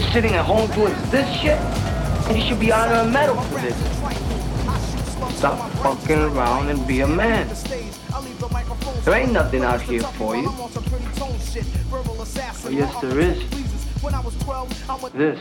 [0.00, 1.58] just sitting at home doing this shit?
[2.34, 3.76] You should be honored a medal for this.
[5.38, 7.48] Stop fucking around and be a man.
[9.04, 10.48] There ain't nothing out here for you.
[10.48, 10.70] Oh,
[12.70, 13.38] yes, there is.
[15.14, 15.40] This.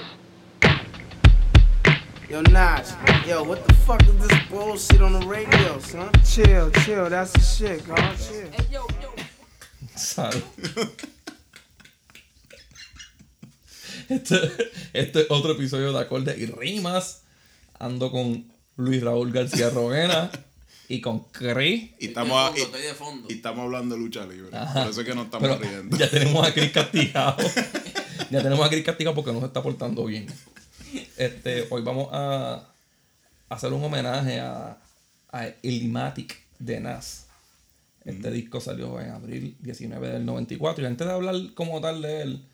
[2.29, 2.95] Yo, Nas,
[3.27, 6.09] yo, what the fuck is this bullshit on the radio, son?
[6.23, 8.49] Chill, chill, that's the shit, God, chill.
[9.95, 11.09] Salud.
[14.09, 14.35] Este,
[14.93, 17.23] este es otro episodio de Acordes y Rimas.
[17.79, 18.45] Ando con
[18.77, 20.31] Luis Raúl García Roguena
[20.87, 21.91] y con Chris.
[21.99, 23.27] Y estamos, Estoy de fondo, y- estoy de fondo.
[23.29, 24.55] y estamos hablando de lucha libre.
[24.55, 24.81] Ajá.
[24.83, 25.97] Por eso es que nos estamos Pero riendo.
[25.97, 27.43] ya tenemos a Chris castigado.
[28.31, 30.27] ya tenemos a Chris castigado porque no se está portando bien.
[31.17, 32.69] Este, hoy vamos a
[33.49, 34.77] hacer un homenaje a,
[35.31, 37.25] a Ilmatic de Nas.
[38.05, 40.83] Este disco salió en abril 19 del 94.
[40.83, 42.45] Y antes de hablar como tal de él,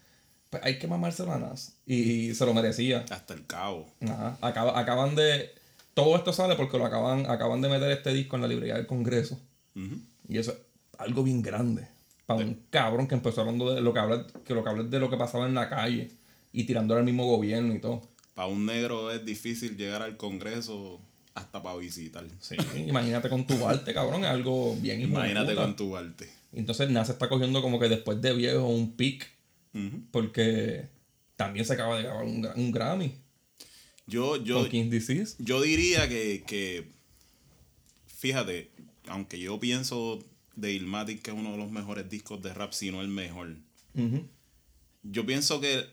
[0.52, 1.74] pues hay que mamarse a Nas.
[1.88, 3.04] Y se lo merecía.
[3.10, 3.88] Hasta el cabo.
[4.02, 4.38] Ajá.
[4.42, 5.50] Acaba- acaban de.
[5.96, 8.86] Todo esto sale porque lo acaban, acaban de meter este disco en la librería del
[8.86, 9.40] Congreso.
[10.28, 10.58] Y eso es
[11.00, 11.88] algo bien grande.
[12.26, 15.00] Para un cabrón que empezó hablando de lo que habla, que lo que habla de
[15.00, 16.12] lo que pasaba en la calle
[16.54, 18.02] y tirándole al mismo gobierno y todo.
[18.36, 21.00] Para un negro es difícil llegar al Congreso
[21.34, 22.26] hasta para visitar.
[22.40, 22.56] Sí,
[22.88, 26.30] imagínate con tu arte, cabrón, es algo bien Imagínate con tu arte.
[26.54, 28.96] Entonces Nas está cogiendo como que después de viejo un
[30.12, 30.88] porque
[31.36, 33.14] también se acaba de grabar un, un Grammy
[34.08, 35.36] Yo, yo, con King's Disease.
[35.40, 36.88] yo diría que, que,
[38.06, 38.70] fíjate,
[39.08, 40.20] aunque yo pienso
[40.56, 43.56] de Ilmatic que es uno de los mejores discos de rap, si no el mejor.
[45.04, 45.84] Yo pienso que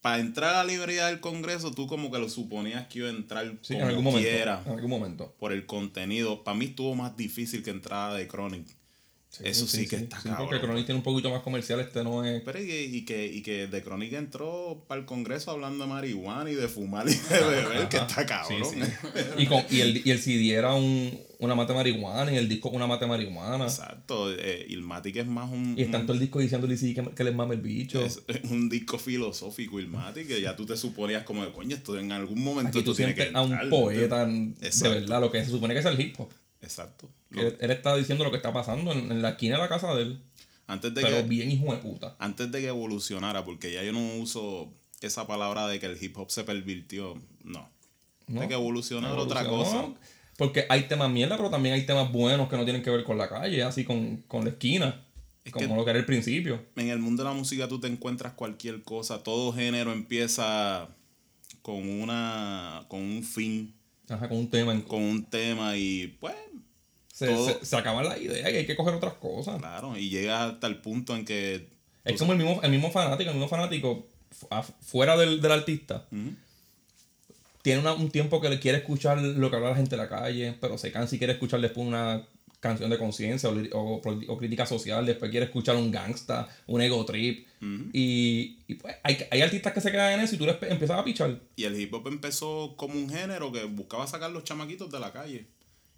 [0.00, 3.10] para entrar a la librería del Congreso, tú como que lo suponías que iba a
[3.10, 4.28] entrar Sí, como en algún momento.
[4.28, 4.62] quiera.
[4.64, 5.34] En algún momento.
[5.38, 6.44] por el contenido.
[6.44, 8.66] Para mí estuvo más difícil que entrada de Chronic.
[9.42, 10.48] Eso sí, que está sí, cabrón.
[10.48, 12.42] porque Chronic tiene un poquito más comercial, este no es...
[12.42, 15.90] Pero y que, y que, y que The Chronic entró para el Congreso hablando de
[15.90, 18.62] marihuana y de fumar y de beber, que está cabrón.
[18.72, 19.20] Sí, sí.
[19.38, 22.70] Y, con, y, el, y el CD era un, una mate marihuana y el disco
[22.70, 23.64] una mate marihuana.
[23.64, 24.32] Exacto.
[24.32, 27.34] Eh, Ilmatic es más un, Y está todo el disco diciéndole sí, que, que les
[27.34, 28.04] mame el bicho.
[28.04, 32.12] es un disco filosófico Ilmatic que ya tú te suponías como de coño, esto en
[32.12, 33.68] algún momento Aquí tú esto tiene que a un entrar".
[33.68, 36.28] poeta de verdad, lo que se supone que es el hip hop.
[36.60, 37.08] Exacto.
[37.32, 39.68] Que él, él está diciendo lo que está pasando en, en la esquina de la
[39.68, 40.20] casa de él.
[40.66, 42.16] antes de Pero que bien hijo de puta.
[42.18, 46.16] antes de que evolucionara, porque ya yo no uso esa palabra de que el hip
[46.18, 47.14] hop se pervirtió,
[47.44, 47.68] no.
[48.26, 48.40] ¿no?
[48.40, 50.00] De que evolucionara otra Evolucionó, cosa.
[50.36, 53.18] Porque hay temas mierda, pero también hay temas buenos que no tienen que ver con
[53.18, 55.04] la calle, así con, con la esquina.
[55.44, 56.62] Es como que- lo que era el principio.
[56.76, 60.88] En el mundo de la música tú te encuentras cualquier cosa, todo género empieza
[61.62, 63.74] con una con un fin,
[64.08, 64.72] Ajá, con un tema.
[64.72, 66.34] en- con un tema y pues
[67.12, 69.58] se, todo- se, se acaban las ideas y hay que coger otras cosas.
[69.58, 71.68] claro, y llega hasta el punto en que
[72.04, 74.06] Es como el mismo, el mismo fanático, el mismo fanático
[74.82, 76.06] fuera del, del artista.
[77.62, 80.08] Tiene una- un tiempo que le quiere escuchar lo que habla la gente en la
[80.08, 82.22] calle, pero se cansa y quiere escuchar después una
[82.60, 87.04] canción de conciencia o, o, o crítica social, después quiere escuchar un gangsta, un ego
[87.04, 87.46] trip.
[87.92, 90.98] Y, y, pues hay, hay artistas que se quedan en eso y tú les empiezas
[90.98, 91.40] a pichar.
[91.56, 95.12] y el hip hop empezó como un género que buscaba sacar los chamaquitos de la
[95.12, 95.46] calle.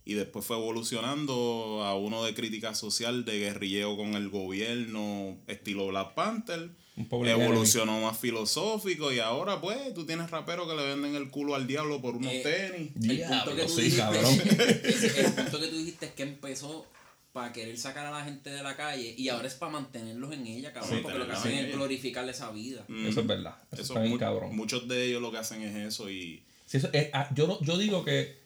[0.05, 5.89] Y después fue evolucionando a uno de crítica social, de guerrilleo con el gobierno, estilo
[5.89, 6.71] Black Panther.
[7.01, 11.31] Un pobre Evolucionó más filosófico y ahora pues tú tienes raperos que le venden el
[11.31, 12.89] culo al diablo por unos Eh, tenis.
[12.89, 16.87] El punto Diablo, que tú sí, dijiste, el punto que tú dijiste es que empezó
[17.33, 20.47] para querer sacar a la gente de la calle y ahora es para mantenerlos en
[20.47, 22.85] ella, cabrón, Sí, porque lo que hacen en es glorificarle esa vida.
[23.07, 23.55] Eso es verdad.
[23.71, 24.57] Eso, Eso está bien mu- cabrón.
[24.57, 27.61] Muchos de ellos lo que hacen es eso y Sí, eso es- ah, yo, no-
[27.63, 28.40] yo digo que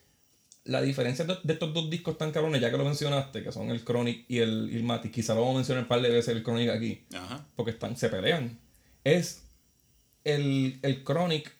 [0.64, 3.70] la diferencia de, de estos dos discos tan cabrones, ya que lo mencionaste, que son
[3.70, 6.42] el Chronic y el Ilmatic, quizá lo vamos a mencionar un par de veces el
[6.42, 7.46] Chronic aquí, ajá.
[7.54, 8.58] porque están, se pelean,
[9.04, 9.44] es
[10.24, 11.52] el, el Chronic,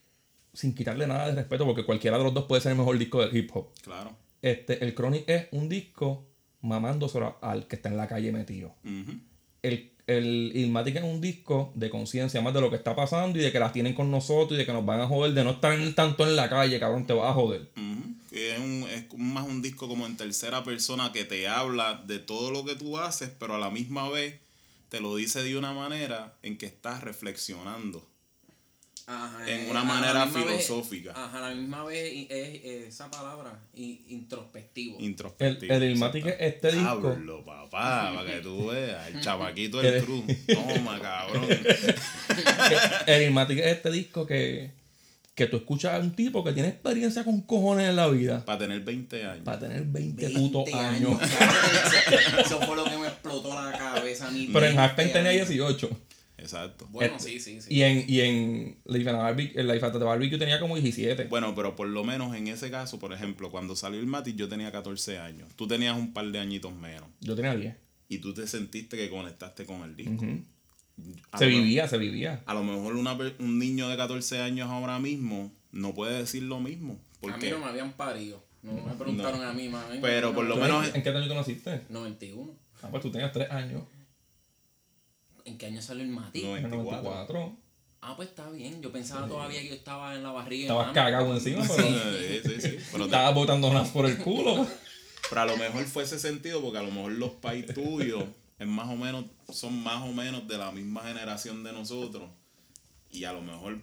[0.53, 3.20] sin quitarle nada de respeto, porque cualquiera de los dos puede ser el mejor disco
[3.20, 3.69] del hip hop.
[3.82, 4.16] Claro.
[4.41, 6.26] Este, el Chronic es un disco
[6.62, 8.75] mamándoselo al que está en la calle metido.
[9.62, 13.43] El, el Ilmatic es un disco de conciencia más de lo que está pasando y
[13.43, 15.52] de que las tienen con nosotros y de que nos van a joder, de no
[15.52, 17.70] estar tanto en la calle, cabrón, te vas a joder.
[18.34, 22.19] Que Es, un, es más un disco como en tercera persona que te habla de
[22.19, 24.40] todo lo que tú haces, pero a la misma vez
[24.88, 28.04] te lo dice de una manera en que estás reflexionando.
[29.06, 31.12] Ajá, En eh, una manera misma vez- filosófica.
[31.12, 34.98] ajá, a la misma vez es, eh, esa palabra, introspectivo.
[34.98, 35.72] El, Introspectivo.
[35.75, 36.88] el Ilmatic es este disco.
[37.08, 39.08] Hablo, papá, para que tú veas.
[39.08, 40.25] El chamaquito El- del cruz.
[40.46, 41.46] Toma, cabrón.
[43.06, 44.72] El Ilmatic es este disco que,
[45.34, 48.58] que tú escuchas a un tipo que tiene experiencia con cojones en la vida Para
[48.58, 49.44] tener 20 años.
[49.44, 51.19] para tener 20, 20 putos años.
[51.19, 54.48] cabrón, eso, fue lo que me explotó la cabeza a mí.
[54.52, 55.48] Pero en 20 Halfpen tenía años.
[55.48, 55.90] 18.
[56.38, 56.86] Exacto.
[56.90, 57.75] Bueno, Este, sí, sí, sí.
[57.75, 60.76] Y en, y en Life at the Barbecue, en Life at the Barbecue tenía como
[60.76, 61.25] 17.
[61.25, 64.48] Bueno, pero por lo menos en ese caso, por ejemplo, cuando salió el Matic yo
[64.48, 65.48] tenía 14 años.
[65.56, 67.08] Tú tenías un par de añitos menos.
[67.20, 67.75] Yo tenía 10.
[68.08, 70.25] Y tú te sentiste que conectaste con el disco.
[71.38, 72.43] Se lo- vivía, se vivía.
[72.46, 76.61] A lo mejor una un niño de 14 años ahora mismo no puede decir lo
[76.61, 76.99] mismo.
[77.31, 78.43] a mí no me habían parido.
[78.62, 79.99] No me preguntaron a mí, mami.
[80.00, 81.82] Pero por lo ¿Tú menos- ¿En, qué año tú naciste?
[81.91, 82.52] 91.
[82.82, 83.82] Ah, pues tú tenías 3 años.
[85.44, 86.43] ¿En qué año salió el Mati?
[86.43, 87.02] No, En 24.
[87.02, 87.56] 94.
[88.00, 88.81] Ah, pues está bien.
[88.82, 90.64] Yo pensaba todavía que yo estaba en la barriga.
[90.64, 90.94] Estabas mami.
[90.94, 92.76] cagado encima, pero Sí, sí, sí.
[92.93, 94.67] Pero, te- estabas botando nas por el culo.
[95.29, 98.25] pero a lo mejor fue ese sentido porque a lo mejor los pais tuyos
[98.59, 102.31] es más o menos, son más o menos de la misma generación de nosotros.
[103.11, 103.79] Y a lo mejor,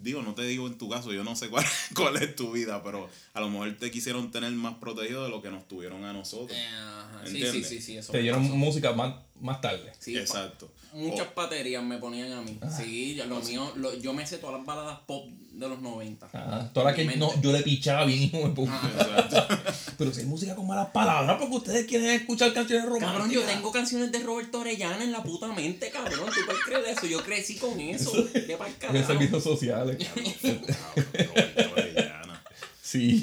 [0.00, 1.64] digo, no te digo en tu caso, yo no sé cuál,
[1.94, 5.42] cuál es tu vida, pero a lo mejor te quisieron tener más protegido de lo
[5.42, 6.58] que nos tuvieron a nosotros.
[6.58, 7.26] Eh, ajá.
[7.26, 7.96] Sí, sí, sí, sí.
[7.96, 9.92] Eso Te dieron música más, más tarde.
[9.98, 10.70] Sí, pa- Exacto.
[10.94, 12.58] Muchas O- baterías me ponían a mí.
[12.76, 16.28] Sí, yo, lo mío, lo- yo me sé todas las baladas pop de los 90.
[16.32, 18.80] Ah, toda la que no, yo le pichaba bien, hijo de puta.
[18.98, 19.46] exacto.
[19.98, 23.12] Pero si hay música con malas palabras, porque ustedes quieren escuchar canciones románticas.
[23.14, 26.28] Cabrón, yo tengo canciones de Roberto Orellana en la puta mente, cabrón.
[26.32, 27.06] ¿Tú cuál crees eso?
[27.06, 28.12] Yo crecí con eso.
[28.32, 29.06] ¿Qué pa'l En carajo?
[29.06, 29.98] servicios sociales.
[30.42, 32.42] Roberto Orellana.
[32.82, 33.22] Sí.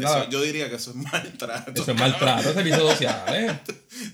[0.00, 1.82] Pues Eso- nada, yo diría que eso es maltrato.
[1.82, 3.52] eso es maltrato, servicios sociales.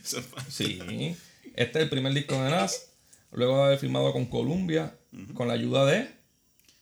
[0.05, 1.17] Eso es Sí.
[1.57, 2.87] Este es el primer disco de Nas.
[3.33, 4.95] Luego de haber firmado con Columbia,
[5.35, 6.09] con la ayuda de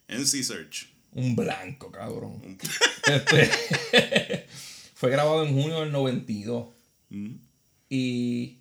[0.08, 0.88] NC Search.
[1.12, 2.58] un blanco, cabrón.
[3.08, 4.46] Este,
[4.94, 6.66] fue grabado en junio del 92.
[7.88, 8.58] Y,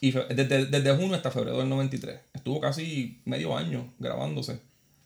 [0.00, 2.18] y fe- desde, desde junio hasta febrero del 93.
[2.34, 4.58] Estuvo casi medio año grabándose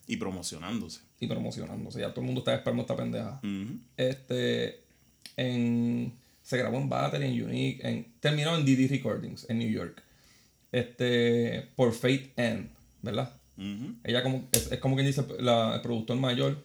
[0.06, 1.00] Y promocionándose.
[1.20, 2.00] Y promocionándose.
[2.00, 3.40] Ya todo el mundo estaba esperando esta pendeja.
[3.96, 4.80] Este,
[5.36, 6.12] en,
[6.42, 10.02] se grabó en Battery, en Unique, en, terminó en DD Recordings, en New York.
[10.72, 12.68] Este, por Fate N,
[13.02, 13.36] ¿verdad?
[14.04, 16.64] Ella como, es, es como quien dice la- el productor mayor.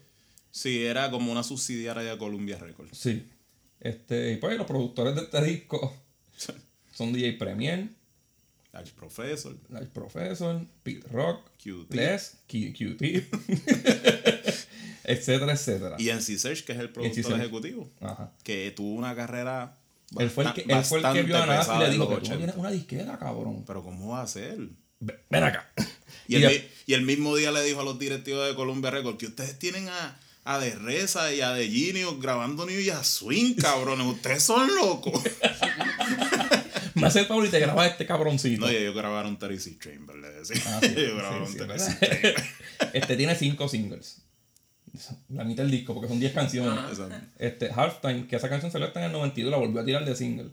[0.52, 2.98] Sí, era como una subsidiaria de Columbia Records.
[2.98, 3.28] Sí.
[3.82, 5.94] Este, y pues los productores de este disco
[6.94, 7.90] son DJ Premier,
[8.72, 9.58] Al profesor.
[9.78, 11.94] El Professor, Pete Rock, QT.
[11.94, 13.02] Les, QT,
[15.04, 15.96] etcétera, etcétera.
[16.00, 17.90] Y NC Search, que es el productor ejecutivo.
[18.02, 18.32] Ajá.
[18.44, 19.78] Que tuvo una carrera.
[20.18, 22.16] Él fue el que, él fue el que vio a Nas y le dijo que
[22.18, 23.64] tú no tienes una disquera, cabrón.
[23.66, 24.58] Pero ¿cómo va a ser?
[25.00, 25.70] Ven acá.
[26.28, 29.60] Y el, y mismo día le dijo a los directivos de Columbia Records que ustedes
[29.60, 34.08] tienen a, a De Reza y a De Genius grabando New Year Swing, cabrones.
[34.08, 35.22] Ustedes son locos.
[36.96, 38.66] Me hace favor y te grabas este cabroncito.
[38.66, 40.62] No, y ellos grabaron Terry Chamber, le decía.
[40.66, 42.34] Ah, sí, ellos sí, grabaron sí, Terry.
[42.94, 44.22] Este tiene cinco singles.
[45.30, 46.80] La mitad del disco, porque son 10 canciones.
[46.90, 47.16] Exacto.
[47.38, 50.16] Este, Halftime, que esa canción salió hasta en el 92, la volvió a tirar de
[50.16, 50.52] single.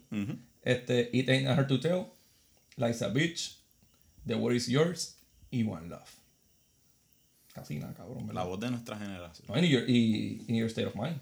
[0.63, 2.07] Este, It Ain't Hard to Tell,
[2.77, 3.59] Life's a Bitch,
[4.27, 5.17] The World Is Yours
[5.51, 6.09] y One Love.
[7.53, 8.45] Casi nada, cabrón, La ¿verdad?
[8.47, 9.47] voz de nuestra generación.
[9.49, 11.19] No, y, Your, y, y Your State of Mind.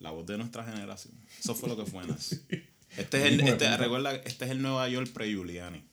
[0.00, 1.14] La voz de nuestra generación.
[1.38, 2.40] Eso fue lo que fue Nas.
[2.96, 5.84] Este es el, este, recuerda, este es el Nueva York pre-Giuliani.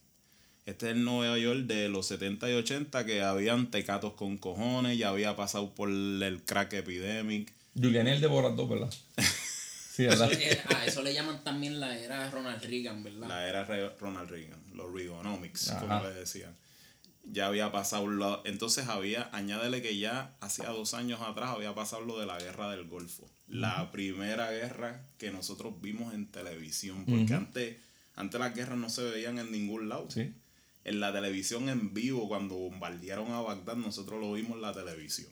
[0.65, 4.97] Este es el Nueva York de los 70 y 80 que habían tecatos con cojones,
[4.97, 7.53] ya había pasado por el crack epidemic.
[7.79, 8.93] Julian el de Borat 2, ¿verdad?
[9.95, 10.29] Sí, ¿verdad?
[10.75, 13.29] A eso le llaman también la era Ronald Reagan, ¿verdad?
[13.29, 15.79] La era Re- Ronald Reagan, los Reaganomics, Ajá.
[15.79, 16.53] como le decían.
[17.23, 22.01] Ya había pasado lo, entonces había, añádele que ya hacía dos años atrás había pasado
[22.03, 23.23] lo de la guerra del Golfo.
[23.47, 27.77] La primera guerra que nosotros vimos en televisión, porque antes,
[28.17, 30.11] antes las guerras no se veían en ningún lado.
[30.11, 30.33] Sí.
[30.85, 35.29] En la televisión en vivo, cuando bombardearon a Bagdad, nosotros lo vimos en la televisión.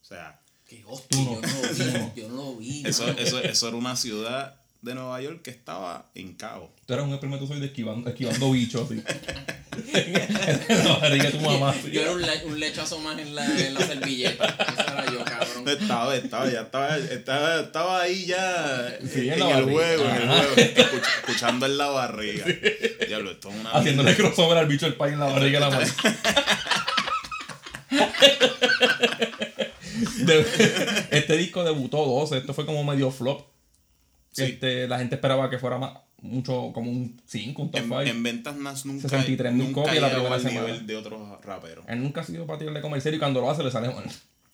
[0.00, 2.82] O sea, Que hostia, yo no lo vi, yo no lo vi.
[2.86, 6.70] eso, eso, eso era una ciudad de Nueva York que estaba en caos.
[6.86, 9.02] Tú eras un espermatozoide esquivando, esquivando bichos, así.
[9.94, 11.90] en la barriga de tu mamá, así.
[11.90, 14.46] Yo era un, le- un lechazo más en la, en la servilleta.
[14.46, 15.43] Eso era yo, cabrón.
[15.72, 20.54] Estaba, estaba, ya estaba, estaba, estaba ahí ya Sí, en el juego, en el juego,
[20.56, 22.44] escuch- escuchando en la barriga.
[23.06, 25.80] Diablo, esto es una Haciéndole crossover al bicho del país en la barriga de la.
[30.24, 30.46] De-
[31.10, 33.42] este disco debutó 12, esto fue como medio flop.
[34.32, 34.44] Sí.
[34.44, 38.00] Este, la gente esperaba que fuera más, mucho, como un 5, un top en, 5.
[38.02, 40.66] en ventas Nas nunca, 63.000 nunca copias la primera semana.
[40.66, 41.84] nivel de otros raperos.
[41.88, 44.04] Él nunca ha sido para tirarle comercial y cuando lo hace le sale mal.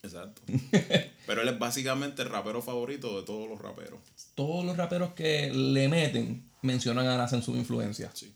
[0.02, 0.42] Exacto.
[1.26, 4.00] Pero él es básicamente el rapero favorito de todos los raperos.
[4.34, 8.10] Todos los raperos que le meten mencionan a Nas en su influencia.
[8.14, 8.32] Sí.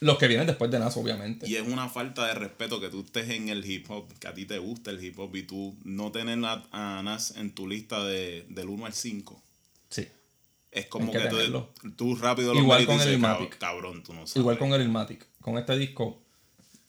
[0.00, 1.48] Los que vienen después de Nas, obviamente.
[1.48, 4.34] Y es una falta de respeto que tú estés en el hip hop, que a
[4.34, 8.02] ti te gusta el hip hop y tú no tener a, Nas en tu lista
[8.04, 9.40] de, del 1 al 5.
[9.90, 10.08] Sí.
[10.72, 11.66] Es como que que, tú,
[11.96, 13.50] tú rápido lo Igual con el dices, Illmatic.
[13.50, 14.36] "Cab- Cabrón, tú no sabes.
[14.36, 15.26] Igual con el Ilmatic.
[15.40, 16.20] Con este disco,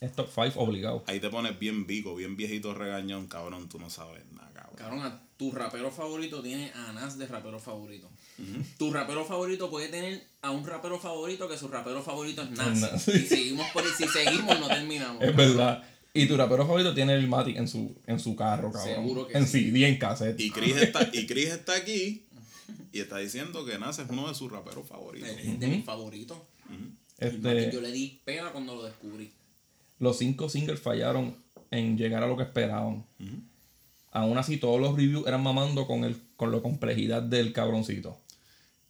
[0.03, 1.01] Es top 5 obligado.
[1.07, 4.75] Ahí te pones bien vico, bien viejito regañón, cabrón, tú no sabes nada, cabrón.
[4.75, 8.09] Cabrón, a tu rapero favorito tiene a Nas de rapero favorito.
[8.77, 12.81] Tu rapero favorito puede tener a un rapero favorito que su rapero favorito es Nas.
[12.81, 13.07] Nas.
[13.07, 15.23] Y seguimos por si seguimos no terminamos.
[15.23, 15.81] Es verdad.
[16.13, 18.95] Y tu rapero favorito tiene el Matic en su, en su carro, cabrón.
[18.95, 19.71] Seguro que en sí.
[19.71, 20.37] CD, en cassette.
[20.37, 22.25] Y Chris está, y Chris está aquí
[22.91, 25.29] y está diciendo que Nas es uno de sus raperos favoritos.
[25.29, 26.37] Es de mis favoritos.
[27.17, 29.31] Este, Yo le di pena cuando lo descubrí.
[30.03, 31.35] Los cinco singles fallaron
[31.71, 33.05] en llegar a lo que esperaban.
[34.11, 38.19] Aún así, todos los reviews eran mamando con, el, con la complejidad del cabroncito.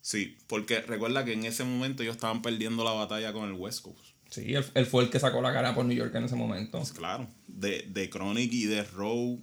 [0.01, 3.83] Sí, porque recuerda que en ese momento ellos estaban perdiendo la batalla con el West
[3.83, 4.05] Coast.
[4.29, 6.79] Sí, él, él fue el que sacó la cara por New York en ese momento.
[6.79, 9.39] Pues claro, de, de Chronic y de Row,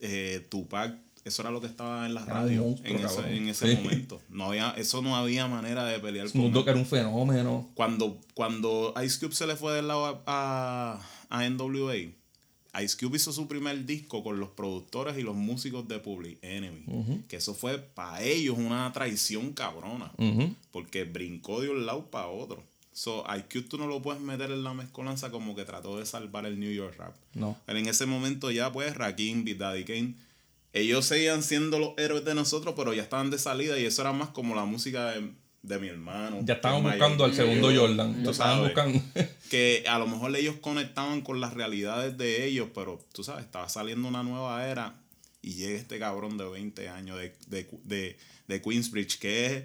[0.00, 0.96] eh, Tupac,
[1.28, 3.32] eso era lo que estaba en la Era un radio monstruo, en ese, cabrón.
[3.34, 3.82] en ese Sí.
[3.82, 4.20] momento.
[4.30, 7.68] No había, eso no había manera de pelear Snoop con Dogg era un fenómeno.
[7.74, 11.94] cuando, cuando Ice Cube se le fue del lado a, a, a NWA,
[12.82, 16.84] Ice Cube hizo su primer disco con los productores y los músicos de Public Enemy.
[17.28, 20.12] Que eso fue para ellos una traición cabrona.
[20.70, 22.62] Porque brincó de un lado para otro.
[22.92, 26.04] So, Ice Cube tú no lo puedes meter en la mezcolanza como que trató de
[26.06, 27.14] salvar el New York Rap.
[27.34, 27.56] No.
[27.64, 30.14] Pero en ese momento ya, pues, Rakim, Big Daddy Kane,
[30.72, 34.12] ellos seguían siendo los héroes de nosotros, pero ya estaban de salida y eso era
[34.12, 35.30] más como la música de,
[35.62, 36.40] de mi hermano.
[36.44, 38.14] Ya estaban buscando al segundo yo, Jordan.
[38.18, 38.74] tú Ya estaban sabes.
[38.74, 39.00] buscando.
[39.50, 43.68] Que a lo mejor ellos conectaban con las realidades de ellos, pero tú sabes, estaba
[43.70, 44.94] saliendo una nueva era
[45.40, 49.62] y llega este cabrón de 20 años de, de, de, de Queensbridge, que es,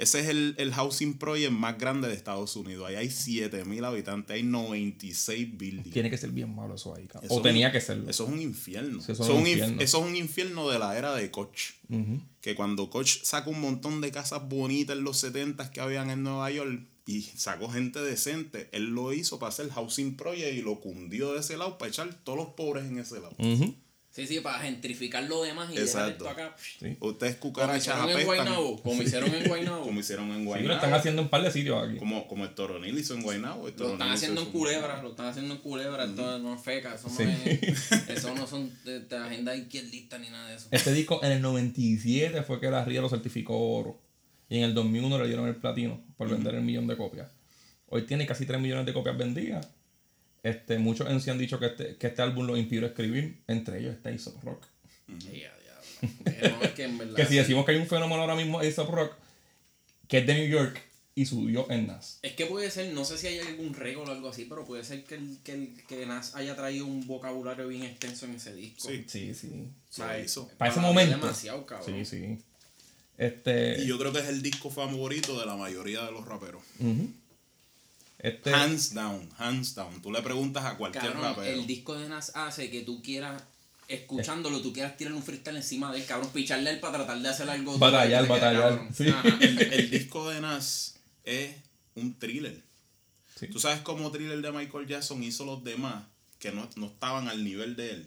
[0.00, 2.88] ese es el, el housing project más grande de Estados Unidos.
[2.88, 5.90] Ahí hay 7000 habitantes, hay 96 buildings.
[5.90, 7.30] Tiene que ser bien malo eso ahí, cabrón.
[7.30, 8.10] Eso O tenía un- que serlo.
[8.10, 9.00] Eso es un infierno.
[9.00, 9.80] Eso, eso es un un inf- infierno.
[9.82, 11.58] eso es un infierno de la era de Koch.
[12.40, 16.22] Que cuando Koch sacó un montón de casas bonitas en los 70 que habían en
[16.22, 20.80] Nueva York y sacó gente decente, él lo hizo para hacer Housing Project y lo
[20.80, 23.34] cundió de ese lado para echar todos los pobres en ese lado.
[23.38, 23.74] Ujú.
[24.12, 26.28] Sí, sí, para gentrificar lo demás y dejar Exacto.
[26.28, 26.56] esto acá.
[26.58, 26.96] Sí.
[26.98, 28.26] Ustedes Como cucarachas hicieron en.
[28.26, 28.82] Guaynabo.
[28.82, 29.82] Como hicieron en Guaynabo.
[29.84, 30.74] Como hicieron en Sí, lo Guaynabo.
[30.74, 31.96] están haciendo en un par de sitios aquí.
[31.98, 33.68] como, como el Toronil hizo en Guaynabo.
[33.68, 36.94] el Lo están haciendo en culebra, lo están haciendo en culebra, esto no es feca,
[36.96, 37.22] eso no, Sí.
[37.62, 40.66] es, eso no son de, de agenda izquierdista ni nada de eso.
[40.72, 44.00] Este disco en el 97 fue que la RIA lo certificó oro.
[44.48, 47.30] Y en el 2001 le dieron el platino por vender el millón de copias.
[47.86, 49.68] Hoy tiene casi 3 millones de copias vendidas.
[50.42, 53.42] Este, muchos en sí han dicho que este, que este álbum lo inspiró a escribir.
[53.46, 54.64] Entre ellos está Aesop Rock.
[56.62, 57.14] Es que en verdad.
[57.16, 59.12] Que si decimos que hay un fenómeno ahora mismo Aesop Rock,
[60.08, 60.80] que es de New York
[61.14, 62.18] y subió en Nas.
[62.22, 64.84] Es que puede ser, no sé si hay algún récord o algo así, pero puede
[64.84, 68.54] ser que, el, que, el, que Nas haya traído un vocabulario bien extenso en ese
[68.54, 68.88] disco.
[68.88, 69.04] Sí.
[69.06, 69.68] Sí, sí.
[69.98, 70.48] Lo hizo.
[70.56, 71.18] Para ese momento.
[71.18, 71.86] demasiado, cabrón.
[71.86, 72.38] Sí, sí.
[73.18, 73.82] Este.
[73.82, 76.62] Y yo creo que es el disco favorito de la mayoría de los raperos.
[76.78, 77.10] ujú.
[78.22, 78.52] Este.
[78.52, 80.00] Hands down, hands down.
[80.02, 81.46] Tú le preguntas a cualquier Cabrón, rapero.
[81.60, 83.42] el disco de Nas hace que tú quieras,
[83.88, 87.18] escuchándolo, tú quieras tirar un freestyle encima de él, cabrón, picharle a él para tratar
[87.20, 87.78] de hacer algo.
[87.78, 88.94] Batallar, batallar, cabrón.
[88.94, 89.04] sí.
[89.40, 91.54] El, el disco de Nas es
[91.94, 92.62] un thriller.
[93.38, 93.46] Sí.
[93.48, 96.04] Tú sabes cómo thriller de Michael Jackson hizo los demás
[96.38, 98.06] que no, no estaban al nivel de él.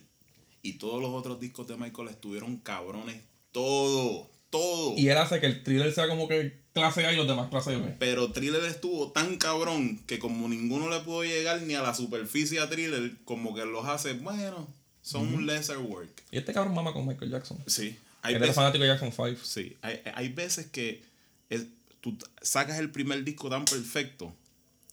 [0.61, 3.21] Y todos los otros discos de Michael estuvieron cabrones.
[3.51, 4.93] Todo, todo.
[4.97, 7.75] Y él hace que el thriller sea como que clase A y los demás clase
[7.75, 7.95] B.
[7.99, 12.59] Pero Thriller estuvo tan cabrón que como ninguno le pudo llegar ni a la superficie
[12.59, 14.67] a Thriller, como que los hace, bueno,
[15.01, 16.09] son un lesser work.
[16.31, 17.57] Y este cabrón mama con Michael Jackson.
[17.67, 17.97] Sí.
[18.21, 19.41] Hay veces, fanático de Jackson 5.
[19.43, 21.03] sí, hay, hay veces que
[21.49, 21.65] es-
[21.99, 24.33] tú sacas el primer disco tan perfecto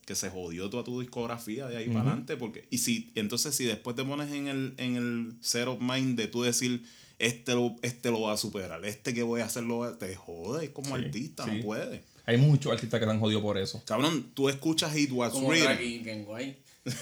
[0.04, 2.36] que se jodió toda tu discografía de ahí para adelante.
[2.36, 6.16] Porque, y si, entonces si después te pones en el, en el set of mind
[6.18, 6.82] de tú decir,
[7.20, 9.98] este lo, este lo va a superar, este que voy a hacer lo va a-",
[9.98, 11.50] te jode como Sí, artista, sí.
[11.58, 12.02] no puede.
[12.26, 13.82] Hay muchos artistas que se han jodido por eso.
[13.86, 15.52] Cabrón, tú escuchas It Was Como.
[15.52, 16.56] Raki Kenway.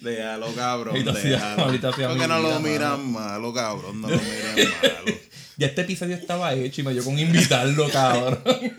[0.00, 0.94] Déjalo, cabrón.
[0.96, 1.62] Ahorita sí, déjalo.
[1.64, 4.00] ahorita sí, ¿Por qué a no lo mira, miran malo, cabrón?
[4.02, 5.18] No lo miran malo.
[5.56, 8.42] Ya este episodio estaba hecho y me dio con invitarlo, cabrón.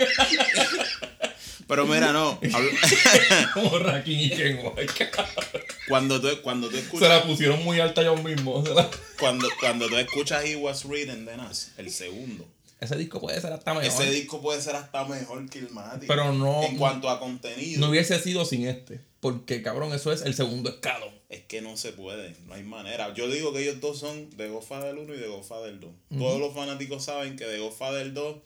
[1.67, 2.39] Pero mira, no.
[3.53, 4.87] como Rakim y Kenway.
[5.89, 8.67] cuando, tú, cuando tú Se escuchas la pusieron muy alta ellos mismos.
[8.67, 12.45] se la- cuando, cuando tú escuchas He Was Written de Nas, el segundo,
[12.79, 13.85] Ese disco puede ser hasta mejor.
[14.01, 16.07] ese disco puede ser hasta mejor que Illmatic.
[16.07, 18.99] Pero no- En cuanto a contenido, No hubiese sido sin este.
[19.19, 21.09] Porque, cabrón, eso es el segundo escalón.
[21.29, 22.35] es que no se puede.
[22.45, 23.11] No hay manera.
[23.15, 25.89] Yo digo que ellos dos son de Godfather 1 y de Godfather 2.
[26.19, 28.41] Todos los fanáticos saben que de Godfather 2, Es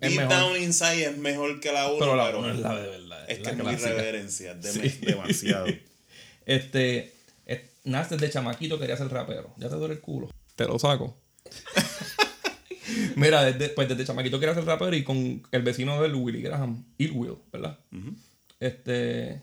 [0.00, 0.28] Deep mejor.
[0.28, 1.98] Down Inside es mejor que la 1.
[1.98, 3.30] Pero la pero uno es la de verdad.
[3.30, 3.90] Es la que es muy clásica.
[3.90, 4.98] reverencia, es Sí.
[5.06, 5.66] demasiado.
[6.46, 7.12] Este.
[7.46, 9.54] es- Nas desde chamaquito quería ser rapero.
[9.58, 10.30] Ya te duele el culo.
[10.56, 11.16] Te lo saco.
[13.16, 16.84] Mira, desde, pues desde chamaquito quería ser rapero y con el vecino del Willy Graham,
[16.98, 17.78] Will, ¿verdad?
[18.60, 19.42] Este,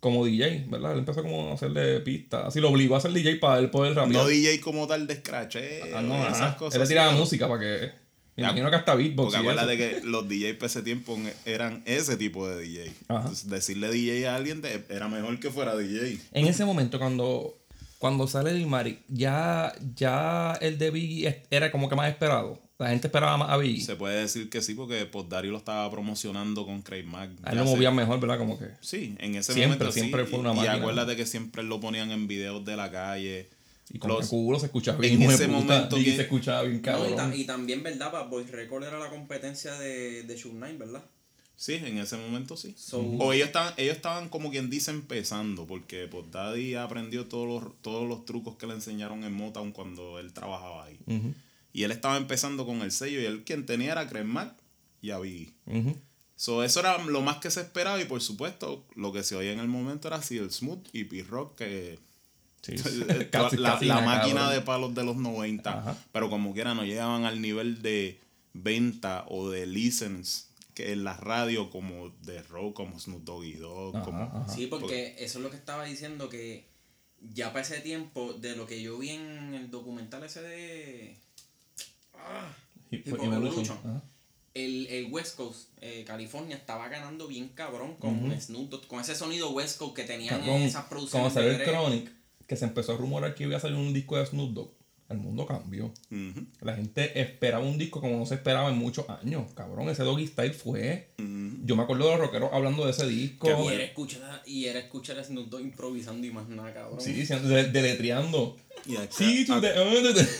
[0.00, 0.92] como DJ, ¿verdad?
[0.92, 3.94] Él empezó como a hacerle pistas, así lo obligó a ser DJ para él poder
[3.94, 4.22] rapear.
[4.22, 6.76] No DJ como tal de scratch, eh, Ah, no, esas cosas.
[6.76, 7.90] Él le tiraba música para que.
[8.42, 9.34] Me imagino que hasta beatbox.
[9.34, 12.92] Porque acuérdate que los DJs para ese tiempo eran ese tipo de DJ.
[13.08, 13.20] Ajá.
[13.20, 16.18] Entonces, decirle DJ a alguien de- era mejor que fuera DJ.
[16.32, 17.58] En ese momento, cuando,
[17.98, 22.60] cuando sale el Marik, ya, ya el de Biggie era como que más esperado.
[22.78, 23.80] La gente esperaba más a Biggie.
[23.84, 27.30] Se puede decir que sí, porque pues, Dario lo estaba promocionando con Craig Mack.
[27.42, 28.38] a él Ya lo movían mejor, ¿verdad?
[28.38, 28.66] Como que.
[28.80, 29.98] Sí, en ese Siempre, momento sí.
[29.98, 30.76] siempre fue una y, máquina.
[30.76, 33.48] Y acuérdate que siempre lo ponían en videos de la calle.
[33.90, 35.28] Y con Los- el culo se escuchaba en bien.
[35.28, 37.16] de ese puta, momento que- se escuchaba bien No, y, cabrón.
[37.16, 38.12] ta- y también, ¿verdad?
[38.12, 41.02] Para Voice Record era la competencia de, de Shoot ¿verdad?
[41.56, 42.74] Sí, en ese momento sí.
[42.76, 47.48] So- O ellos estaban, ellos estaban como quien dice empezando, porque pues Daddy aprendió todos
[47.64, 50.98] los, todos los trucos que le enseñaron en Motown cuando él trabajaba ahí.
[51.72, 54.54] Y él estaba empezando con el sello y él quien tenía era Craig Mack
[55.02, 55.52] y a Biggie.
[56.36, 59.52] So, eso era lo más que se esperaba y por supuesto lo que se oía
[59.52, 61.98] en el momento era así el Smooth y P-Rock que
[62.62, 64.54] Sí, la, casi- la- casi la nada, máquina cabrón.
[64.54, 65.96] de palos de los 90, Ajá.
[66.12, 68.20] pero como quiera no llegaban al nivel de
[68.52, 73.96] venta o de listens que en la radio como de rock, como Snoop Doggy Dogg,
[73.96, 74.22] Ajá, como...
[74.24, 74.48] ajá.
[74.54, 76.66] Sí, porque eso es lo que estaba diciendo que
[77.32, 81.16] ya para ese tiempo, de lo que yo vi en el documental ese de
[82.14, 82.52] ah,
[82.90, 83.78] Hip Hop Evolution.
[84.54, 89.14] El, el West Coast, eh, California, estaba ganando bien cabrón con Snoop Dogg, con ese
[89.14, 91.32] sonido West Coast que tenían Cabrón, esas producciones.
[91.32, 91.68] Cuando salió el.
[91.68, 92.10] Chronic,
[92.48, 94.72] que se empezó a rumorar que iba a salir un disco de Snoop Dogg,
[95.10, 95.92] el mundo cambió.
[96.60, 99.52] La gente esperaba un disco como no se esperaba en muchos años.
[99.54, 101.12] Cabrón, ese Doggy Style fue.
[101.64, 103.46] Yo me acuerdo de los rockeros hablando de ese disco.
[103.64, 107.00] Y era escuchar, y era escuchar a Snoop Dogg improvisando y más nada, cabrón.
[107.00, 108.56] Sí, sí, de- deletreando.
[108.86, 109.60] Y, acá- Sí, tú ac-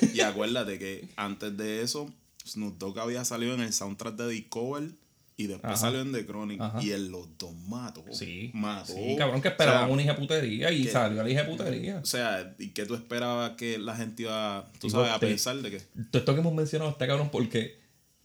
[0.00, 2.12] te- y acuérdate que antes de eso
[2.46, 4.90] Snoop Dogg había salido en el soundtrack de Discover
[5.40, 5.76] y después Ajá.
[5.80, 6.82] salió en The Chronic Ajá.
[6.82, 8.04] y en los dos mató.
[8.10, 8.50] Sí.
[8.52, 8.92] Mató.
[8.92, 11.98] Sí, cabrón, que esperaban O sea, una hija putería y que- salió la hija putería.
[12.02, 15.28] O sea, ¿y qué tú esperabas que la gente iba, tú Tipo, sabes, a te-
[15.28, 15.78] pensar de que...
[16.10, 17.78] Todo esto que hemos mencionado está cabrón porque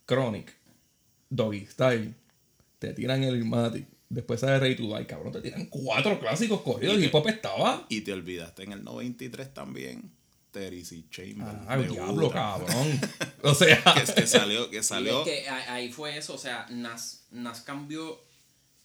[0.06, 0.52] Chronic,
[1.30, 2.14] Doggy Style,
[2.80, 6.96] te tiran el Ilmatic, después sale Rey to Die, cabrón, te tiran cuatro clásicos corridos.
[6.96, 7.86] El hip hop estaba.
[7.88, 10.10] Y te olvidaste en el 93 también,
[10.54, 11.04] Terry C.
[11.10, 11.58] Chambers.
[11.68, 13.00] Ah, el diablo, cabrón.
[13.42, 13.82] O sea.
[13.82, 15.26] Que, que salió, que Y salió...
[15.26, 18.18] es que ahí fue eso, o sea, Nas, Nas cambió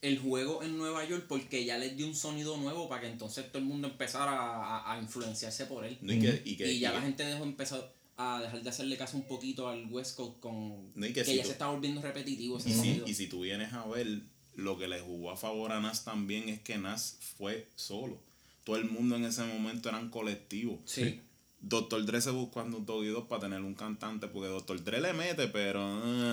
[0.02, 3.48] el juego en Nueva York porque ya les dio un sonido nuevo para que entonces
[3.52, 5.98] todo el mundo empezara a, a- a influenciarse por él.
[6.02, 8.62] No, y que- y que- y ya y la que- gente dejó empezar a dejar
[8.64, 11.42] de hacerle caso un poquito al West Coast con No, y que, que si ya
[11.44, 14.22] tú- se está volviendo repetitivo ese Y si, y si tú vienes a ver,
[14.56, 18.20] lo que le jugó a favor a Nas también es que Nas fue solo.
[18.66, 20.80] Todo el mundo en ese momento eran colectivos.
[20.86, 21.22] sí.
[21.62, 22.06] Dr.
[22.06, 24.84] Dre se buscó a Snoop y Dogg para tener un cantante, porque Dr.
[24.84, 25.82] Dre le mete, pero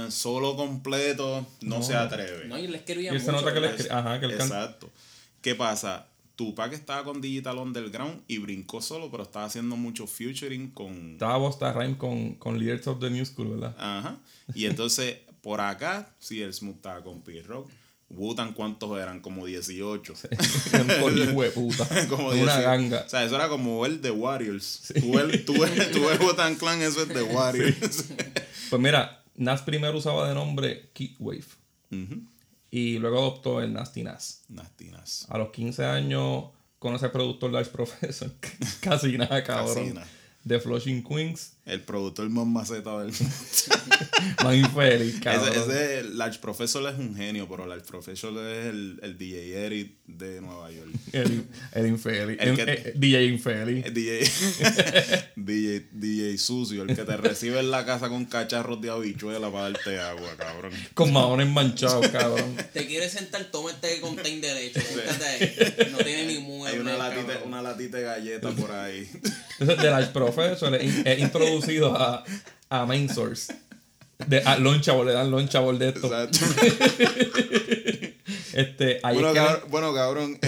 [0.07, 1.83] eh, solo completo no, No.
[1.83, 2.47] se atreve.
[2.47, 3.45] No, y le escribía Y se mucho.
[3.45, 4.91] nota que le ajá, que el can- Exacto.
[5.43, 6.09] ¿Qué pasa?
[6.37, 11.13] Tupac estaba con Digital Underground y brincó solo, pero estaba haciendo mucho featuring con...
[11.15, 13.75] Estaba Bosta Rhyme con, con Leaders of the New School, ¿verdad?
[13.79, 14.19] Ajá.
[14.55, 17.71] Y entonces, por acá, sí, el Smooth estaba con P-Rock.
[18.09, 19.21] Wutan, ¿cuántos eran?
[19.21, 20.15] Como 18.
[20.81, 22.07] Un coño, hijo de puta.
[22.09, 22.63] como una 18.
[22.63, 23.03] ganga.
[23.07, 24.93] O sea, eso era como el The Warriors.
[25.01, 28.05] Tú ves, tú ves, tú ves Wu-Tang Clan, eso es The Warriors.
[28.71, 31.45] Pues mira, Nas primero usaba de nombre Kid Wave.
[31.91, 32.23] Ujú.
[32.71, 34.43] Y luego adoptó el Nasty Nas.
[34.49, 35.27] Nasty Nas.
[35.29, 36.45] A los 15 años
[36.79, 38.31] conoce al productor Large Professor.
[38.81, 39.75] Casi nada, cabrón.
[39.75, 40.09] Casi nada.
[40.47, 41.55] De Flushing Queens.
[41.67, 43.35] El productor más maceta del mundo.
[44.45, 45.49] Más infeliz, cabrón.
[45.49, 49.93] Ese, ese Large Professor es un genio, pero Large Professor es el, el DJ Eric
[50.07, 50.91] de Nueva York.
[51.13, 52.37] El, el infeliz.
[52.39, 53.85] El El- que- eh, DJ infeliz.
[53.87, 54.31] El DJ,
[55.37, 59.71] DJ, DJ sucio, el que te recibe en la casa con cacharros de habichuela para
[59.71, 60.73] darte agua, cabrón.
[60.95, 62.57] Con maones manchados, cabrón.
[62.73, 64.81] Te quieres sentar, toma este contain derecho.
[64.81, 65.89] Siéntate ahí.
[65.93, 66.75] No tiene ni mueble.
[66.77, 67.49] Hay una latita, cabrón.
[67.49, 69.09] una latita de galleta por ahí.
[69.59, 72.25] Entonces, de Large Professor es, in- es introducido a,
[72.71, 73.55] a Main Source.
[74.27, 74.57] De, a
[75.05, 76.07] le dan Launchable de esto.
[76.07, 76.39] Exacto.
[78.53, 80.39] Este, ahí Bueno, es que le- cabrón, bueno, cabrón.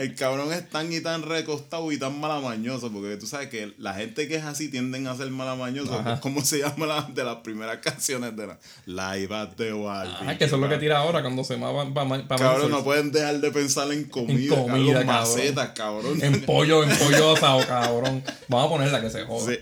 [0.00, 3.92] El cabrón es tan y tan recostado y tan malamañoso, porque tú sabes que la
[3.92, 5.94] gente que es así tienden a ser malamañosos.
[6.20, 8.46] ¿Cómo se llama la, de las primeras canciones de
[8.86, 9.74] la Live at the?
[9.86, 13.12] Ah, que eso es lo que tira ahora cuando se va para Cabrón, no pueden
[13.12, 15.06] dejar de pensar en comida, En comida, cabrón, cabrón.
[15.06, 16.18] macetas, cabrón.
[16.22, 18.24] En pollo, en pollo asado, cabrón.
[18.48, 19.52] Vamos a ponerla que se joda.
[19.52, 19.58] Sí.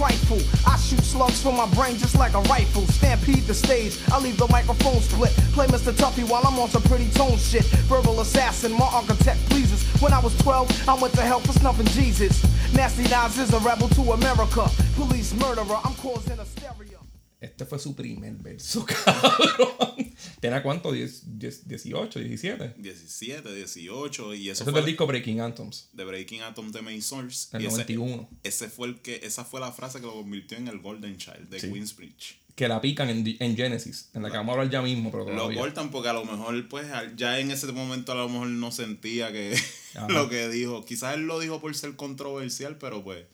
[0.00, 0.40] Trifle.
[0.66, 2.86] I shoot slugs from my brain just like a rifle.
[2.86, 5.30] Stampede the stage, I leave the microphone split.
[5.52, 5.92] Play Mr.
[5.92, 7.66] Tuffy while I'm on some pretty tone shit.
[7.84, 9.84] Verbal assassin, my architect pleases.
[10.00, 12.42] When I was 12, I went to hell for snuffing Jesus.
[12.72, 14.70] Nasty Nas is a rebel to America.
[14.96, 16.96] Police murderer, I'm causing hysteria.
[17.38, 20.14] Este fue su primer verso, cabrón.
[20.40, 20.94] ¿Tenía cuánto?
[20.94, 22.74] ¿10, 10, 18, 17?
[22.78, 25.90] 17, 18 y eso Ese es fue del disco Breaking Anthems.
[25.94, 27.48] The Breaking Atom de Main Source.
[27.54, 28.28] El y ese- 91.
[28.42, 31.48] Ese, fue el que, esa fue la frase que lo convirtió en el Golden Child
[31.50, 31.70] de Sí.
[31.70, 32.38] Queensbridge.
[32.54, 35.30] Que la pican en, en Genesis, en la que vamos a hablar ya mismo, pero
[35.30, 38.70] Lo cortan porque a lo mejor, pues, ya en ese momento a lo mejor no
[38.72, 39.54] sentía que
[40.08, 40.84] lo que dijo.
[40.84, 43.24] Quizás él lo dijo por ser controversial, pero pues,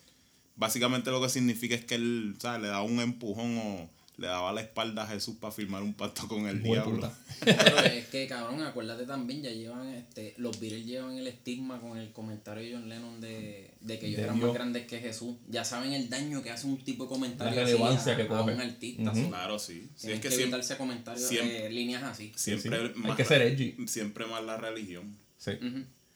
[0.56, 2.62] básicamente lo que significa es que él, ¿sabes?
[2.62, 6.26] Le daba un empujón o le daba la espalda a Jesús para firmar un pacto
[6.26, 7.12] con el diablo.
[7.44, 11.98] Pero es que, cabrón, acuérdate también, ya llevan, este, los Beatles llevan el estigma con
[11.98, 14.46] el comentario de John Lennon de, de que ellos De eran Dios.
[14.48, 15.36] más grandes que Jesús.
[15.48, 18.22] Ya saben el daño que hace un tipo de comentario La así relevancia a, que
[18.22, 18.54] a coge.
[18.54, 19.12] un artista.
[19.12, 19.90] Claro, sí.
[19.96, 22.32] Sí, es que que siempre, comentarios, siempre- eh, líneas así.
[22.36, 22.92] siempre Sí, sí.
[22.96, 23.76] Hay más que ser edgy.
[23.86, 25.14] Siempre más la religión.
[25.36, 25.52] Sí.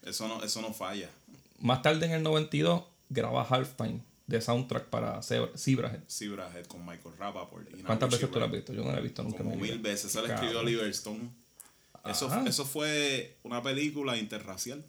[0.03, 1.11] Eso no, eso no falla.
[1.59, 6.01] Más tarde, en el 92, graba Halftime de soundtrack para Zebra- Zebrahead.
[6.09, 7.69] Zebrahead con Michael Rappaport.
[7.79, 8.73] y ¿Cuántas veces tú la has visto?
[8.73, 9.39] Yo no la he visto nunca.
[9.39, 10.07] Como mil veces.
[10.07, 10.35] Eso Cabrón.
[10.37, 11.31] escribió Oliver Stone.
[12.07, 14.83] Eso, eso fue una película interracial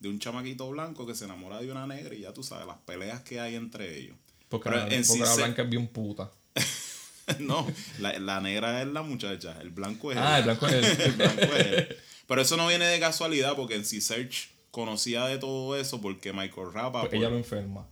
[0.00, 2.78] de un chamaquito blanco que se enamora de una negra y ya tú sabes las
[2.78, 4.16] peleas que hay entre ellos.
[4.48, 6.30] Porque, Pero la, en porque sí la se- blanca es bien puta.
[7.38, 7.66] no,
[8.00, 10.40] la, la negra es la muchacha, el blanco es Ah, él.
[10.40, 11.00] el blanco es él.
[11.02, 11.96] El blanco es él.
[12.26, 16.32] Pero eso no viene de casualidad porque en C Search conocía de todo eso porque
[16.32, 17.86] Michael Rappaport, Porque ella lo enferma.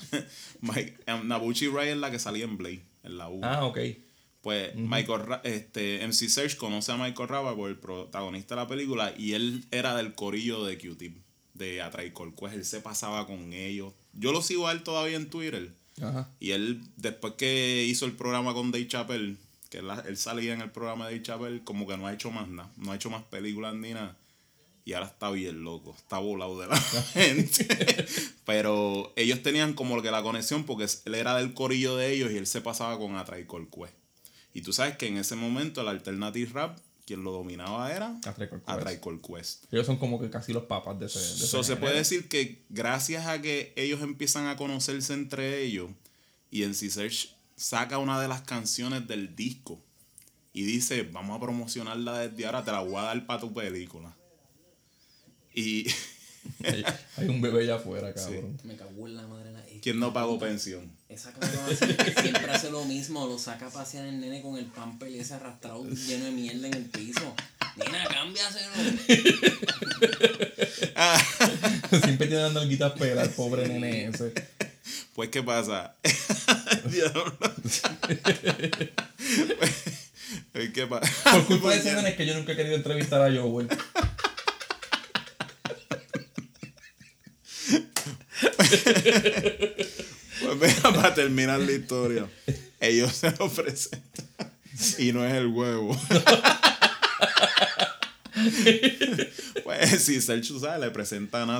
[0.60, 3.46] Mike, um, Nabucci Ray es la que salía en Blade, en la 1.
[3.46, 3.78] Ah, ok.
[4.42, 9.14] Pues Michael Ra- este, MC Search conoce a Michael Rappaport, el protagonista de la película,
[9.16, 11.16] y él era del corillo de Q-Tip,
[11.54, 12.54] de Atraicol Quest.
[12.54, 13.94] Él se pasaba con ellos.
[14.12, 15.72] Yo lo sigo a él todavía en Twitter.
[16.02, 16.28] Ajá.
[16.40, 19.36] Y él, después que hizo el programa con Dave Chappelle,
[19.70, 22.30] que él, él salía en el programa de Dave Chappelle, como que no ha hecho
[22.30, 22.70] más nada.
[22.76, 24.14] No ha hecho más películas ni nada.
[24.84, 25.94] Y ahora está bien loco.
[25.96, 26.76] Está volado de la
[27.14, 28.06] gente.
[28.44, 32.36] Pero ellos tenían como que la conexión porque él era del corillo de ellos y
[32.36, 33.94] él se pasaba con Atraicol Quest.
[34.54, 38.78] Y tú sabes que en ese momento el alternative rap, quien lo dominaba era A
[38.78, 39.64] Tribe Called Quest.
[39.72, 41.18] Ellos son como que casi los papas de ese.
[41.18, 45.90] De ese se puede decir que gracias a que ellos empiezan a conocerse entre ellos
[46.50, 49.80] y en Search saca una de las canciones del disco
[50.52, 54.14] y dice, vamos a promocionarla desde ahora, te la voy a dar para tu película.
[55.54, 55.86] Y
[56.64, 56.84] Hay,
[57.16, 58.58] hay un bebé allá afuera, cabrón.
[58.64, 59.50] Me cago en la madre.
[59.52, 60.90] la- ¿quién no pagó pensión?
[61.08, 64.64] Esa cabrona siempre, siempre hace lo mismo, lo saca a pasear el nene con el
[64.66, 67.34] pamper y ese arrastrado lleno de mierda en el piso.
[67.76, 68.72] Nena, cámbiaselo.
[72.02, 74.32] Siempre tiene dando guitas pelas, el pobre nene ese.
[75.14, 75.94] Pues, ¿qué pasa?
[80.52, 81.10] Pues, ¿Qué pasa?
[81.32, 83.68] Por culpa de ese nene es que yo nunca he querido entrevistar a Joel.
[88.56, 92.28] Pues mira, para terminar la historia,
[92.80, 94.50] ellos se lo presentan
[94.98, 95.96] y no es el huevo.
[99.64, 101.58] pues si Sergio sabe, le presentan a,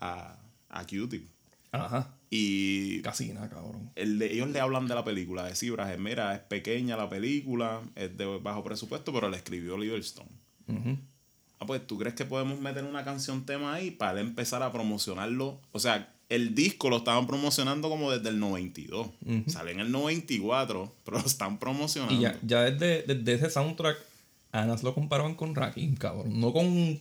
[0.00, 0.36] a,
[0.68, 1.26] a Q-Tip.
[1.72, 2.14] Ajá.
[2.30, 3.90] Y Casi nada, cabrón.
[3.96, 7.80] el de- ellos le hablan de la película, de Cibras, mira, es pequeña la película,
[7.96, 10.30] es de bajo presupuesto, pero la escribió Oliver Stone.
[10.68, 10.96] Ujú.
[11.58, 15.60] Ah, pues, ¿tú crees que podemos meter una canción tema ahí para empezar a promocionarlo?
[15.72, 19.08] O sea, el disco lo estaban promocionando como desde el 92.
[19.48, 22.14] Sale en el 94, pero lo están promocionando.
[22.14, 23.98] Y ya, ya desde, desde ese soundtrack,
[24.52, 26.40] a Nas lo comparaban con Rakim, cabrón.
[26.40, 26.98] No con,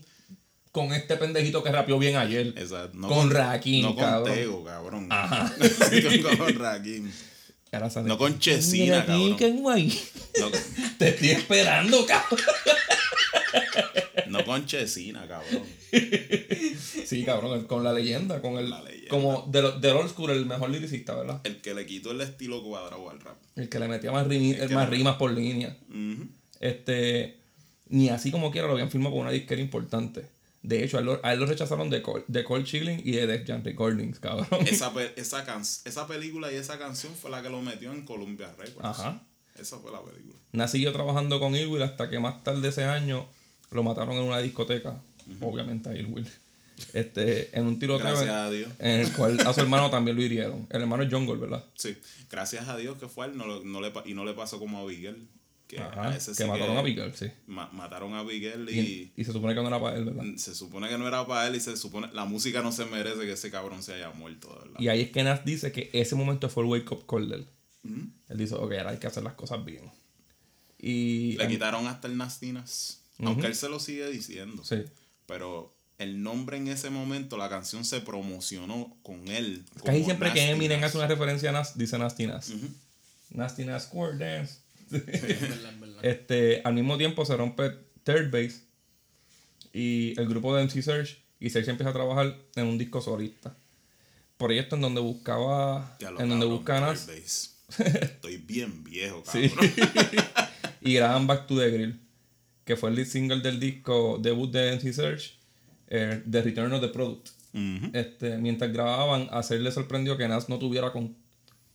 [0.72, 2.48] con este pendejito que rapeó bien ayer.
[2.58, 2.98] Exacto.
[2.98, 4.34] No con Rakim, No con cabrón.
[4.36, 5.08] Tego, cabrón.
[5.10, 5.54] Ajá.
[6.24, 7.12] No con Rakim.
[8.06, 9.92] No con Chesina, "Mira aquí, cabrón".
[10.39, 10.48] No,
[10.98, 12.39] Te estoy esperando, cabrón.
[14.49, 15.63] No con Chesina, cabrón.
[17.05, 18.69] Sí, cabrón, con la leyenda, con el.
[18.69, 19.09] La leyenda.
[19.09, 21.41] Como de lo- del old school, el mejor liricista, ¿verdad?
[21.43, 23.38] El que le quitó el estilo cuadrado al rap.
[23.55, 25.75] El que le metía más, más le- rimas por línea.
[26.59, 27.38] Este.
[27.88, 30.27] Ni así como quiera lo habían firmado con una disquera importante.
[30.62, 33.13] De hecho, a él lo, a él lo rechazaron de, Col- de Cold Chilling y
[33.13, 34.47] de Def Jam Recordings, cabrón.
[34.67, 38.53] Esa, esa, can- esa película y esa canción fue la que lo metió en Columbia
[38.57, 38.85] Records.
[38.85, 39.23] Ajá.
[39.59, 40.38] Esa fue la película.
[40.51, 43.27] Nas siguió trabajando con Irwin hasta que más tarde ese año
[43.71, 45.01] lo mataron en una discoteca.
[45.41, 46.25] Obviamente a Irwin.
[46.93, 48.71] Este, en un tiroteo Gracias en, a Dios.
[48.79, 50.65] en el cual a su hermano también lo hirieron.
[50.69, 51.63] El hermano es Jungle, ¿verdad?
[51.75, 51.97] Sí,
[52.32, 54.79] gracias a Dios que fue él no, lo- no le, y no le pasó como
[54.79, 55.27] a Miguel.
[55.67, 57.27] Que, Ajá, a ese que sí mataron a Miguel, sí.
[57.45, 60.23] ma- mataron a Miguel Y, y, y se supone que no era para él, ¿verdad?
[60.38, 63.19] se supone que no era para él y se supone la música no se merece
[63.19, 64.79] que ese cabrón se haya muerto, verdad.
[64.79, 67.36] Y ahí es que Nas dice que ese momento fue el wake up call de
[67.36, 67.47] él.
[68.29, 69.91] Él dice, ok, ahora hay que hacer las cosas bien.
[70.79, 74.63] Y Le quitaron hasta el Nastinas, aunque él se lo sigue diciendo.
[74.63, 74.84] Sí.
[75.25, 79.65] Pero el nombre en ese momento, la canción se promocionó con él.
[79.84, 80.89] Casi siempre que Eminem Nas.
[80.89, 82.51] hace una referencia a Nas, dice Nasty Nas.
[83.32, 84.60] Nasty Nas Square Dance.
[84.91, 86.05] Es verdad, es verdad.
[86.05, 87.71] Este, al mismo tiempo se rompe
[88.03, 88.62] Third Base
[89.73, 93.55] y el grupo de MC Search y Search empieza a trabajar en un disco solista.
[94.38, 97.08] Proyecto en donde buscaba, Ya lo en donde cabrón, busca a Nas.
[97.77, 99.49] Estoy bien viejo, Sí.
[99.49, 99.71] cabrón.
[100.82, 101.99] y graban Back to the Grill,
[102.69, 105.34] que fue el lead single del disco debut de MC Search,
[105.88, 107.29] eh, The Return of the Product.
[107.93, 111.15] Este, mientras grababan, a Ser le sorprendió que Nas no tuviera con-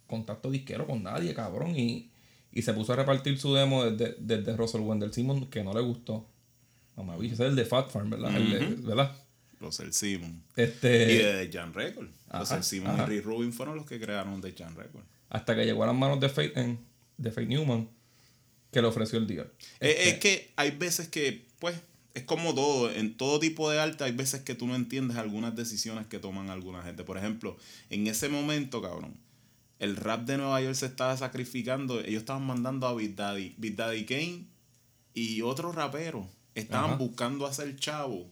[0.07, 1.77] contacto disquero con nadie, cabrón.
[1.77, 2.11] Y,
[2.53, 5.81] y se puso a repartir su demo desde, desde Russell Wendell Simon, que no le
[5.81, 6.29] gustó.
[6.97, 8.37] Mamá, ese es el de Fat Farm, ¿verdad?
[8.37, 9.11] El de- ¿verdad?
[9.59, 10.45] Russell Simon.
[10.55, 12.07] Este, y de The Jan Record.
[12.29, 13.07] ajá, Russell Simon ajá.
[13.07, 15.03] y Rick Rubin fueron los que crearon The Jan Record.
[15.29, 16.79] Hasta que llegó a las manos de Faith, en-
[17.19, 17.89] de Faith Newman,
[18.75, 19.51] que le ofreció el deal.
[19.81, 21.77] Eh, Este, Es que hay veces que, pues,
[22.13, 25.57] es como todo, en todo tipo de arte hay veces que tú no entiendes algunas
[25.57, 27.03] decisiones que toman alguna gente.
[27.05, 27.57] Por ejemplo,
[27.91, 29.17] en ese momento, cabrón,
[29.79, 33.75] el rap de Nueva York se estaba sacrificando, ellos estaban mandando a Big Daddy, Big
[33.77, 34.47] Daddy Kane
[35.15, 36.97] y otros raperos estaban Ajá.
[36.99, 38.31] buscando hacer chavo,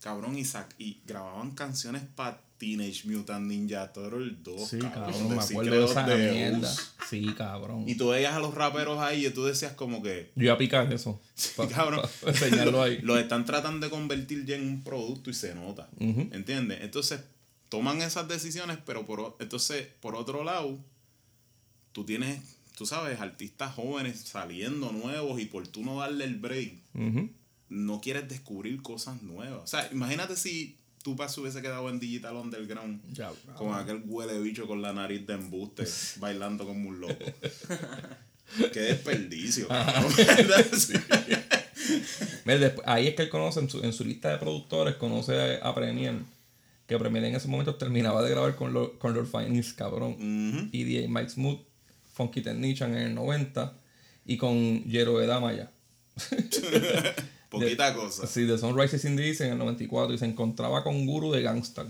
[0.00, 5.28] cabrón, y, sac- y grababan canciones para Teenage Mutant Ninja Turtle 2, Sí, cabrón, cabrón,
[5.36, 6.74] me acuerdo de esa mierda.
[7.10, 7.84] Sí, cabrón.
[7.88, 10.58] Y tú veías a los raperos ahí y tú decías como que, Yo iba a
[10.58, 11.20] picar eso.
[11.56, 12.00] pa- cabrón.
[12.22, 12.98] pa enseñarlo ahí.
[13.02, 15.88] Lo están tratando de convertir ya en un producto y se nota.
[16.00, 16.28] Ujú.
[16.32, 16.78] ¿Entiendes?
[16.80, 17.20] Entonces,
[17.68, 20.78] toman esas decisiones, pero por, entonces, por otro lado,
[21.92, 22.40] tú tienes,
[22.76, 26.74] tú sabes, artistas jóvenes saliendo nuevos y por tú no darle el break,
[27.68, 29.62] no quieres descubrir cosas nuevas.
[29.62, 34.40] O sea, imagínate si tu paso hubiese quedado en Digital Underground Ya, con aquel huele
[34.40, 35.84] bicho con la nariz de embuste
[36.18, 37.24] bailando como un loco.
[38.72, 39.68] Qué desperdicio.
[40.76, 40.94] Sí.
[42.46, 45.74] Mira, ahí es que él conoce en su, en su lista de productores, conoce a
[45.74, 46.14] Premier,
[46.86, 50.12] que Premier en ese momento terminaba de grabar con, Lord- con Lord Finance, cabrón.
[50.14, 50.68] Ujú.
[50.72, 51.60] Y DJ Mike Smooth,
[52.14, 53.74] Funky Technician en el 90,
[54.26, 55.70] y con Jero Edamaya.
[57.60, 58.26] Poquita cosa.
[58.26, 61.42] Sí, de Sunrise in the East en el 94, y se encontraba con Guru de
[61.42, 61.86] Gangstar.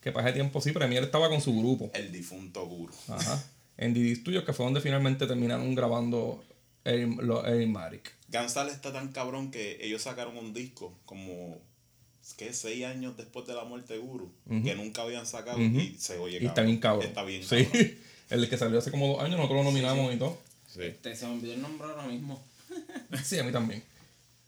[0.00, 1.90] Que para ese tiempo sí, Premier estaba con su grupo.
[1.94, 2.92] El difunto guru.
[3.08, 3.42] Ajá.
[3.78, 6.42] En Didi Studios, que fue donde finalmente terminaron grabando
[6.84, 8.12] lo- Eric Marik.
[8.28, 11.58] Gansal está tan cabrón que ellos sacaron un disco como
[12.36, 14.32] que seis años después de la muerte de Guru
[14.64, 17.06] que nunca habían sacado y se oye Y está bien cabrón.
[17.06, 17.64] Está bien Sí.
[17.66, 17.90] cabrón.
[18.30, 20.38] El que salió hace como dos años, nosotros lo nominamos y todo.
[20.66, 20.82] Sí.
[20.82, 22.42] Este, se me olvidó el nombre ahora mismo.
[23.22, 23.82] Sí, a mí también.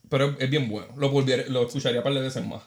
[0.09, 0.89] Pero es, bien bueno.
[0.97, 2.63] Lo, volviera- lo escucharía un par de veces más.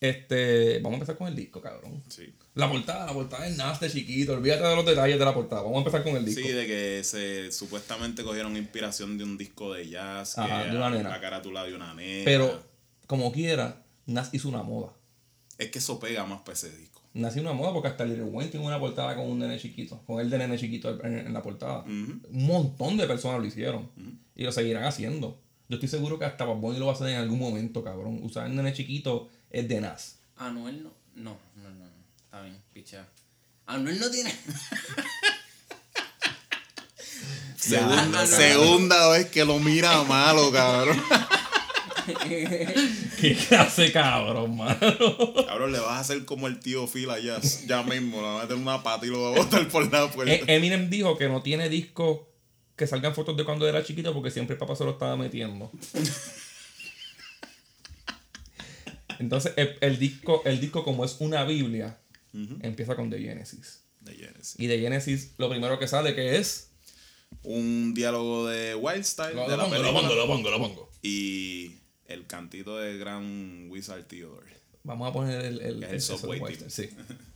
[0.00, 2.02] Este, vamos a empezar con el disco, cabrón.
[2.08, 2.32] Sí.
[2.54, 4.32] La portada, la portada es nasty, chiquito.
[4.32, 5.60] Olvídate de los detalles de la portada.
[5.62, 6.40] Vamos a empezar con el disco.
[6.42, 10.76] Sí, de que se supuestamente cogieron inspiración de un disco de jazz, que Ajá, de
[10.76, 11.10] una nena.
[11.10, 12.24] la carátula de una nena.
[12.24, 12.62] Pero,
[13.06, 14.92] como quiera, Nas hizo una moda.
[15.58, 17.02] es que eso pega más para ese disco.
[17.12, 20.02] Nas hizo una moda porque hasta Little Wayne tiene una portada con un nene chiquito.
[20.06, 21.82] Con el de nene chiquito en, en la portada.
[21.82, 23.90] Un montón de personas lo hicieron.
[24.34, 25.38] Y lo seguirán haciendo.
[25.70, 28.18] Yo estoy seguro que hasta Bad Bunny lo va a hacer en algún momento, cabrón.
[28.24, 30.18] Usar el nene chiquito es de Nas.
[30.36, 30.90] Anuel no.
[31.14, 31.84] No, no, no.
[31.84, 31.90] no.
[32.24, 33.08] Está bien, pichea.
[33.66, 34.34] Anuel no tiene.
[37.56, 41.00] Segunda, segunda vez que lo mira malo, cabrón.
[43.20, 44.78] ¿Qué clase, cabrón, mano?
[45.46, 48.16] cabrón, le vas a hacer como el tío Phil allá, ya mismo.
[48.22, 50.32] Le vas a meter una pata y lo va a botar por la puerta.
[50.32, 52.29] E- Eminem dijo que no tiene disco
[52.80, 55.70] que salgan fotos de cuando era chiquito porque siempre el papá se lo estaba metiendo.
[59.18, 62.00] Entonces, el, el disco, el disco, como es una Biblia,
[62.62, 63.84] empieza con The Genesis.
[64.56, 66.70] Y de Genesis, lo primero que sale que es.
[67.42, 70.90] Un diálogo de Wild Style Lo, de pongo, lo pongo, lo pongo, lo pongo.
[71.02, 74.56] Y el cantito de Gran Wizard Theodore.
[74.84, 76.70] Vamos a poner el, el, el Team.
[76.70, 76.88] Sí.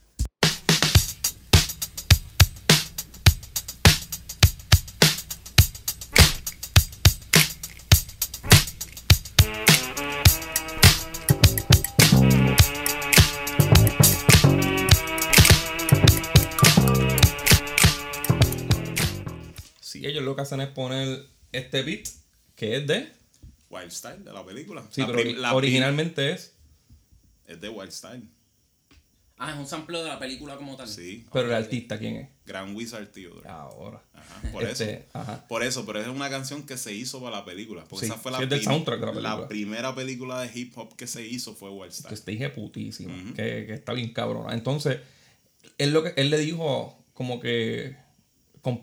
[20.35, 22.09] lo que hacen es poner este beat,
[22.57, 23.13] que es de.
[23.71, 24.85] Wild Style de la película.
[24.91, 26.55] Sí, La pero prim- ori- la prim- originalmente es.
[27.47, 28.23] Es de Wild Style.
[29.37, 30.87] Ah, es un sample de la película como tal.
[30.89, 31.27] Sí.
[31.33, 32.29] Pero el artista, ¿quién es?
[32.47, 33.49] Gran Wizard Theodore.
[33.49, 34.01] Ahora.
[34.13, 35.05] Ajá, por Este, eso.
[35.13, 35.47] ajá.
[35.49, 37.85] Por eso, pero es una canción que se hizo para la película.
[37.85, 39.49] Porque Sí, esa fue la, sí, es del prim- soundtrack de la película.
[39.49, 42.15] primera película de hip hop que se hizo fue Wild Style.
[42.17, 44.55] que te dije putísimo, que, que está bien cabrona.
[44.55, 44.99] Entonces,
[45.79, 47.97] él, lo que, él le dijo como que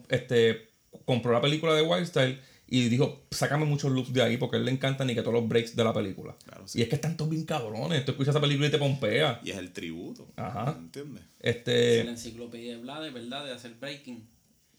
[0.10, 0.68] este,
[1.06, 4.60] compró la película de Wild Style Y dijo, sácame muchos loops de ahí porque a
[4.60, 6.38] él le encantan y que todos los breaks de la película.
[6.46, 6.80] Claro, sí.
[6.80, 8.06] Y es que están todos bien cabrones.
[8.06, 9.42] Tú escuchas esa película y te pompea.
[9.44, 10.32] Y es el tributo.
[10.38, 10.78] Ajá.
[10.80, 11.24] ¿Entiendes?
[11.42, 12.06] Este.
[12.06, 13.46] La enciclopedia de Blade, ¿verdad?
[13.46, 14.26] De hacer breaking.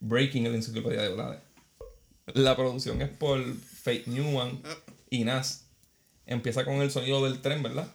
[0.01, 1.39] Breaking en la enciclopedia de Vlade.
[2.35, 4.63] La producción es por Fate Newman
[5.11, 5.67] y Nas.
[6.25, 7.93] Empieza con el sonido del tren, ¿verdad?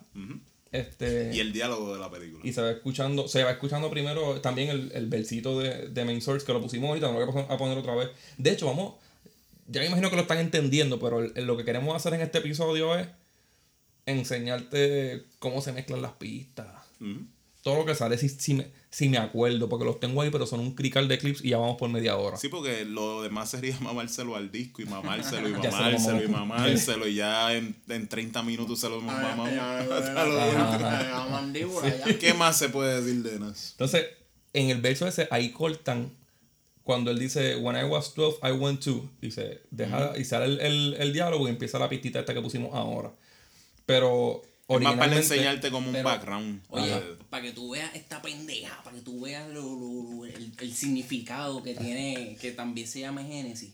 [0.71, 1.32] Este.
[1.34, 2.41] Y el diálogo de la película.
[2.45, 6.21] y se va escuchando, se va escuchando primero también el, el versito de, de Main
[6.21, 8.10] Source que lo pusimos ahorita, no lo voy a pon- a poner otra vez.
[8.38, 8.95] De hecho, vamos,
[9.67, 12.21] ya me imagino que lo están entendiendo, pero el- el- lo que queremos hacer en
[12.21, 13.08] este episodio es
[14.06, 16.67] enseñarte cómo se mezclan las pistas.
[17.67, 20.47] Todo lo que sale, si, si, me, si me acuerdo, porque los tengo ahí, pero
[20.47, 22.38] son un crical de clips y ya vamos por media hora.
[22.38, 27.15] Sí, porque lo demás sería mamárselo al disco y mamárselo y mamárselo y mamárselo y
[27.15, 29.01] ya en, en 30 minutos se lo.
[29.01, 29.36] La
[31.30, 32.17] mandíbula ya.
[32.17, 33.71] ¿Qué más se puede decir de Nas?
[33.71, 34.06] Entonces,
[34.53, 36.13] en el verso ese, ahí cortan
[36.84, 39.10] cuando él dice, When I was 12, I went to.
[39.21, 42.41] Y, se deja, y sale el, el, el diálogo y empieza la pistita esta que
[42.41, 43.12] pusimos ahora.
[43.86, 46.62] Pero Es más para enseñarte como un pero- background.
[46.69, 47.01] Oye, Ajá.
[47.30, 51.63] para que tú veas esta pendeja, para que tú veas lo- lo- el, el significado
[51.63, 53.73] que tiene, que también se llama Génesis,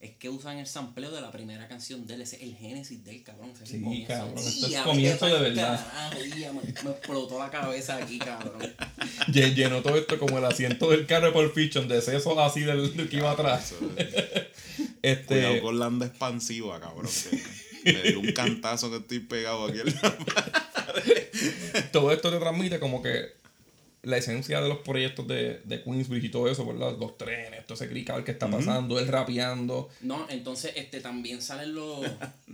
[0.00, 3.04] es que usan el sampleo de la primera canción de él, ese es el Génesis
[3.04, 3.52] del cabrón.
[3.64, 4.08] Sí, comienzo.
[4.08, 5.86] cabrón, esto es comienzo de verdad.
[5.92, 8.60] carajo, me, me explotó la cabeza aquí, cabrón.
[9.28, 12.62] lle- llenó todo esto como el asiento del carro de Pulp Fiction, de sesos así
[12.62, 13.74] del, del que iba atrás.
[15.02, 17.06] Este, Cuidado con la onda expansiva, cabrón.
[17.06, 17.38] que
[17.84, 19.78] me dio un cantazo que estoy pegado aquí.
[19.80, 20.62] en la-
[21.92, 23.40] todo esto te transmite como que
[24.04, 26.96] la esencia de los proyectos de, de Queensbridge y todo eso, ¿verdad?
[26.98, 29.88] Los trenes, todo ese crical que está pasando, él rapeando.
[30.00, 32.04] No, entonces este también salen los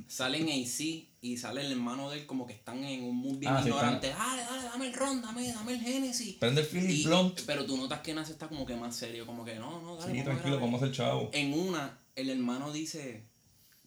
[0.08, 3.62] salen AC y sale el hermano de él como que están en un bien Ah,
[3.62, 4.08] sí, ignorante.
[4.10, 6.34] Dale, dale, dame el ron, dame, dame el Génesis.
[6.36, 7.40] Prende el Philip Y- Blunt.
[7.46, 10.12] Pero tú notas que Nas está como que más serio, como que no, no, dale.
[10.12, 10.60] Sí, vamos a tranquilo, grabar.
[10.60, 11.30] vamos a hacer chavo.
[11.32, 13.22] En una, el hermano dice,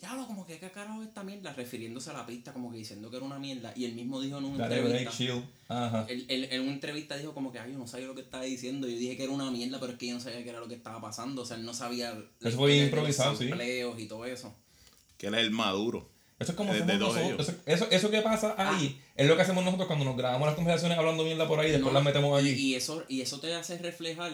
[0.01, 3.09] diablo, como que qué carajo es esta mierda, refiriéndose a la pista, como que diciendo
[3.09, 3.71] que era una mierda.
[3.75, 5.11] Y él mismo dijo en una entrevista.
[5.69, 6.05] Ajá.
[6.09, 8.43] Él, él- en una entrevista dijo como que ay yo no sabía lo que estaba
[8.43, 10.59] diciendo, yo dije que era una mierda, pero es que yo no sabía qué era
[10.59, 13.47] lo que estaba pasando, o sea, él no sabía Eso fue improvisado, sí.
[13.47, 14.53] sampleos y todo eso.
[15.17, 16.09] Que él es el maduro.
[16.39, 17.49] Eso es como De- somos de todos nosotros.
[17.49, 20.55] Eso, eso, eso que pasa ahí es lo que hacemos nosotros cuando nos grabamos las
[20.55, 22.49] conversaciones hablando mierda por ahí y después No, las metemos allí.
[22.49, 24.31] Y, y eso, y eso te hace reflejar,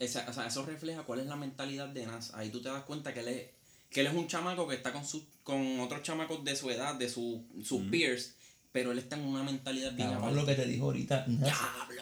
[0.00, 2.34] esa- o sea, eso refleja cuál es la mentalidad de Nas.
[2.34, 3.46] Ahí tú te das cuenta que él es,
[3.90, 6.94] que él es un chamaco que está con su, con otros chamacos de su edad,
[6.96, 8.34] de su, sus peers,
[8.72, 10.34] pero él está en una mentalidad bien aparte.
[10.36, 11.24] lo que te dijo ahorita,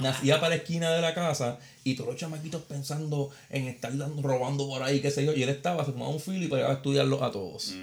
[0.01, 4.23] nacía para la esquina de la casa y todos los chamaquitos pensando en estar dando,
[4.23, 6.73] robando por ahí, qué sé yo, y él estaba, se tomaba un fil y pegaba
[6.73, 7.75] a estudiarlos a todos.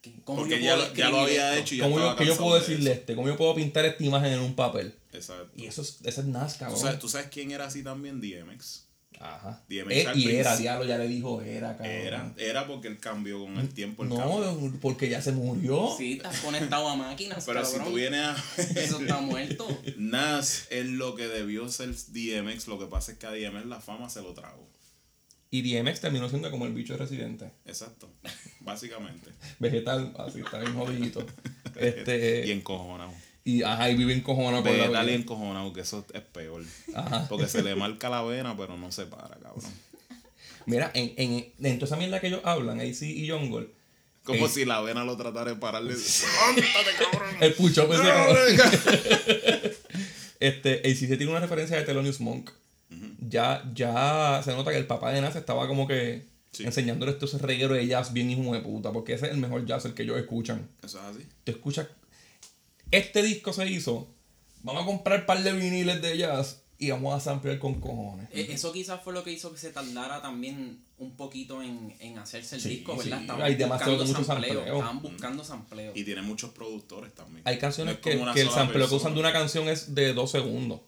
[0.00, 1.60] ¿Qué- ¿Cómo Porque yo ya, puedo lo- ya lo describir había esto?
[1.64, 3.00] hecho y ya ¿Cómo yo, qué yo puedo de decirle eso.
[3.00, 3.14] este?
[3.16, 4.94] ¿Cómo yo puedo pintar esta imagen en un papel?
[5.12, 5.50] Exacto.
[5.56, 8.20] Y eso es, ese es Nas, ¿Tú sabes, tú sabes quién era así también?
[8.20, 8.84] DMX.
[9.20, 9.62] Ajá.
[9.68, 11.94] DMX Eh, y era, diablo, ya le dijo, era, cabrón.
[11.94, 14.04] Era, era porque él cambió con el tiempo.
[14.04, 14.52] El cambio.
[14.52, 15.94] No, porque ya se murió.
[15.96, 18.36] Sí, estás conectado a máquinas, Pero si tú vienes a
[18.76, 19.66] Eso está muerto.
[19.96, 23.80] Nas es lo que debió ser DMX, lo que pasa es que a DMX la
[23.80, 24.68] fama se lo tragó.
[25.50, 27.50] Y DMX terminó siendo como el bicho de residente.
[27.64, 28.10] Exacto,
[28.60, 29.30] básicamente.
[29.58, 31.24] Vegetal, así, está bien jodidito.
[31.76, 33.12] Este, y encojonado.
[33.50, 35.12] Y ajá, y vive encojonado por la vida.
[35.14, 36.62] encojonado, que eso es peor.
[36.94, 37.26] Ajá.
[37.28, 39.62] Porque se le marca la vena, pero no se para, cabrón.
[40.66, 43.68] Mira, en, en, en toda esa mierda que ellos hablan, AC y Jungle,
[44.24, 44.50] Como Eh.
[44.50, 45.94] si la vena lo tratara de pararle.
[45.94, 47.34] ¡Levántate, cabrón!
[47.40, 48.70] el pucho ese ¡No, como- venga!
[50.40, 52.50] Este, AC tiene una referencia de Thelonious Monk.
[53.28, 56.64] Ya, ya se nota que el papá de Nas estaba como que Sí.
[56.64, 59.66] enseñándole esto ese reguero de jazz bien hijo de puta, porque ese es el mejor
[59.66, 60.66] jazz el que ellos escuchan.
[60.82, 61.26] Eso es así.
[61.44, 61.88] Tú escuchas,
[62.90, 64.08] este disco se hizo,
[64.62, 68.28] vamos a comprar un par de viniles de jazz y vamos a samplear con cojones.
[68.32, 72.18] Eh, Eso quizás fue lo que hizo que se tardara también un poquito en, en
[72.18, 73.08] hacerse el Sí, disco, sí.
[73.08, 73.20] ¿verdad?
[73.22, 74.74] Estaban Hay demasiado buscando mucho sampleo, sampleo.
[74.76, 75.92] Estaban buscando sampleo.
[75.94, 77.42] Y tiene muchos productores también.
[77.46, 79.14] Hay canciones No que, como una que el sampleo que usan persona.
[79.14, 80.80] de una canción es de dos segundos.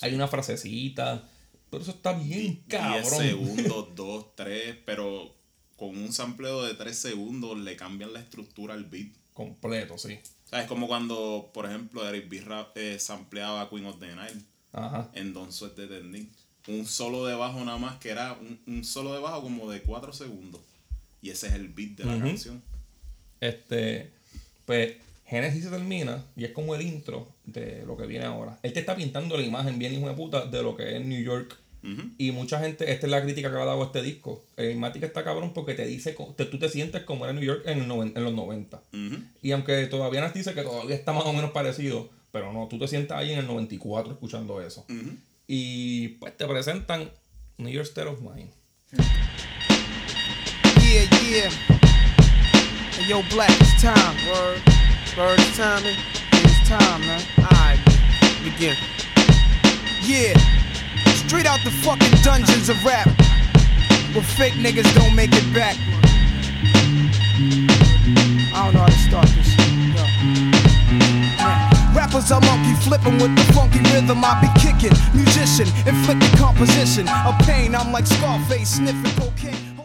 [0.00, 1.28] Hay una frasecita,
[1.70, 3.04] pero eso está bien 10 cabrón.
[3.04, 5.34] segundos, 2, 3, pero
[5.76, 9.08] con un sampleo de 3 segundos le cambian la estructura al beat.
[9.32, 10.18] Completo, sí.
[10.52, 12.40] Es como cuando, por ejemplo, Eric B.
[12.40, 14.42] Rap eh, sampleaba Queen of the Nile
[14.72, 15.10] Ajá.
[15.14, 16.30] en Don't Sweat the Ending.
[16.68, 19.82] Un solo de bajo nada más que era un, un solo de bajo como de
[19.82, 20.60] 4 segundos.
[21.22, 22.62] Y ese es el beat de la canción.
[23.40, 24.10] Este,
[24.64, 24.94] pues,
[25.26, 28.58] Genesis se termina y es como el intro de lo que viene ahora.
[28.62, 31.20] Él te está pintando la imagen bien hijo de puta de lo que es New
[31.20, 31.56] York.
[32.18, 34.42] Y mucha gente, esta es la crítica que ha dado a este disco.
[34.56, 37.62] El Matic está cabrón porque te dice, te- tú te sientes como era New York
[37.66, 38.82] en, el noven- en los 90.
[38.92, 39.16] Ujú.
[39.42, 42.78] Y aunque todavía nos dice que todavía está más o menos parecido, pero no, tú
[42.78, 44.84] te sientas ahí en el 94 escuchando eso.
[45.46, 47.08] Y pues te presentan
[47.58, 48.50] New York State of Mind.
[50.80, 51.50] Yeah, yeah.
[53.08, 54.16] Yo, Black, it's time.
[54.26, 54.60] Word.
[55.16, 55.82] Word, it's time.
[55.84, 55.94] man.
[56.32, 57.22] It's time, man.
[57.38, 57.78] Alright,
[58.44, 58.74] begin.
[60.02, 60.34] Yeah.
[61.26, 63.08] Straight out the fucking dungeons of rap.
[64.14, 65.76] Where fake niggas don't make it back.
[68.54, 69.66] I don't know how to start this shit.
[69.90, 70.04] Yo.
[71.42, 71.94] Man.
[71.96, 74.96] Rappers are monkey flipping with the funky rhythm I be kicking.
[75.14, 77.74] Musician, inflicting composition of pain.
[77.74, 79.76] I'm like Scarface sniffing cocaine.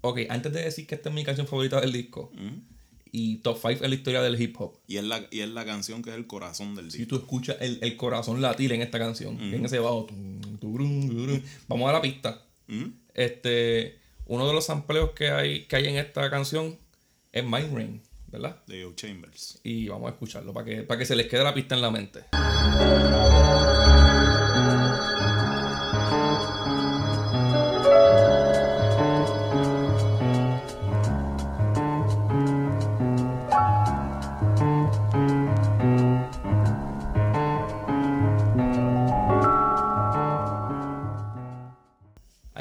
[0.00, 2.75] Ok, antes de decir que esta es mi canción favorita del disco mm.
[3.18, 5.64] Y top 5 en la historia del hip hop, Y es la, y es la
[5.64, 7.16] canción que es el corazón del si disco.
[7.16, 10.06] tú escuchas el, el corazón latir en esta canción, en ese bajo,
[11.66, 12.42] vamos a la pista.
[13.14, 16.76] Este, uno de los sampleos que hay, que hay en esta canción
[17.32, 18.62] es Mind Rain, ¿verdad?
[18.66, 19.60] De Joe Chambers.
[19.64, 21.90] Y vamos a escucharlo para que, para que se les quede la pista en la
[21.90, 22.20] mente.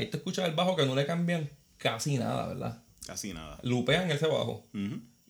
[0.06, 2.84] Ahí te escuchas el bajo que no le cambian casi nada, ¿verdad?
[3.08, 3.58] Casi nada.
[3.64, 4.68] Lupean ese bajo.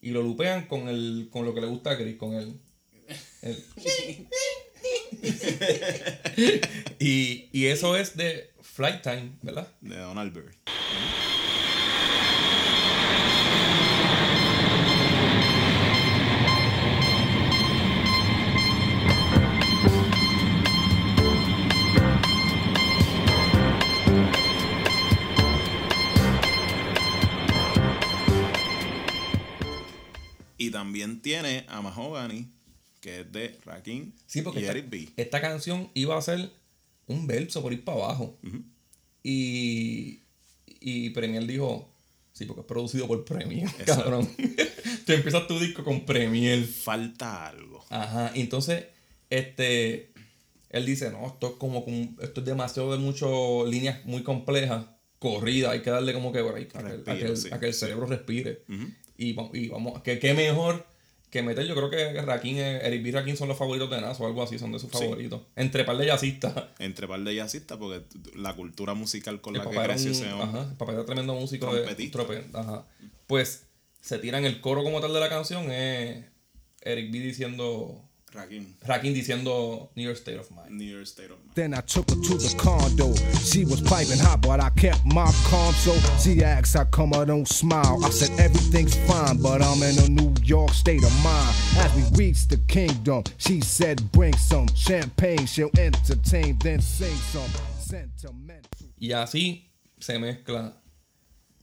[0.02, 2.60] Y lo lupean con el con lo que le gusta a Chris, con el.
[3.42, 3.64] el-
[7.00, 9.68] y, y eso es de Flight Time, ¿verdad?
[9.80, 10.54] De Donald Byrd.
[31.26, 32.48] Tiene a Mahogany,
[33.00, 35.08] que es de Rakim Sí, porque y esta, Eric B.
[35.16, 36.52] esta canción iba a ser
[37.08, 38.38] un verso por ir para abajo.
[39.24, 40.20] Y.
[40.80, 41.90] Y Premier dijo.
[42.32, 44.28] Sí, porque es producido por Premier, cabrón.
[45.06, 46.64] Tú empiezas tu disco con Premier.
[46.64, 47.84] Falta algo.
[47.88, 48.84] Ajá, y entonces,
[49.30, 50.12] este,
[50.70, 51.84] él dice, no, esto es como,
[52.20, 53.30] esto es demasiado de muchas
[53.68, 54.84] líneas muy complejas,
[55.18, 56.82] corrida, hay que darle como que break, a,
[57.16, 58.62] que, el- sí, cerebro respire.
[59.16, 60.86] y, y vamos, que qué mejor
[61.30, 63.08] que meter, yo creo que Rakim, eh, Eric B.
[63.08, 64.98] y Rakim son los favoritos de Nas o algo así, son de sus Sí.
[64.98, 65.42] favoritos.
[65.56, 66.54] Entre par de jazzistas.
[66.78, 68.02] Entre par de jazzistas, porque
[68.36, 70.48] la cultura musical con El la que creció ese hombre.
[70.60, 72.18] ajá, el papá era tremendo músico de Trompetista.
[72.20, 72.84] trope- ajá.
[73.26, 73.64] Pues
[74.00, 76.24] se tiran el coro como tal de la canción, es
[76.82, 78.05] Eric B diciendo,
[78.36, 80.70] Rakim, Rakim diciendo New York State of Mind.
[80.70, 81.54] New York State of Mind.
[81.54, 83.14] Then I took her to the condo.
[83.40, 85.72] She was piping hot, but I kept my calm.
[85.74, 87.98] So she asked how come I don't smile.
[88.04, 91.54] I said everything's fine, but I'm in a New York state of mind.
[91.78, 95.46] As we reached the kingdom, she said bring some champagne.
[95.46, 98.86] She'll entertain, then sing some sentimental.
[99.00, 100.74] Y así se mezcla.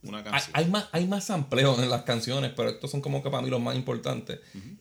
[0.04, 0.52] Una Hay, canción.
[0.54, 3.50] hay más, hay más sampleos en las canciones, pero estos son como que para mí
[3.50, 4.40] los más importantes.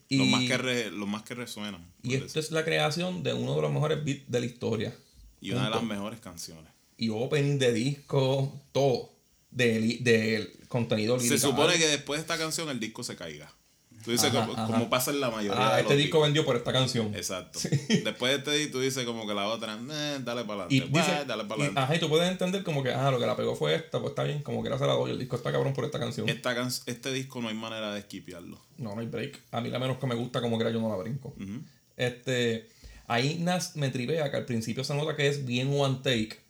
[0.09, 1.85] Y, Los más que, re- los más que resuenan.
[2.03, 4.93] y esto es la creación de uno de los mejores beats de la historia.
[5.41, 6.71] Y una de las mejores canciones.
[6.97, 9.11] Y opening de disco, todo.
[9.51, 11.49] Del del contenido Se lírico.
[11.51, 13.53] supone que después de esta canción el disco se caiga.
[14.03, 14.65] Tú dices Ajá, como, ajá.
[14.73, 17.13] como pasa en la mayoría Ah, de este los disco vendió por esta canción.
[17.15, 17.59] Exacto.
[17.87, 20.99] Después de este disco tú dices como que la otra, eh, dale para adelante.
[21.25, 21.79] dale para adelante.
[21.79, 24.11] ajá, y tú puedes entender como que, ah, lo que la pegó fue esta, pues
[24.11, 26.27] está bien, como que era se la doy, el disco está cabrón por esta canción.
[26.27, 28.59] Esta can- este disco no hay manera de esquipearlo.
[28.77, 29.39] No, no hay break.
[29.51, 31.33] A mí la menos que me gusta como que era yo no la brinco.
[31.97, 32.67] Este,
[33.07, 36.41] ahí Nas me trivea que al principio se nota que es bien one take.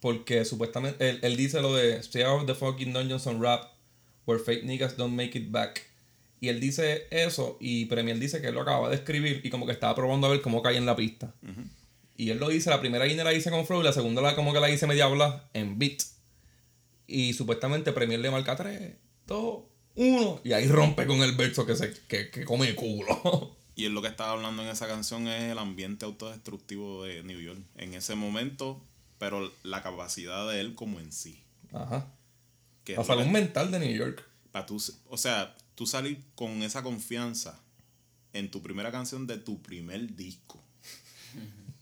[0.00, 3.70] Porque supuestamente él, él dice lo de Stay out of the fucking dungeons on rap
[4.26, 5.82] where fake niggas don't make it back.
[6.42, 9.64] Y él dice eso y Premier dice que él lo acaba de escribir y como
[9.64, 11.32] que estaba probando a ver cómo cae en la pista.
[12.16, 14.34] Y él lo dice, la primera línea la hice con flow y la segunda la
[14.34, 16.02] como que la hice media habla en beat.
[17.06, 18.92] Y supuestamente Premier le marca 3,
[19.28, 19.62] 2,
[19.94, 23.56] 1 y ahí rompe con el verso que se que, que come culo.
[23.76, 27.40] Y él lo que estaba hablando en esa canción es el ambiente autodestructivo de New
[27.40, 27.58] York.
[27.76, 28.84] En ese momento,
[29.18, 31.42] pero la capacidad de él como en sí.
[31.72, 32.06] Ajá.
[32.84, 34.22] Que salud que- mental de New York.
[34.50, 37.60] pa' tú, o sea, tú salir con esa confianza
[38.32, 40.62] en tu primera canción de tu primer disco.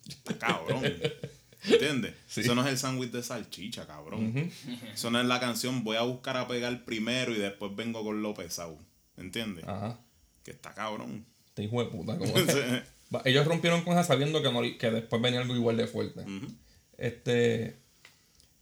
[0.08, 0.82] Está cabrón.
[1.64, 2.14] ¿Entiendes?
[2.26, 2.40] Sí.
[2.40, 4.50] Eso no es el sándwich de salchicha, cabrón.
[4.94, 8.22] Eso no es la canción, voy a buscar a pegar primero y después vengo con
[8.22, 8.78] lo pesado.
[9.18, 9.64] ¿Entiendes?
[9.68, 10.00] Ajá.
[10.44, 11.26] Que está cabrón.
[11.48, 12.16] Este hijo de puta.
[12.16, 12.32] como
[13.26, 16.24] Ellos rompieron con esa sabiendo que, no, que después venía algo igual de fuerte.
[16.96, 17.76] Este.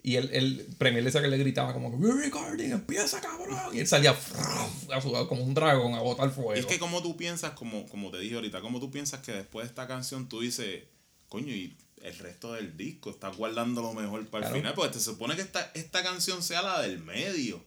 [0.08, 3.58] Y él, él Premier le decía que le gritaba como que We're recording, empieza cabrón.
[3.74, 4.12] Y él salía
[4.90, 6.56] a como un dragón a botar fuego.
[6.56, 9.32] Y es que como tú piensas, como, como te dije ahorita, como tú piensas que
[9.32, 10.84] después de esta canción tú dices,
[11.28, 15.00] coño, y el resto del disco, estás guardando lo mejor para el final, porque te
[15.00, 17.62] supone que esta, esta canción sea la del medio.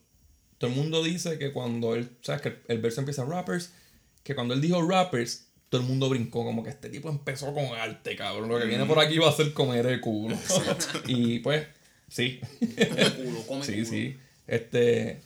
[0.57, 3.71] todo el mundo dice que cuando él, sabes que el, el verso empieza rappers,
[4.23, 7.65] que cuando él dijo rappers, todo el mundo brincó, como que este tipo empezó con
[7.65, 8.49] arte, cabrón.
[8.49, 10.35] Lo que viene por aquí va a ser comer el culo.
[11.05, 11.67] y pues,
[12.11, 12.39] sí.
[12.59, 13.85] Come culo, come Sí, culo.
[13.85, 14.17] sí.
[14.47, 15.21] Este,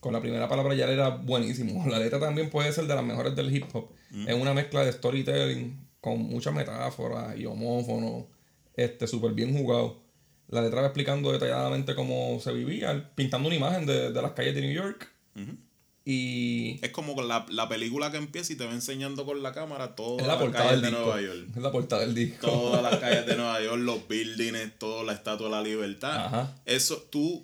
[0.00, 1.84] con la primera palabra ya era buenísimo.
[1.90, 3.90] La letra también puede ser de las mejores del hip hop.
[4.26, 8.24] Es una mezcla de storytelling con muchas metáforas y homófonos.
[8.76, 10.02] Este, súper bien jugado.
[10.48, 14.54] La letra va explicando detalladamente cómo se vivía, pintando una imagen de, de las calles
[14.54, 15.10] de New York.
[16.06, 19.52] Y Es como con la, la película que empieza y te va enseñando con la
[19.54, 21.04] cámara todas la las portada calles del de disco.
[21.14, 21.48] Nueva York.
[21.56, 22.46] Es la portada del disco.
[22.46, 26.26] Todas las calles de Nueva York, los buildings, toda la estatua de la libertad.
[26.26, 26.54] Ajá.
[26.66, 27.42] Eso tú,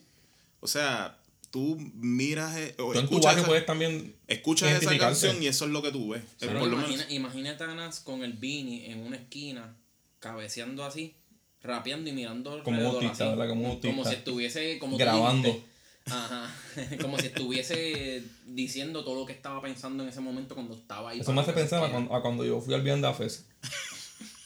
[0.60, 1.16] o sea,
[1.50, 5.42] tú miras eh, o Tú en tu escuchas, barrio esa, puedes también escuchas esa canción
[5.42, 6.22] y eso es lo que tú ves.
[6.42, 9.74] Lo imagina- menos- imagínate a Nas con el beanie en una esquina,
[10.18, 11.14] cabeceando así,
[11.62, 13.48] rapeando y mirando Como autista, así.
[13.48, 13.80] Como.
[13.80, 15.64] Como si estuviese como tú Grabando.
[16.10, 16.54] Ajá.
[17.00, 21.20] como si estuviese diciendo todo lo que estaba pensando en ese momento cuando estaba ahí.
[21.20, 23.46] Eso me hace pensar a cuando, a cuando yo fui al Vianda Fest.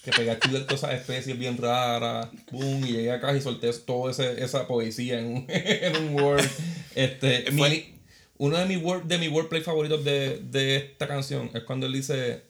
[0.04, 2.28] Que pegué a estudiar todas esas especies bien raras.
[2.50, 6.44] Boom, y llegué acá y solté toda ese- esa poesía en un, en un Word.
[6.94, 7.94] Este, Fue- mi-
[8.36, 11.92] uno de mis word, de mis wordplay favoritos de, de esta canción es cuando él
[11.92, 12.42] dice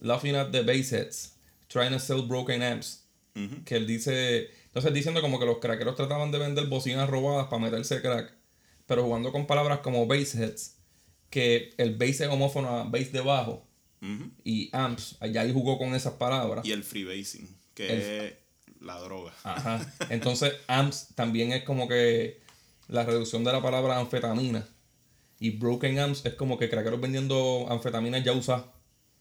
[0.00, 1.32] Laughing at the bassheads,
[1.68, 3.04] trying to sell broken amps.
[3.64, 4.50] Que él dice.
[4.66, 8.30] Entonces diciendo como que los crackeros trataban de vender bocinas robadas para meterse crack.
[8.92, 10.76] Pero jugando con palabras como bassheads.
[11.30, 13.66] Que el bass es homófono a bass de bajo
[14.02, 14.30] Ujú.
[14.44, 16.62] y amps, allá ahí jugó con esas palabras.
[16.66, 18.34] Y el freebasing, que El- es
[18.80, 19.32] la droga.
[19.42, 19.80] Ajá.
[20.10, 22.42] Entonces, amps también es como que
[22.88, 24.68] la reducción de la palabra anfetamina.
[25.40, 28.66] Y broken amps es como que craqueros vendiendo anfetaminas ya usadas.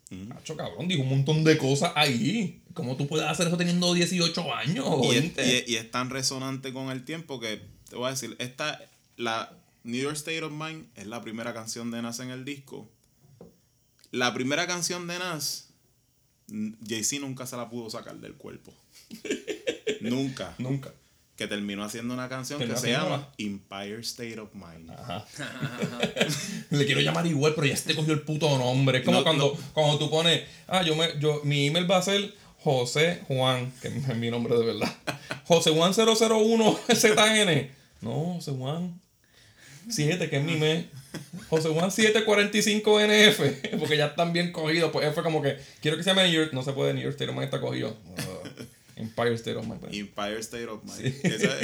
[0.10, 2.62] Macho, cabrón, dijo un montón de cosas ahí.
[2.74, 5.46] ¿Cómo tú puedes hacer eso teniendo 18 años o Y es, 20?
[5.48, 8.82] y es- y es tan resonante con el tiempo que te voy a decir, esta,
[9.16, 12.88] la New York State of Mind es la primera canción de Nas en el disco.
[14.12, 15.70] La primera canción de Nas,
[16.88, 18.74] Jay-Z nunca se la pudo sacar del cuerpo.
[20.02, 20.54] nunca.
[20.58, 20.94] Nunca.
[21.38, 23.30] Que terminó haciendo una canción que se llama.
[23.40, 24.92] Empire State of Mind.
[24.92, 25.26] Ajá.
[26.70, 29.00] Le quiero llamar igual, pero ya se te cogió el puto nombre.
[29.00, 29.74] Es como No, cuando, no.
[29.74, 33.88] cuando tú pones, ah, yo me, yo, mi email va a ser José Juan, que
[33.88, 34.96] es mi nombre de verdad.
[35.48, 37.72] José Juan 001 ZN.
[38.02, 39.01] No, José Juan
[39.90, 40.90] 7, que es mi email.
[41.50, 44.92] José Juan 745 NF, porque ya están bien cogidos.
[44.92, 47.14] Pues fue como que, quiero que se llame New York, no se puede, New York
[47.14, 47.96] State of Mind está cogido.
[48.96, 49.80] Empire State of Mind.
[49.80, 49.94] pues.
[49.94, 51.16] Empire State of Mind.
[51.24, 51.58] Esa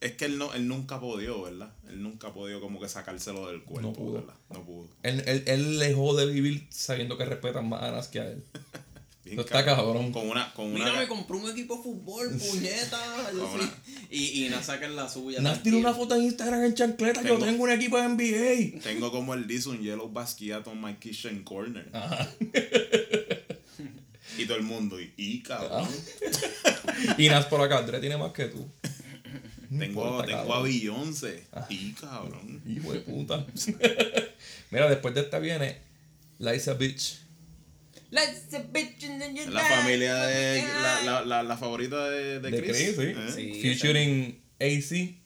[0.00, 1.72] es, que él, no, él nunca podió, ¿verdad?
[1.88, 4.12] Él nunca podido como que sacárselo del cuerpo, No pudo.
[4.14, 4.34] ¿verdad?
[4.50, 4.88] No pudo.
[5.02, 8.42] Él, él, él dejó de vivir sabiendo que respetan más a Nas que a él.
[9.24, 10.12] Bien Eso está cabrón.
[10.12, 12.98] Con una, con una, Mira, me compré un equipo de fútbol, puñeta.
[13.58, 13.70] sí.
[14.10, 15.40] Y, y Nas saca la suya.
[15.40, 18.80] Nas tiene una foto en Instagram en chancleta yo Tengo- un equipo de NBA.
[18.82, 21.90] Tengo como él dice un yellow basquiat on my kitchen corner.
[24.36, 25.88] y todo el mundo, y, y cabrón.
[27.16, 28.68] Y Nas por acá, Dre tiene más que tú.
[29.70, 30.62] Tengo, importa, tengo a cabrón.
[30.64, 31.46] Beyoncé.
[31.70, 32.62] Y cabrón.
[32.66, 33.44] Hijo de puta.
[34.70, 35.78] Mira, después de esta viene
[36.38, 36.74] Liza Bitch.
[36.74, 37.24] Let's a bitch
[37.94, 38.03] and then you
[39.50, 40.62] La familia de.
[40.82, 42.94] La, la, la, la favorita de, de De Chris.
[42.94, 43.02] Chris, sí.
[43.02, 43.32] ¿eh?
[43.34, 43.60] Sí.
[43.62, 45.24] Featuring AC.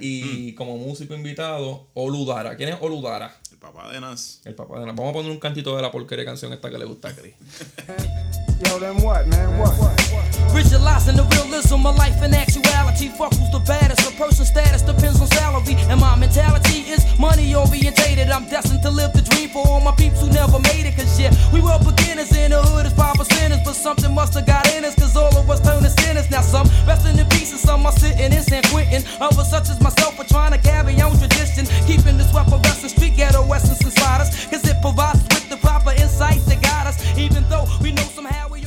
[0.00, 2.56] Y como músico invitado, Oludara.
[2.56, 3.36] ¿Quién es Oludara?
[3.52, 4.40] El papá de Nas.
[4.44, 4.96] El papá de Nas.
[4.96, 7.34] Vamos a poner un cantito de la porquería canción esta que le gusta a Chris.
[8.64, 9.60] Yo, then what, man?
[9.60, 10.05] What?
[10.52, 13.08] Visualizing the realism of life and actuality.
[13.08, 14.06] Fuck who's the baddest.
[14.08, 15.74] A person's status depends on salary.
[15.90, 18.30] And my mentality is money orientated.
[18.30, 20.96] I'm destined to live the dream for all my peeps who never made it.
[20.96, 23.60] Cause yeah, we were beginners in the hood as papa sinners.
[23.64, 24.94] But something must have got in us.
[24.94, 26.30] Cause all of us turned to sinners.
[26.30, 29.02] Now some resting in peace and some are sitting in San Quentin.
[29.20, 31.64] Others such as myself are trying to carry on tradition.
[31.86, 34.46] Keeping the this weapon western street ghetto essence inside us.
[34.46, 36.98] Cause it provides us with the proper insight to guide us.
[37.18, 38.65] Even though we know somehow we.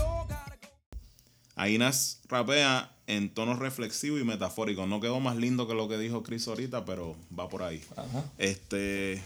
[1.60, 4.88] Ahí Nas rapea en tonos reflexivos y metafóricos.
[4.88, 7.84] No quedó más lindo que lo que dijo Chris ahorita, pero va por ahí.
[7.98, 8.24] Ajá.
[8.38, 9.22] Este.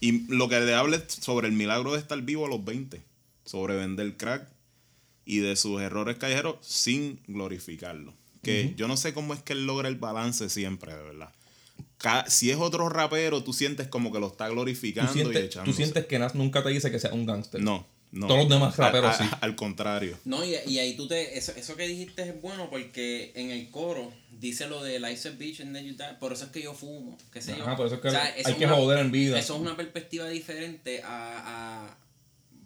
[0.00, 3.02] Y lo que le habla es sobre el milagro de estar vivo a los 20.
[3.44, 4.46] Sobre vender crack
[5.24, 8.12] y de sus errores callejeros sin glorificarlo.
[8.42, 11.30] Que yo no sé cómo es que él logra el balance siempre, de verdad.
[11.98, 15.68] Ca- si es otro rapero, tú sientes como que lo está ¿Tú glorificando y echando.
[15.68, 17.60] tú sientes que Nas nunca te dice que sea un gangster.
[17.60, 18.26] No, no.
[18.26, 19.34] Todos los demás raperos A- a- sí.
[19.40, 20.18] Al contrario.
[20.24, 21.36] No, y, y ahí tú te.
[21.36, 25.38] Eso, eso que dijiste es bueno porque en el coro dice lo de Life is
[25.38, 26.16] Beach and then you die.
[26.20, 27.16] Por eso es que yo fumo.
[27.32, 27.62] qué sé yo.
[27.64, 29.38] Ajá, por eso es que eso hay es que joder en vida.
[29.38, 31.84] Eso es una perspectiva diferente a.
[31.86, 31.96] a-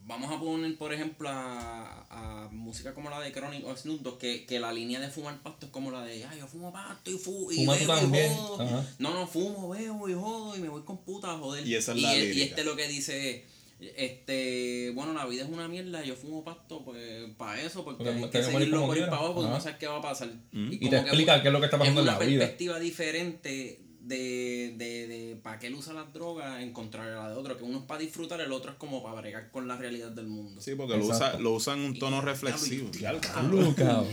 [0.07, 4.19] vamos a poner, por ejemplo, a, a música como la de Chronic o Snoop Dogg,
[4.19, 7.13] que, que la línea de fumar pasto es como la de, ay, yo fumo pasto
[7.13, 8.35] y, fu y bebo y también.
[8.35, 8.61] jodo".
[8.61, 8.85] Ajá.
[8.99, 11.65] No, no, fumo, bebo y jodo y me voy con puta a joder.
[11.65, 12.45] Y esa es la y, lírica.
[12.47, 13.47] este lo que dice,
[13.97, 18.39] este, bueno, la vida es una mierda, yo fumo pasto, pues, para eso, porque, Porque
[18.39, 20.31] hay que seguirlo por ir para abajo, porque no sabes qué va a pasar.
[20.53, 22.27] Y como te que explica qué es lo que está pasando es en una la
[22.27, 22.41] vida.
[22.41, 27.31] perspectiva diferente de, de, de para qué él usa las drogas en contra de la
[27.31, 29.77] de otro, que uno es para disfrutar, el otro es como para bregar con la
[29.77, 30.61] realidad del mundo.
[30.61, 32.91] Sí, porque lo, usa, lo usan en un tono reflexivo.
[33.21, 34.07] Cabrón, cabrón.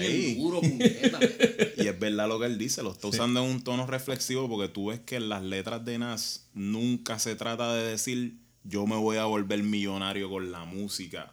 [0.00, 0.60] Y duro.
[0.62, 4.68] Y es verdad lo que él dice, lo está usando en un tono reflexivo porque
[4.68, 8.96] tú ves que en las letras de Nas nunca se trata de decir yo me
[8.96, 11.32] voy a volver millonario con la música.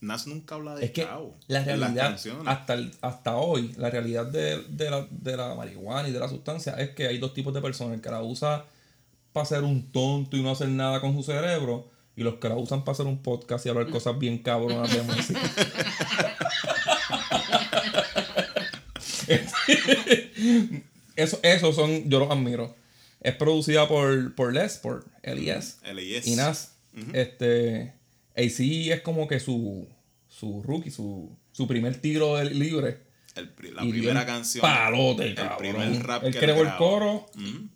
[0.00, 4.26] Nas nunca habla de Es que chavo la realidad, hasta, el- hasta hoy, la realidad
[4.26, 7.54] de, de la, de la marihuana y de la sustancia es que hay dos tipos
[7.54, 8.64] de personas, el que la usa
[9.32, 12.56] para ser un tonto y no hacer nada con su cerebro, y los que la
[12.56, 15.40] usan para hacer un podcast y hablar cosas bien cabronas de música.
[21.16, 22.74] eso, esos son, yo los admiro.
[23.22, 25.76] Es producida por, por Les, por L.I.S.
[25.84, 26.28] L.I.S..
[26.28, 26.76] y Nas.
[27.12, 27.94] Este.
[28.36, 28.60] AC
[28.90, 29.88] es como que su,
[30.28, 33.00] su rookie, su, su primer tiro de libre.
[33.34, 34.60] El la Y primera canción.
[34.60, 35.58] Palote, el cabrón.
[35.58, 37.26] primer rap Él que creó el coro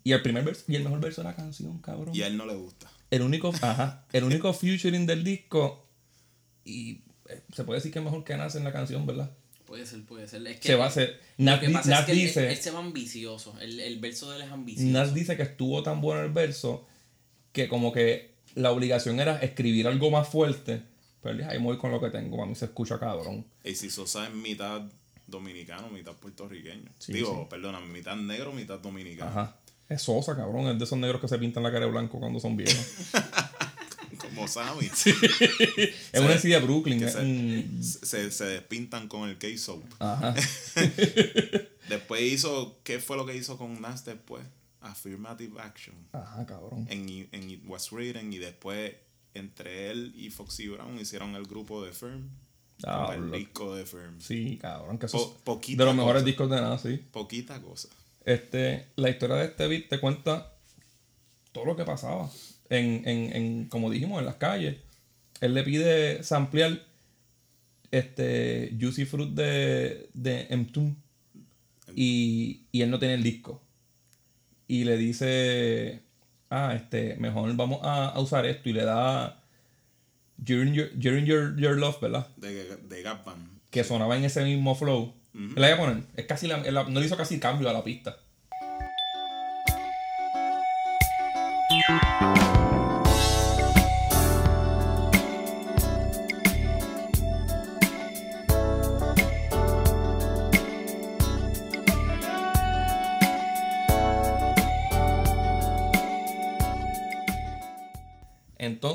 [0.03, 2.15] y el primer verso, y el mejor verso de la canción, cabrón.
[2.15, 2.91] Y a él no le gusta.
[3.09, 5.87] El único, ajá, el único featuring del disco.
[6.65, 9.31] Y eh, se puede decir que es mejor que Nas en la canción, ¿verdad?
[9.67, 10.47] Puede ser, puede ser.
[10.47, 11.19] Es que Se va a hacer.
[11.37, 12.45] Lo Nas, que pasa Nas es que él- dice.
[12.45, 13.55] él, él se va ambicioso.
[13.59, 14.89] El, el verso de él es ambicioso.
[14.91, 16.87] Nas dice que estuvo tan bueno el verso
[17.51, 20.81] que como que la obligación era escribir algo más fuerte.
[21.21, 23.45] Pero él dijo, ahí me voy con lo que tengo, a mí se escucha cabrón.
[23.65, 24.81] AC Sosa es mitad
[25.27, 26.89] dominicano, mitad puertorriqueño.
[26.99, 27.47] Sí, Digo, sí.
[27.49, 29.29] perdona, mitad negro, mitad dominicano.
[29.31, 29.57] Ajá.
[29.89, 30.67] Es sosa, cabrón.
[30.67, 32.77] Es de esos negros que se pintan la cara de blanco cuando son viejos.
[34.43, 36.99] Es una de Brooklyn.
[36.99, 39.83] que se, se, se despintan con el K-Soap.
[39.99, 40.35] Ajá.
[41.89, 44.43] Después hizo, ¿qué fue lo que hizo con Nas después?
[44.81, 45.95] Affirmative Action.
[46.11, 46.85] Ajá, cabrón.
[46.89, 48.93] En, en It Was Written y después
[49.33, 52.29] entre él y Foxy Brown hicieron el grupo de Firm.
[52.83, 54.19] Ah, el disco de Firm.
[54.19, 54.97] Sí, cabrón.
[54.99, 56.25] Que eso Po- es poquita de los mejores cosa.
[56.25, 57.01] discos de nada, sí.
[57.11, 57.87] Poquita cosa.
[58.25, 60.53] Este, la historia de este beat te cuenta
[61.53, 62.29] todo lo que pasaba.
[62.69, 64.77] En, en, en, como dijimos, en las calles.
[65.41, 66.81] Él le pide samplear
[67.91, 70.93] este Juicy Fruit de, de M2
[71.95, 73.61] y, y él no tiene el disco.
[74.67, 76.01] Y le dice,
[76.49, 79.41] ah, este, mejor vamos a, a usar esto y le da
[80.37, 82.27] During Your, During Your, Your Love, ¿verdad?
[82.35, 83.47] De, de Gap Band.
[83.69, 85.13] que sonaba en ese mismo flow.
[85.55, 86.03] ¿La voy a poner?
[86.15, 88.17] Es casi la, la- no le hizo casi cambio a la pista.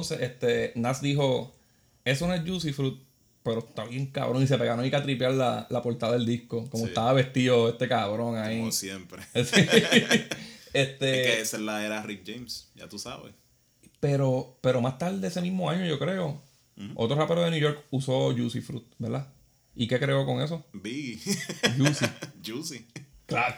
[0.02, 1.54] Entonces, este, Nas dijo,
[2.04, 2.98] eso no es Juicy Fruit,
[3.42, 4.42] pero está bien cabrón.
[4.42, 6.68] Y se pegaron y que a tripear la, la portada del disco.
[6.70, 6.88] Como Sí.
[6.90, 8.58] estaba vestido este cabrón ahí.
[8.58, 9.22] Como siempre.
[10.74, 13.34] Este, Es que esa es la era Rick James, ya tú sabes.
[14.00, 16.40] pero, pero más tarde ese mismo año, yo creo,
[16.94, 19.28] otro rapero de New York usó Juicy Fruit, ¿verdad?
[19.76, 20.64] ¿Y qué creó con eso?
[20.72, 21.18] Biggie.
[21.76, 22.06] Juicy.
[22.44, 22.86] Juicy.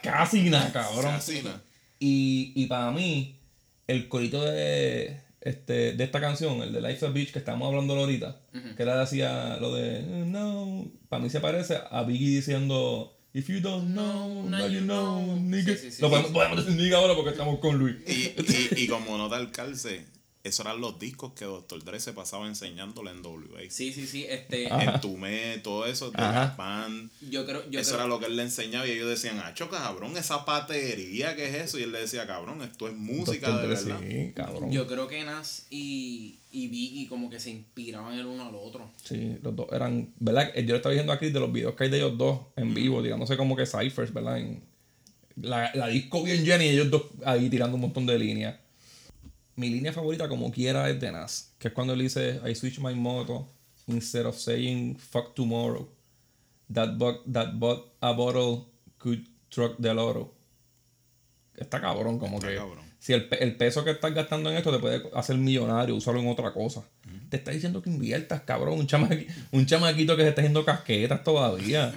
[0.02, 1.12] Casi nada, cabrón.
[1.12, 1.62] Casi nada.
[2.00, 3.38] Y, y para mí,
[3.86, 7.94] el corito de, este, de esta canción, el de Life's a Beach, que estamos hablando
[7.94, 8.40] ahorita,
[8.76, 13.60] que él decía lo de No, para mí se parece a Biggie diciendo If you
[13.60, 15.74] don't know, now you know, nigga.
[15.74, 16.02] Sí, sí, sí.
[16.02, 17.96] Lo podemos, podemos decir nigga ahora porque estamos con Luis.
[18.06, 20.06] Y, y, y como nota al calce,
[20.44, 21.82] esos eran los discos que Dr.
[21.84, 23.60] Dre se pasaba enseñándole en WA.
[23.70, 24.26] Sí, sí, sí.
[24.28, 26.32] Este, En Tumé, todo eso de Ajá.
[26.32, 27.10] la band.
[27.30, 29.70] yo creo, yo eso creo, era lo que él le enseñaba y ellos decían, acho
[29.70, 31.78] cabrón, esa patería, ¿qué es eso?
[31.78, 33.62] Y él le decía, cabrón, esto es música Dr.
[33.62, 34.00] de Dre, verdad.
[34.06, 34.70] Sí, cabrón.
[34.70, 38.90] yo creo que Nas y, y Biggie como que se inspiraban el uno al otro.
[39.02, 40.52] Sí, los dos eran, ¿verdad?
[40.54, 43.02] Yo le estaba diciendo aquí de los videos que hay de ellos dos en vivo,
[43.02, 44.38] tirándose como que ciphers, ¿verdad?
[44.38, 44.62] En
[45.36, 48.56] la, la disco bien llena y ellos dos ahí tirando un montón de líneas.
[49.56, 52.78] Mi línea favorita, como quiera, es de Nas, que es cuando él dice, I switch
[52.80, 53.46] my motto
[53.86, 55.88] instead of saying fuck tomorrow.
[56.72, 58.64] That, bu that bought a bottle
[58.98, 60.32] could truck the lotto.
[61.56, 62.56] Está cabrón, como Está que.
[62.56, 62.84] cabrón.
[62.98, 66.28] Si el, el peso que estás gastando en esto te puede hacer millonario, usarlo en
[66.28, 66.82] otra cosa.
[67.28, 68.78] Te está diciendo que inviertas, cabrón.
[68.78, 71.92] Un, chamaqui- un chamaquito que se está haciendo casquetas todavía.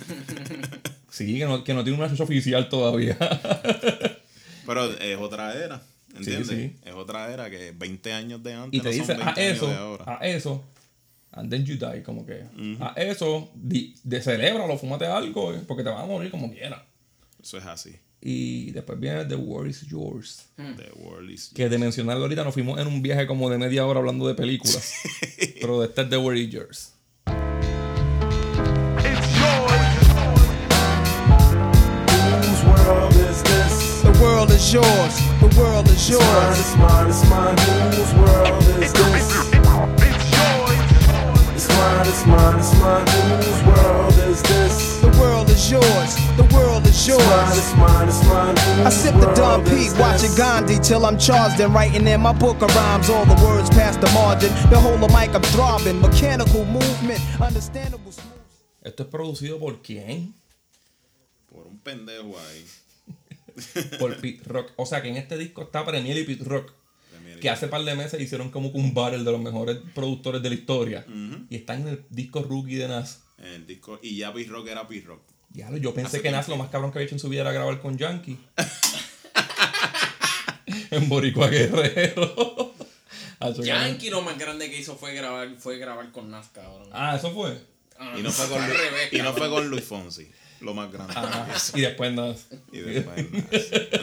[1.10, 3.18] sí, que no, que no tiene una fecha oficial todavía.
[4.66, 5.82] Pero es otra era,
[6.18, 6.48] ¿entiendes?
[6.48, 6.76] sí.
[6.84, 9.28] Es otra era que 20 años de antes y te no son dice, 20 a
[9.28, 10.18] años eso, de ahora.
[10.20, 10.64] a eso,
[11.32, 12.44] and then you die, como que.
[12.80, 16.82] A eso, di, de celébralo, fúmate algo, eh, porque te vas a morir como quieras.
[17.42, 17.96] Eso es así.
[18.20, 20.48] Y después viene The War is Yours.
[20.56, 23.86] The World is Que de mencionarlo ahorita nos fuimos en un viaje como de media
[23.86, 24.94] hora hablando de películas.
[25.62, 26.94] Pero este es The War is Yours.
[34.18, 35.14] The world is yours.
[35.42, 36.24] The world is yours.
[36.26, 37.54] it's mine, it's mine.
[37.54, 37.94] it's mine.
[37.94, 39.48] Whose world is this?
[41.54, 43.06] It's mine, it's mine, it's mine.
[43.38, 45.02] Whose world is this?
[45.02, 46.16] The world is yours.
[46.36, 47.22] The world is yours.
[47.22, 48.88] It's mine, it's mine, it's mine.
[48.88, 50.34] I sip the Don world P, is watching?
[50.36, 53.12] Gandhi till I'm charged and writing in my book of rhymes.
[53.12, 54.50] All the words past the margin.
[54.72, 56.02] The whole of mic I'm throbbing.
[56.02, 58.34] Mechanical movement, understandable smooth.
[58.84, 60.34] Esto es producido por quién?
[61.58, 62.66] por un pendejo ahí.
[64.00, 64.72] Por Pete Rock.
[64.76, 66.74] O sea que en este disco está Premier y Pete Rock.
[67.12, 69.78] Premier y- Que hace par de meses hicieron como que un battle de los mejores
[69.96, 71.06] productores de la historia.
[71.50, 73.22] Y está en el disco rookie de Nas.
[73.38, 74.00] En el disco.
[74.02, 75.22] Y ya P-Rock era P-Rock.
[75.50, 77.42] Diablo, yo pensé Hace que Nas lo más cabrón que había hecho en su vida
[77.42, 78.38] era grabar con Yankee.
[80.92, 82.74] en Boricua Guerrero.
[83.64, 86.90] Yankee lo más grande que hizo fue grabar, fue grabar con Nas, cabrón.
[86.92, 87.58] Ah, eso fue.
[88.00, 88.46] Ah, Y no fue
[89.12, 90.30] y no con Luis Fonsi.
[90.62, 91.14] Lo más grande.
[91.16, 91.48] Ajá.
[91.76, 92.48] Y después Nas.
[92.72, 93.26] Y después,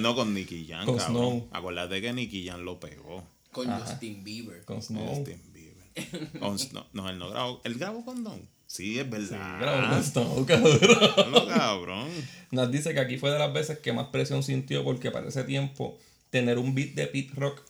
[0.01, 1.17] no con Nicky Jam, Con cabrón.
[1.17, 1.49] Snow.
[1.53, 3.25] Acuérdate que Nicky Jam lo pegó.
[3.53, 4.65] Con Justin Bieber.
[4.65, 5.07] Con Snow.
[5.07, 6.41] Justin Bieber.
[6.41, 7.61] Con Snow- no, él no grabó.
[7.65, 8.41] ¿Él grabó con Don?
[8.67, 9.61] Sí, es verdad.
[9.61, 11.31] Grabó con Snow, cabrón.
[11.33, 12.09] No, cabrón.
[12.51, 15.45] Nas dice que aquí fue de las veces que más presión sintió porque para ese
[15.45, 15.97] tiempo
[16.31, 17.63] tener un beat de Pete Rock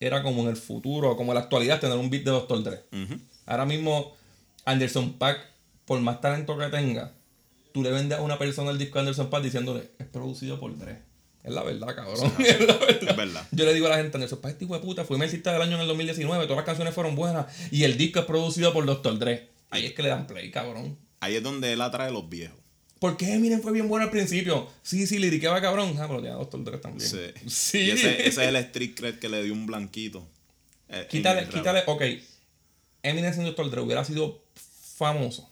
[0.00, 2.62] era como en el futuro, como en la actualidad tener un beat de Dr.
[2.62, 2.80] Dre.
[3.46, 4.16] Ahora mismo
[4.64, 5.38] Anderson Pack,
[5.84, 7.12] por más talento que tenga,
[7.78, 10.76] tú le vendes a una persona el disco de Anderson Pack diciéndole, es producido por
[10.76, 10.98] Dre.
[11.44, 12.32] Es la verdad, cabrón.
[12.40, 13.08] Es la verdad.
[13.10, 13.46] Es verdad.
[13.52, 15.62] Yo le digo a la gente, Anderson Paak, este hijo de puta, fue artista del
[15.62, 18.84] año en el 2019, todas las canciones fueron buenas y el disco es producido por
[18.84, 19.16] Dr.
[19.20, 19.48] Dre.
[19.70, 20.98] Ahí es que le dan play, cabrón.
[21.20, 22.58] Ahí es donde él atrae los viejos.
[22.98, 24.68] ¿Por qué Eminem fue bien bueno al principio?
[24.82, 25.94] Sí, sí, liriqueaba cabrón.
[26.00, 26.64] Ah, pero tenía Dr.
[26.64, 27.08] Dre también.
[27.08, 27.20] Sí.
[27.48, 27.78] Sí.
[27.82, 30.26] Y ese, ese es el street cred que le dio un blanquito.
[30.88, 32.02] eh, quítale, quítale, ok.
[33.04, 33.70] Eminem sin Dr.
[33.70, 34.42] Dre hubiera sido
[34.96, 35.47] famoso.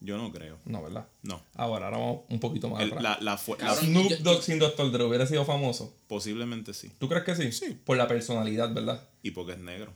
[0.00, 0.58] Yo no creo.
[0.64, 1.08] No, ¿verdad?
[1.22, 1.42] No.
[1.54, 3.02] Ahora, ahora vamos un poquito más El- atrás.
[3.02, 3.74] la, la la-.
[3.74, 4.92] Snoop Dogg sin Dr.
[4.92, 5.94] Dre hubiera sido famoso.
[6.06, 6.92] posiblemente sí.
[6.98, 7.52] ¿Tú crees que sí?
[7.52, 7.76] Sí.
[7.84, 9.08] Por la personalidad, ¿verdad?
[9.22, 9.92] Y porque es negro.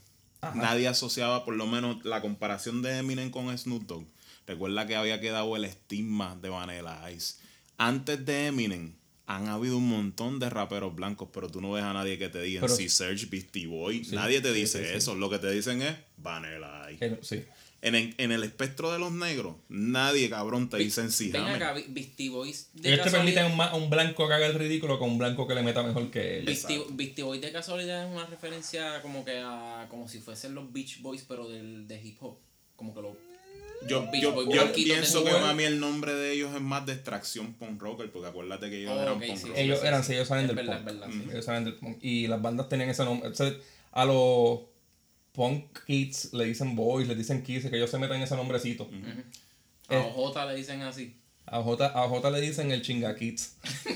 [0.54, 4.06] Nadie asociaba, por lo menos, la comparación de Eminem con Snoop Dogg.
[4.44, 7.36] Recuerda que había quedado el estigma de Vanilla Ice.
[7.78, 8.94] Antes de Eminem,
[9.26, 12.42] han habido un montón de raperos blancos, pero tú no ves a nadie que te
[12.42, 14.02] diga si Serge Beastie Boy.
[14.10, 14.96] nadie te dice sí, sí.
[14.96, 15.14] eso.
[15.14, 17.18] Lo que te dicen es Vanilla Ice.
[17.22, 17.44] Sí.
[17.84, 21.32] En el, en el espectro de los negros, nadie cabrón te dice sí.
[21.32, 23.42] Ven acá, Beastie Boys de Ellos te casualidad.
[23.48, 26.08] permiten un, un blanco que haga el ridículo con un blanco que le meta mejor
[26.12, 26.64] que ellos.
[26.92, 31.00] Beastie, Boys de casualidad es una referencia como que a como si fuesen los Beach
[31.02, 32.38] Boys pero del, de hip hop.
[32.76, 33.16] Como que lo
[33.88, 35.42] Yo, los Beach yo, Boys yo de pienso que Newell.
[35.44, 38.92] mami el nombre de ellos es más de extracción punk rocker, porque acuérdate que ellos
[38.96, 39.64] Oh, eran ok, punk sí, rocker.
[39.64, 40.06] Ellos eran, sí.
[40.06, 40.88] sí, ellos salen Es del verdad, punk.
[40.88, 41.28] es verdad, Mm, sí.
[41.32, 41.98] Ellos salen del punk.
[42.00, 43.28] Y las bandas tenían ese nombre.
[43.28, 43.52] O sea,
[43.90, 44.60] a los
[45.32, 48.88] punk kids le dicen boys, le dicen kids, que ellos se meten ese nombrecito.
[49.88, 50.12] A Eh.
[50.16, 51.16] OJ le dicen así.
[51.46, 53.56] A J, a J le dicen el chinga kids.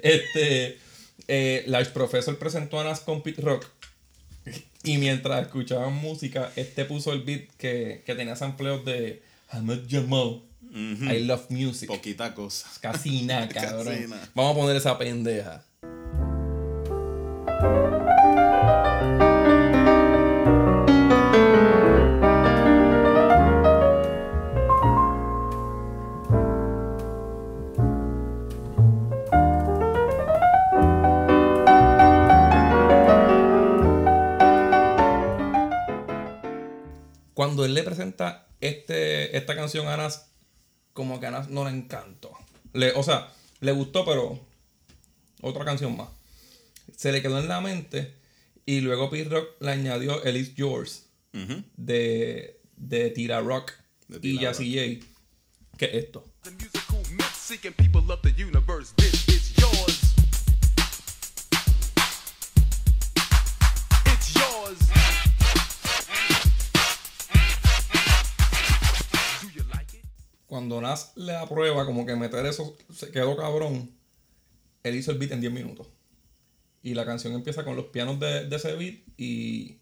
[0.00, 0.78] este,
[1.28, 3.66] eh, Large Professor presentó a Nas con Pete Rock.
[4.84, 10.42] Y mientras escuchaban música, este puso el beat que, que tenía sampleos de Ahmed Jamal.
[10.72, 11.88] I love music.
[11.88, 12.68] Poquita cosa.
[12.80, 14.10] Casi nada, Casi cabrón.
[14.10, 14.28] nada.
[14.34, 15.64] Vamos a poner esa pendeja.
[37.38, 40.26] Cuando él le presenta este, esta canción a Nas,
[40.92, 42.36] como que a Nas no le encantó.
[42.72, 44.44] Le, o sea, le gustó, pero
[45.40, 46.08] otra canción más.
[46.96, 48.12] Se le quedó en la mente
[48.66, 51.06] y luego Pete Rock le añadió El Is Yours
[51.76, 53.70] de, de Tira Rock
[54.08, 55.06] De y Jazzy J.
[55.76, 56.24] ¿Qué es esto?
[56.42, 58.94] The musical myth seeking people of the universe.
[58.96, 59.17] This
[70.48, 73.90] Cuando Nas le aprueba como que meter eso se quedó cabrón,
[74.82, 75.86] él hizo el beat en 10 minutos.
[76.82, 79.76] Y la canción empieza con los pianos de, de ese beat y,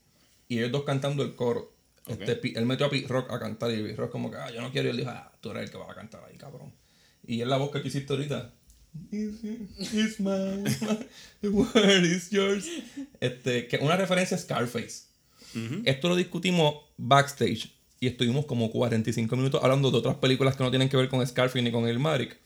[0.48, 1.72] y ellos dos cantando el coro.
[2.08, 2.20] Ok.
[2.20, 4.60] Este, él metió a Pete Rock a cantar y Pete Rock como que, ah, yo
[4.60, 4.88] no quiero.
[4.88, 6.74] Y él dijo, ah, tú eres el que va a cantar ahí, cabrón.
[7.24, 8.52] Y es la voz que tú hiciste ahorita.
[9.12, 10.64] It's, mine,
[11.42, 12.66] the world is yours.
[13.20, 15.06] Este, que una referencia a Scarface.
[15.84, 17.72] Esto lo discutimos backstage.
[18.00, 21.26] Y estuvimos como 45 minutos hablando de otras películas que no tienen que ver con
[21.26, 22.36] Scarface ni con el Maric.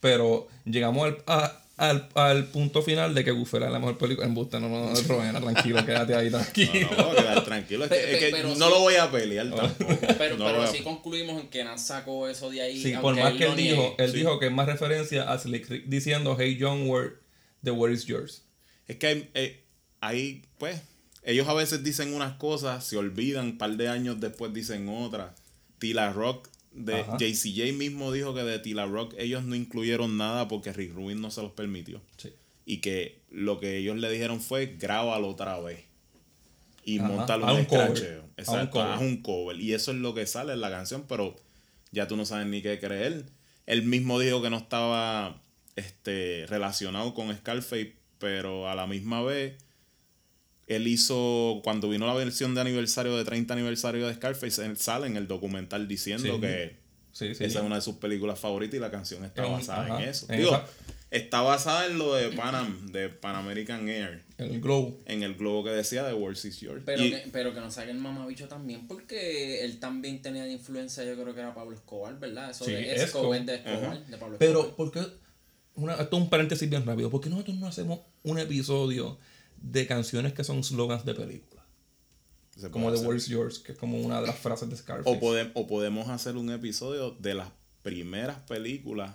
[0.00, 4.24] Pero llegamos al, a- al, al punto final de que Goofy era la mejor película.
[4.28, 6.88] En Busta, no, no, no, Rubén, tranquilo, quédate ahí tranquilo.
[6.96, 7.84] No, no, quedar tranquilo.
[7.86, 7.96] Es que,
[8.30, 8.60] Pe- es no sí.
[8.70, 9.98] lo voy a pelear tampoco.
[10.18, 12.80] Pero, No pero a- sí concluimos en que Nas sacó eso de ahí.
[12.80, 13.94] Sí, por más que él dijo, niegue.
[13.98, 14.18] él Sí.
[14.18, 17.14] dijo que es más referencia a Slick Rick diciendo Hey John, where
[17.64, 18.44] the word is yours.
[18.86, 19.64] Es que hay, eh,
[20.00, 20.80] hay, pues,
[21.24, 25.32] ellos a veces dicen unas cosas, se olvidan, un par de años después dicen otras.
[25.78, 27.04] Tila Rock, de.
[27.18, 31.30] JCJ mismo dijo que de Tila Rock ellos no incluyeron nada porque Rick Rubin no
[31.30, 32.00] se los permitió.
[32.16, 32.32] Sí.
[32.66, 35.84] Y que lo que ellos le dijeron fue grábalo otra vez.
[36.84, 38.24] Y haz un un escracheo.
[38.36, 39.58] Exacto, haz un cover.
[39.58, 41.36] Y eso es lo que sale en la canción, pero
[41.92, 43.24] ya tú no sabes ni qué creer.
[43.66, 45.42] Él mismo dijo que no estaba
[45.76, 49.54] este, relacionado con Scarface, pero a la misma vez,
[50.66, 55.06] él hizo, cuando vino la versión de aniversario, de 30 aniversario de Scarface, él sale
[55.06, 56.40] en el documental diciendo Sí.
[56.40, 56.76] que
[57.12, 57.44] Sí, sí.
[57.44, 60.08] esa es una de sus películas favoritas y la canción está En- basada ajá, en
[60.08, 60.26] eso.
[60.30, 60.64] en Digo, esa-
[61.10, 64.98] está basada en lo de Panam, de Pan American Air, El globo.
[65.06, 66.82] en el globo que decía The World is Yours.
[66.84, 70.52] Pero, Y- que, pero que no saque el mamabicho también, porque él también tenía de
[70.52, 72.50] influencia, yo creo que era Pablo Escobar, ¿verdad?
[72.50, 73.18] Eso Sí, de Esco.
[73.18, 74.76] Escobar, de Escobar, de Pablo Pero, Escobar.
[74.76, 75.00] ¿por qué?
[75.76, 77.10] Una, esto es un paréntesis bien rápido.
[77.10, 79.18] ¿Por qué nosotros no hacemos un episodio
[79.70, 81.64] de canciones que son slogans de películas?
[82.70, 83.00] Como The.
[83.00, 85.10] World's Yours, que es como una de las frases de Scarface.
[85.10, 87.48] O, podem- o podemos hacer un episodio de las
[87.82, 89.14] primeras películas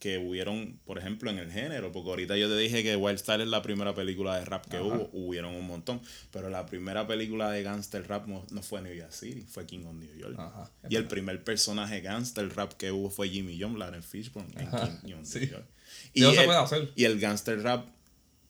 [0.00, 1.92] que hubieron, por ejemplo, en el género.
[1.92, 4.78] Porque ahorita yo te dije que Wild Style es la primera película de rap que
[4.80, 5.08] hubo.
[5.12, 6.00] Hubieron un montón.
[6.30, 9.84] Pero la primera película de gangster rap no, no fue New York City, fue King
[9.86, 10.34] of New York.
[10.38, 14.68] Ajá, y el primer personaje gangster rap que hubo fue Jimmy John, Lawrence Fishburne, en
[14.68, 15.40] Ajá, King of sí.
[15.40, 15.66] New York.
[16.14, 16.92] Eso se el- puede hacer.
[16.96, 17.86] y el gangster rap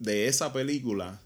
[0.05, 1.21] de esa película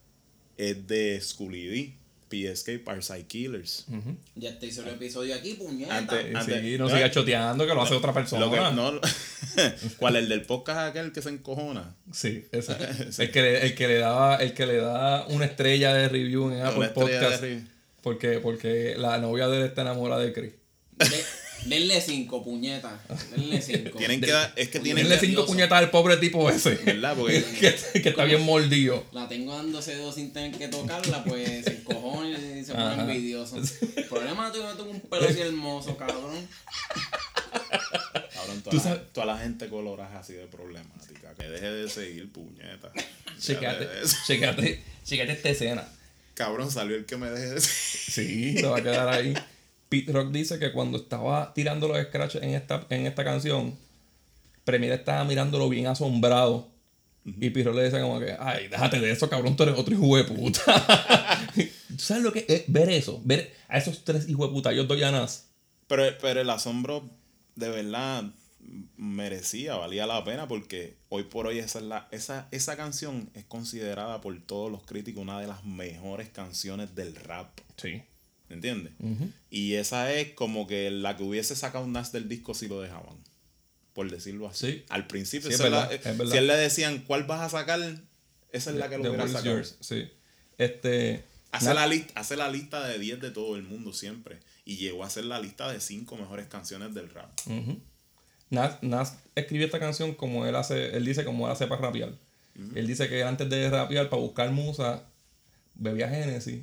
[0.56, 1.94] es de Schooly D,
[2.30, 3.86] PSK, Parasite Killers.
[4.34, 5.96] Ya te hizo el episodio aquí, puñeta.
[5.96, 6.94] Antes- antes- sí, no ¿no?
[6.94, 8.44] siga choteando, que lo hace otra persona.
[8.46, 9.00] Lo que, no,
[9.98, 10.16] ¿Cuál?
[10.16, 11.96] El del podcast aquel que se encojona.
[12.12, 12.76] Sí, ese.
[13.22, 16.50] El, que le, el que le daba, el que le da una estrella de review
[16.50, 17.42] en Apple Podcast.
[18.02, 20.52] Porque, porque la novia de él está enamorada de Chris.
[21.64, 23.00] De- denle cinco, puñeta.
[23.30, 23.98] Denle cinco.
[23.98, 26.76] Tienen que dar- es que tienen Denle cinco puñetas al pobre tipo ese.
[26.76, 27.16] ¿Verdad?
[27.16, 27.42] Porque
[27.92, 29.04] que, que está bien mordido.
[29.12, 33.02] La tengo dándose dos sin tener que tocarla, pues se encojona y se pone Ajá.
[33.02, 33.56] envidioso.
[33.96, 36.48] El problema es que yo no tengo un pelo así hermoso, cabrón.
[38.34, 41.34] cabrón, Tú toda, sabes- la, toda la gente colora es así de problemática.
[41.38, 42.90] Que deje de seguir, puñeta.
[43.40, 43.86] Checate,
[44.26, 45.88] checate, checate esta escena.
[46.34, 48.54] Cabrón, salió el que me deje de seguir.
[48.54, 49.34] Sí, se va a quedar ahí.
[49.88, 53.76] Pete Rock dice que cuando estaba tirando los scratches en esta, en esta canción,
[54.64, 56.68] Premier estaba mirándolo bien asombrado.
[57.24, 59.94] Y Pete Rock le dice como que, ay, déjate de eso, cabrón, tú eres otro
[59.94, 60.62] hijo de puta.
[61.54, 63.20] ¿Tú sabes lo que es ver eso?
[63.24, 65.48] Ver a esos tres hijos de puta, yo doy a Nas.
[65.86, 67.08] Pero, pero el asombro
[67.56, 68.24] de verdad
[68.96, 73.44] merecía, valía la pena porque hoy por hoy esa, es la, esa, esa canción es
[73.44, 77.48] considerada por todos los críticos una de las mejores canciones del rap.
[77.76, 78.02] Sí.
[78.50, 78.92] ¿Entiendes?
[79.50, 82.80] Y esa es como que la que hubiese sacado un Nas del disco si lo
[82.80, 83.16] dejaban.
[83.92, 84.72] Por decirlo así.
[84.72, 84.84] Sí.
[84.88, 87.80] Al principio, Sí, es la- si él le decían cuál vas a sacar,
[88.52, 89.56] esa es la que lo hubiera sacado.
[89.56, 90.08] Yours, Sí.
[90.56, 91.24] Este.
[91.50, 94.38] Hace, Nas- la lista, hace la lista de 10 de todo el mundo siempre.
[94.64, 97.30] Y llegó a hacer la lista de 5 mejores canciones del rap.
[98.50, 102.12] Nas, Nas escribió esta canción como él hace, él dice como él hace para rapear.
[102.74, 105.04] Él dice que antes de rapear, para buscar musa,
[105.74, 106.60] bebía Genesis,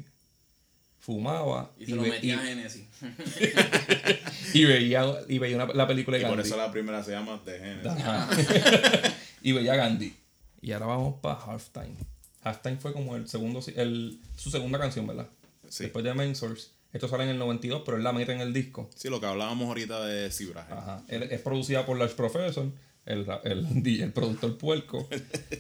[1.06, 2.84] fumaba Y se lo ve- metía a Genesis.
[4.53, 6.49] y veía, y veía una- la película Y de por Gandhi.
[6.49, 7.91] eso la primera se llama The Genesis.
[9.43, 10.16] Y veía Gandhi.
[10.62, 11.93] Y ahora vamos para Halftime.
[12.41, 15.28] Halftime fue como el segundo, el, su segunda canción, ¿verdad?
[15.70, 15.84] Sí.
[15.84, 16.70] Después de Main Source.
[16.93, 18.89] Esto sale en el 92, pero él la mete en el disco.
[18.95, 20.74] Sí, lo que hablábamos ahorita de Cibraje.
[20.74, 21.03] Ajá.
[21.10, 22.66] Él- es producida por Large Professor,
[23.06, 25.08] el, el, el productor puerco.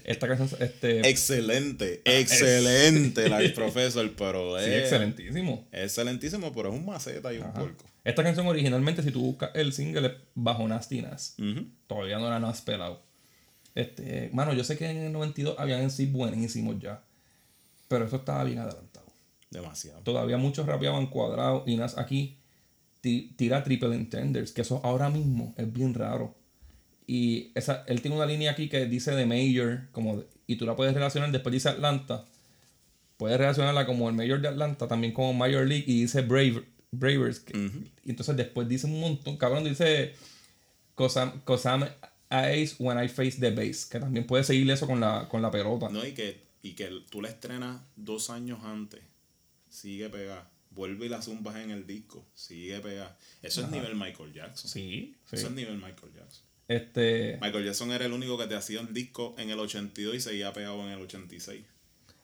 [0.03, 5.67] Esta canción, este, Excelente, excelente la profesor, pero sí, es excelentísimo.
[5.71, 7.53] excelentísimo, pero es un maceta y un Ajá.
[7.53, 7.85] puerco.
[8.03, 11.35] Esta canción originalmente, si tú buscas el single, es bajo Nasty Nas.
[11.39, 11.65] Ujú.
[11.87, 13.01] Todavía no era Nas pelado.
[13.73, 17.01] Este, mano, yo sé que en el 92 habían en sí buenísimos ya.
[17.87, 19.05] Pero eso estaba bien adelantado.
[19.51, 19.99] Demasiado.
[20.01, 22.37] Todavía muchos rapeaban cuadrados y Nas aquí
[23.01, 26.35] ti- tira triple intenders, que eso ahora mismo es bien raro.
[27.07, 30.75] Y esa, él tiene una línea aquí que dice de Mayor, como y tú la
[30.75, 32.25] puedes relacionar, después dice Atlanta.
[33.17, 37.39] Puedes relacionarla como el Mayor de Atlanta, también como Major League, y dice Brave, Bravers.
[37.39, 37.57] que-
[38.03, 40.13] Y entonces después dice un montón, cabrón, dice
[40.95, 41.85] Cosam, Cosam
[42.29, 45.51] Ace when I face the base, que también puede seguir eso con la, con la
[45.51, 45.89] pelota.
[45.89, 49.01] No, y que, y que tú la estrenas dos años antes,
[49.69, 50.49] sigue pegada.
[50.71, 52.25] vuelve y la zumbas en el disco.
[52.33, 53.15] Sigue pegada.
[53.41, 54.69] Eso es nivel Michael Jackson.
[54.69, 55.35] Sí, sí.
[55.37, 56.44] Eso es nivel Michael Jackson.
[56.67, 60.19] Este, Michael Jackson era el único que te hacía un disco en el 82 y
[60.19, 61.61] seguía pegado en el 86.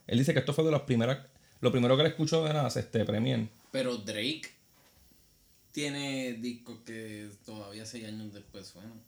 [0.07, 1.19] él dice que esto fue de las primeras.
[1.59, 3.47] Lo primero que le escuchó de Nas, este, Premier.
[3.71, 4.49] Pero Drake
[5.71, 8.99] tiene discos que todavía seis años después suenan.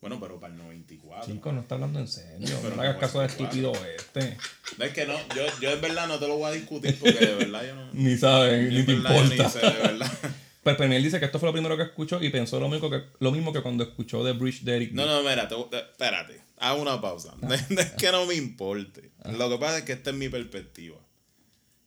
[0.00, 1.32] Bueno, pero para el 94.
[1.32, 2.58] Chico, no está hablando en serio.
[2.62, 4.36] Pero no hagas caso de estúpido este.
[4.78, 7.26] No, es que no, yo, yo en verdad no te lo voy a discutir porque
[7.26, 7.88] de verdad yo no.
[7.92, 9.44] Ni sabe, yo ni te verdad yo importa.
[9.44, 10.12] ni sé, de verdad.
[10.66, 13.04] Pero Premier dice que esto fue lo primero que escuchó y pensó lo mismo que,
[13.20, 14.92] lo mismo que cuando escuchó The Bridge de Eric.
[14.92, 16.42] No, no, mira, te- te- espérate.
[16.58, 17.34] Haz una pausa.
[17.40, 19.12] No es que no me importe.
[19.24, 20.96] Lo que pasa es que esta es mi perspectiva.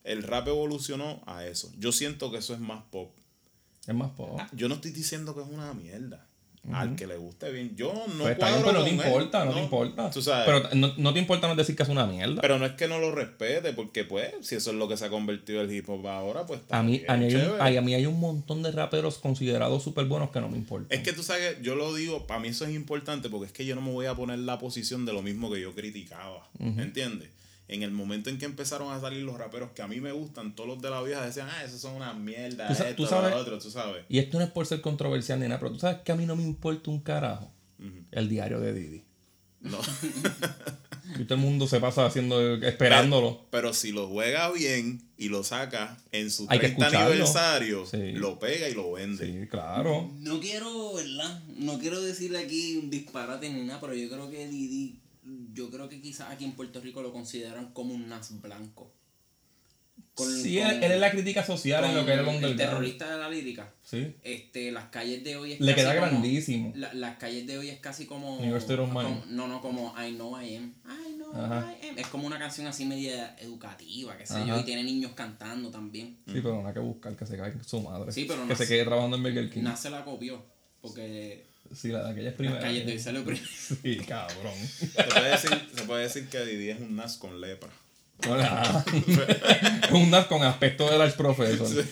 [0.05, 1.71] El rap evolucionó a eso.
[1.77, 3.13] Yo siento que eso es más pop.
[3.85, 4.39] Es más pop.
[4.53, 6.25] Yo no estoy diciendo que es una mierda.
[6.71, 7.75] Al que le guste bien.
[7.75, 10.09] Yo no Pues está bien, cuadro pero no te importa, no, te importa.
[10.11, 10.45] Tú sabes.
[10.45, 12.41] Pero no, no te importa no decir que es una mierda.
[12.41, 15.05] Pero no es que no lo respete, porque pues, si eso es lo que se
[15.05, 17.61] ha convertido el hip hop ahora, pues está a mí, bien, a, mí hay un,
[17.61, 20.95] a mí hay un montón de raperos considerados súper buenos que no me importan.
[20.97, 23.65] Es que tú sabes, yo lo digo, para mí eso es importante porque es que
[23.65, 26.47] yo no me voy a poner la posición de lo mismo que yo criticaba.
[26.59, 27.29] ¿Entiendes?
[27.69, 30.55] En el momento en que empezaron a salir los raperos que a mí me gustan,
[30.55, 33.31] todos los de la vieja decían, ah, esos son una mierda, Tú esto, tú sabes-
[33.31, 34.03] lo otro, tú sabes.
[34.09, 36.25] Y esto no es por ser controversial ni nada, pero tú sabes que a mí
[36.25, 37.51] no me importa un carajo
[38.11, 39.03] el diario de Didi.
[39.61, 39.77] No.
[41.19, 43.43] Y todo el mundo se pasa haciendo, esperándolo.
[43.49, 47.09] Pero si lo juega bien y lo saca en su Hay que 30 escucharlo.
[47.11, 48.11] aniversario, Sí.
[48.11, 49.25] lo pega y lo vende.
[49.25, 50.11] Sí, claro.
[50.19, 51.41] No quiero, ¿verdad?
[51.57, 54.99] No quiero decirle aquí un disparate ni nada, pero yo creo que Didi,
[55.53, 58.91] yo creo que quizás aquí en Puerto Rico lo consideran como un nas blanco.
[60.13, 63.09] Con- Sí, con- él, es la crítica social en lo que era el el terrorista
[63.11, 63.73] de la lírica.
[63.83, 64.15] Sí.
[64.23, 66.71] Este, las calles de hoy es Le casi queda como- grandísimo.
[66.75, 68.37] la- las calles de hoy es casi como.
[68.37, 70.73] Como- no, no, como I know I am.
[70.85, 71.73] I know Ajá.
[71.83, 71.97] I am.
[71.99, 74.45] Es como una canción así media educativa, qué sé Ajá.
[74.45, 76.17] yo, y tiene niños cantando también.
[76.27, 78.11] Sí, pero no hay que buscar que se caiga su madre.
[78.11, 78.73] Sí, pero que no se sé.
[78.73, 79.61] quede trabajando en Burger King.
[79.61, 80.43] Nace la copió.
[80.81, 81.45] Porque
[81.75, 82.67] Sí, la de aquella es primera.
[82.67, 83.45] hoy salió primero.
[83.83, 84.53] Sí, cabrón.
[84.77, 87.69] Se puede decir, se puede decir que Didi es un Nas con lepra.
[88.27, 88.83] Hola.
[89.83, 91.67] Es un NAS con aspecto del Arch Professor.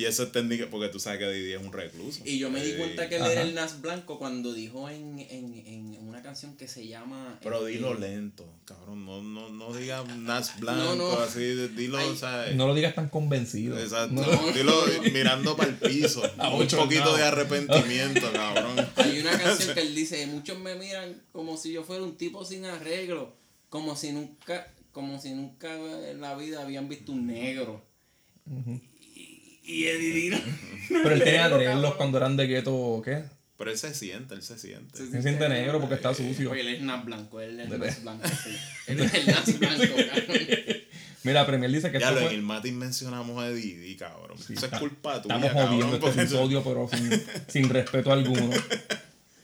[0.00, 2.22] Y eso es técnica porque tú sabes que Didi es un recluso.
[2.24, 3.32] Y yo me di cuenta que él Ajá.
[3.32, 7.38] era el Nas Blanco cuando dijo en, en, en una canción que se llama.
[7.42, 9.04] Pero este, dilo lento, cabrón.
[9.04, 11.20] No, no, no digas Nas blanco, No, no.
[11.20, 11.40] así.
[11.76, 12.16] Dilo, Ay.
[12.16, 12.56] ¿sabes?
[12.56, 13.78] No lo digas tan convencido.
[13.78, 14.14] Exacto.
[14.14, 14.52] No.
[14.54, 14.72] Dilo
[15.12, 16.22] mirando para el piso.
[16.38, 17.16] un poquito no.
[17.18, 18.88] de arrepentimiento, cabrón.
[18.96, 22.42] Hay una canción que él dice, muchos me miran como si yo fuera un tipo
[22.42, 23.34] sin arreglo,
[23.68, 25.74] como si nunca, como si nunca
[26.08, 27.84] en la vida habían visto un negro.
[29.70, 30.40] Y Eddie Dino-
[30.88, 31.92] Pero él tenía cabrón.
[31.96, 33.22] cuando eran de gueto, ¿qué?
[33.56, 34.96] Pero él se siente, él se siente.
[34.96, 36.50] Se siente negro porque está sucio.
[36.50, 38.56] Oye, él es Nas Blanco, él es De Nas Blanco, sí.
[38.86, 40.38] Él es el Nas Blanco, cabrón.
[41.22, 42.34] Mira, Premier dice que Ya lo en fue...
[42.34, 44.38] el Matin mencionamos a Didi, cabrón.
[44.38, 45.66] Eso es culpa tuya, Estamos cabrón.
[45.82, 47.10] jodiendo este episodio, pero sin,
[47.48, 48.50] sin respeto alguno.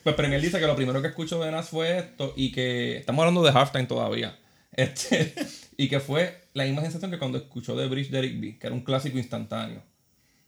[0.02, 3.20] Pues Premier dice que lo primero que escuchó de Nas fue esto y que estamos
[3.22, 4.38] hablando de halftime todavía.
[4.76, 5.32] Este,
[5.78, 8.66] y que fue la misma sensación que cuando escuchó The Bridge de Eric B, que
[8.66, 9.82] era un clásico instantáneo.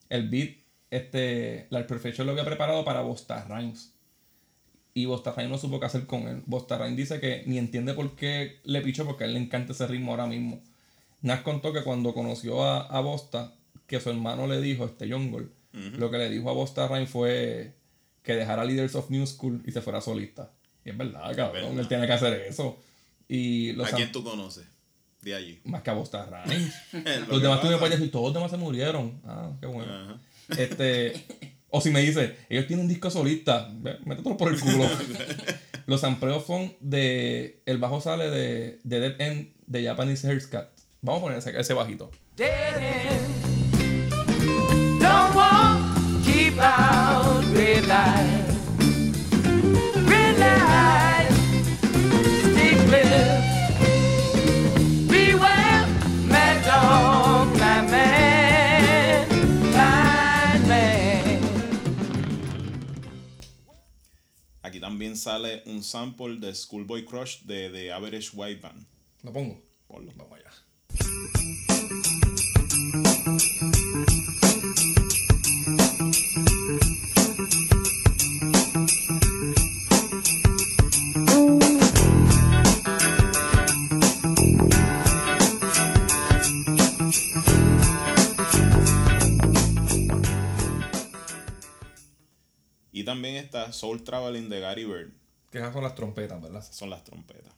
[0.09, 0.57] El beat,
[0.91, 3.93] este, la Perfection lo había preparado para Bosta Rhymes.
[4.95, 6.43] Y Bosta Rhymes no supo qué hacer con él.
[6.47, 9.73] Bosta Rhymes dice que ni entiende por qué le pichó, porque a él le encanta
[9.73, 10.61] ese ritmo ahora mismo.
[11.23, 13.55] Nas contó que cuando conoció a, a Bosta,
[13.87, 17.75] que su hermano le dijo, este Jungle, lo que le dijo a Bosta Rhymes fue
[18.23, 20.51] que dejara Leaders of New School y se fuera solista.
[20.85, 21.79] Y es verdad, cabrón, verdad.
[21.81, 22.79] él tiene que hacer eso.
[23.29, 24.67] Y los ¿A quién tú conoces?
[25.23, 25.61] De allí.
[25.65, 26.73] más que a Bosta Rhymes.
[26.93, 29.21] Lo los demás pasa- puedes decir, todos los demás se murieron.
[29.27, 29.93] Ah, qué bueno.
[29.93, 30.21] Ajá.
[30.57, 31.25] Este,
[31.71, 33.69] o si me dice, ellos tienen un disco solista,
[34.05, 34.85] métetelo por el culo.
[35.87, 37.63] Los sampleos son de.
[37.67, 40.67] El bajo sale de, de Dead End de Japanese Haircut.
[41.01, 42.11] Vamos a poner ese, ese bajito.
[42.37, 43.39] Dead end.
[45.01, 45.79] Don't walk,
[46.25, 47.45] keep out
[64.89, 68.87] también sale un sample de Schoolboy Crush de The Average White Band.
[69.23, 69.63] Lo pongo.
[69.87, 70.11] Ponlo.
[70.17, 71.68] Vamos allá.
[93.09, 95.13] también está Soul Traveling de Gary Bird.
[95.51, 96.61] Que esas son las trompetas, ¿verdad?
[96.61, 97.55] Esas son las trompetas.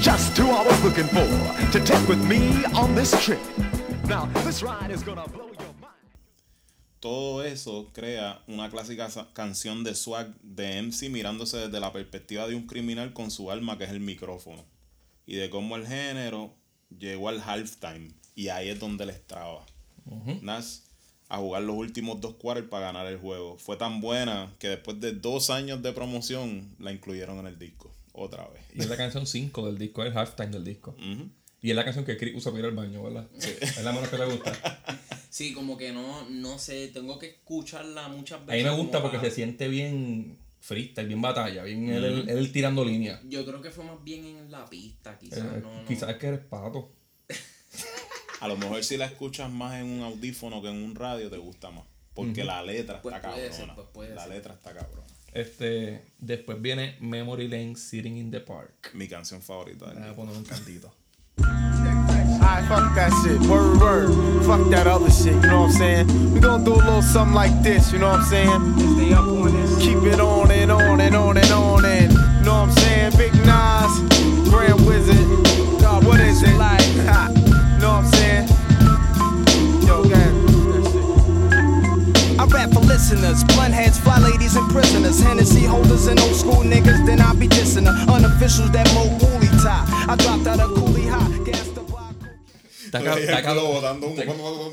[0.00, 3.40] Just who I was looking for to take with me on this trip.
[4.08, 5.45] Now, this ride is gonna blow.
[7.06, 12.56] Todo eso crea una clásica canción de swag de MC mirándose desde la perspectiva de
[12.56, 14.64] un criminal con su alma que es el micrófono.
[15.24, 16.52] Y de cómo el género
[16.98, 18.10] llegó al halftime.
[18.34, 19.64] Y ahí es donde les traba.
[20.42, 20.88] Nas
[21.28, 23.56] a jugar los últimos dos quarters para ganar el juego.
[23.56, 27.94] Fue tan buena que después de dos años de promoción la incluyeron en el disco.
[28.14, 28.62] Otra vez.
[28.74, 30.96] Y es la canción 5 del disco, es el halftime del disco.
[30.98, 31.30] Ujú.
[31.62, 33.26] Y es la canción que Chris usa para ir al baño, ¿verdad?
[33.36, 35.00] Es la menos que le gusta.
[35.30, 38.64] Sí, como que no, no sé, tengo que escucharla muchas A veces.
[38.64, 42.52] mí me gusta porque para- se siente bien freestyle, bien batalla, bien él, él- él
[42.52, 43.20] tirando línea.
[43.28, 45.38] Yo creo que fue más bien en la pista, quizás.
[45.40, 45.84] Eh, no, no.
[45.86, 46.90] Quizás es que eres pato.
[48.40, 51.38] A lo mejor si la escuchas más en un audífono que en un radio te
[51.38, 51.84] gusta más.
[52.14, 53.66] Porque la letra Pues está puede cabrona.
[53.66, 54.32] ser, pues puede la ser.
[54.32, 55.06] letra está cabrona.
[55.32, 58.90] Este, después viene Memory Lane Sitting in the Park.
[58.94, 60.94] Mi canción favorita Voy a poner un cantito.
[61.42, 63.40] Alright, fuck that shit.
[63.50, 64.44] Word, word.
[64.46, 66.32] Fuck that other shit, you know what I'm saying?
[66.32, 68.96] We gonna do a little something like this, you know what I'm saying?
[68.96, 69.78] Stay up on this.
[69.78, 73.12] Keep it on and on and on and on and, you know what I'm saying?
[73.18, 75.26] Big Nas, Grand Wizard.
[75.80, 76.56] God, what is it?
[76.56, 78.48] Like, ha, you know what I'm saying?
[79.86, 80.34] Yo, go ahead.
[80.72, 80.84] That
[82.30, 82.40] shit.
[82.40, 85.20] I rap for listeners, blunt heads, fly ladies, and prisoners.
[85.20, 89.10] Hennessy holders and old school niggas, then I be dissing the unofficials that mo
[89.68, 90.16] a.
[92.84, 94.72] Está, ca- está Está cabrón,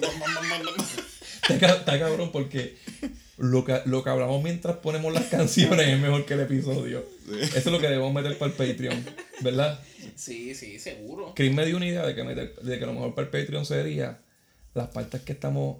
[1.41, 2.77] está ca- está cabrón porque
[3.37, 7.03] lo que, lo que hablamos mientras ponemos las canciones es mejor que el episodio.
[7.41, 9.03] Eso es lo que debemos meter para el Patreon,
[9.41, 9.79] ¿verdad?
[10.15, 11.33] Sí, sí, seguro.
[11.35, 13.65] Chris me dio una idea de que, meter- de que lo mejor para el Patreon
[13.65, 14.19] sería
[14.75, 15.77] las partes que estamos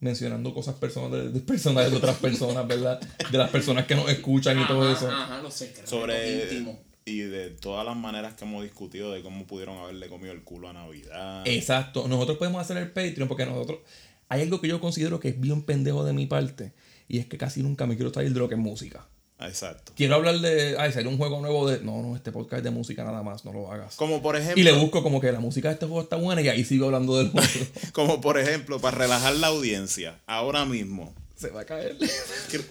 [0.00, 3.00] mencionando cosas personales de, personales de otras personas, ¿verdad?
[3.30, 5.10] De las personas que nos escuchan y todo Ajá, eso.
[5.10, 6.76] Ajá, los secretos sobre íntimos.
[7.04, 10.68] Y de todas las maneras que hemos discutido de cómo pudieron haberle comido el culo
[10.68, 11.42] a Navidad.
[11.46, 12.06] Exacto.
[12.08, 13.80] Nosotros podemos hacer el Patreon porque nosotros.
[14.28, 16.72] Hay algo que yo considero que es bien pendejo de mi parte.
[17.08, 19.08] Y es que casi nunca me quiero salir de lo que es música.
[19.40, 19.92] Exacto.
[19.96, 20.76] Quiero hablar de.
[20.78, 21.82] Ay, salió un juego nuevo de.
[21.82, 23.96] No, no, este podcast es de música nada más, no lo hagas.
[23.96, 26.42] Como por ejemplo, Y le busco como que la música de este juego está buena
[26.42, 27.48] y ahí sigo hablando del juego.
[27.92, 31.96] como por ejemplo, para relajar la audiencia, ahora mismo Se va a caer.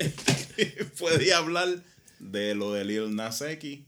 [0.99, 1.67] puede hablar
[2.19, 3.79] de lo de Lil Nas X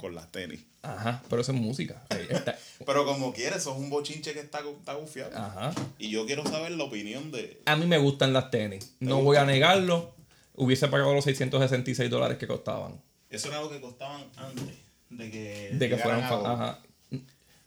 [0.00, 0.60] con las tenis.
[0.82, 2.04] Ajá, pero eso es música.
[2.10, 2.56] Ahí está.
[2.86, 5.36] Pero como quieres, eso es un bochinche que está, está gufiado.
[5.36, 5.72] Ajá.
[5.98, 7.60] Y yo quiero saber la opinión de...
[7.66, 8.94] A mí me gustan las tenis.
[9.00, 10.14] No voy a negarlo.
[10.54, 13.00] Hubiese pagado los 666 dólares que costaban.
[13.30, 14.64] Eso era lo que costaban antes
[15.10, 16.22] de que, De que fueran.
[16.22, 16.28] a.
[16.52, 16.78] Ajá.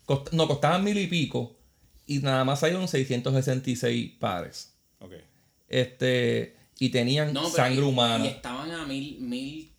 [0.06, 1.54] Cost- no, costaban mil y pico.
[2.06, 4.72] Y nada más salieron 666 pares.
[5.00, 5.12] Ok.
[5.68, 6.56] Este.
[6.78, 8.24] Y tenían No, sangre y- humana.
[8.24, 9.69] Y estaban a mil, mil,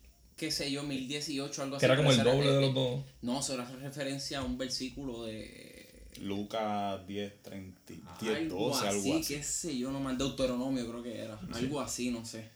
[0.42, 1.86] qué sé yo, mil dieciocho, algo así.
[1.86, 3.04] Que era como el doble eh, de eh, los dos.
[3.22, 6.02] No, eso era referencia a un versículo de.
[6.20, 7.80] Lucas 10, 30,
[8.20, 9.34] 10 algo 12, así, algo así.
[9.34, 11.38] qué sé yo, no mal Deuteronomio creo que era.
[11.52, 12.50] Algo así, no sé.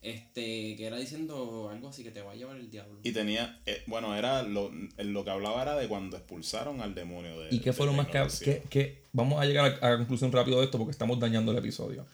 [0.00, 2.98] Este, que era diciendo algo así que te va a llevar el diablo.
[3.02, 7.38] Y tenía, eh, bueno, era lo, lo que hablaba era de cuando expulsaron al demonio
[7.40, 8.06] de ¿Y qué fue lo más
[8.40, 11.52] que, que, Vamos a llegar a, a la conclusión rápido de esto porque estamos dañando
[11.52, 12.06] el episodio.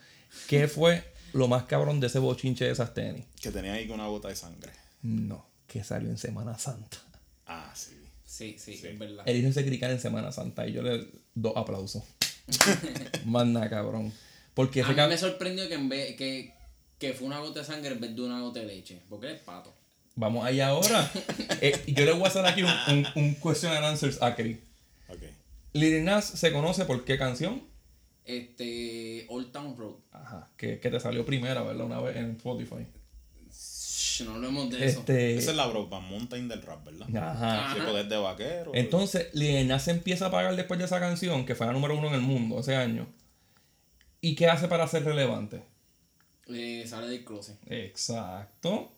[0.49, 3.27] ¿Qué fue lo más cabrón de ese bochinche de esas tenis?
[3.41, 4.73] Que tenía ahí con una gota de sangre.
[5.05, 6.97] No, que salió en Semana Santa.
[7.47, 7.93] Ah, sí.
[8.27, 8.89] Sí, sí, Sí.
[8.89, 9.23] es verdad.
[9.29, 12.03] El hijo se cricar en Semana Santa y yo le doy aplausos.
[13.25, 14.13] Más nada, cabrón.
[14.55, 16.53] Porque A ese mí cab- me sorprendió que en vez que,
[16.99, 19.01] que fue una gota de sangre en vez de una gota de leche.
[19.09, 19.73] Porque es pato.
[20.17, 21.11] Vamos allá ahora.
[21.61, 24.59] Eh, yo le voy a hacer aquí un, un, un question and answers a Chris.
[25.09, 25.23] Ok.
[25.75, 27.63] Lil Nas se conoce por qué canción?
[28.25, 29.97] Este, Old Town Road.
[30.13, 31.87] Ajá, que, que te salió primera, ¿verdad?
[31.87, 32.87] Una vez en Spotify.
[34.15, 35.01] Shh, no hablemos de eso.
[35.01, 37.09] Este, Esa es la Brokeback Mountain del rap, ¿verdad?
[37.17, 37.75] ajá.
[37.75, 38.71] Sí, poder de vaquero.
[38.73, 42.09] Entonces, Lil Nas empieza a pagar después de esa canción, que fue la número uno
[42.09, 43.09] en el mundo ese año.
[44.21, 45.65] ¿Y qué hace para ser relevante?
[46.47, 47.57] Eh, sale del closet.
[47.67, 48.93] Exacto.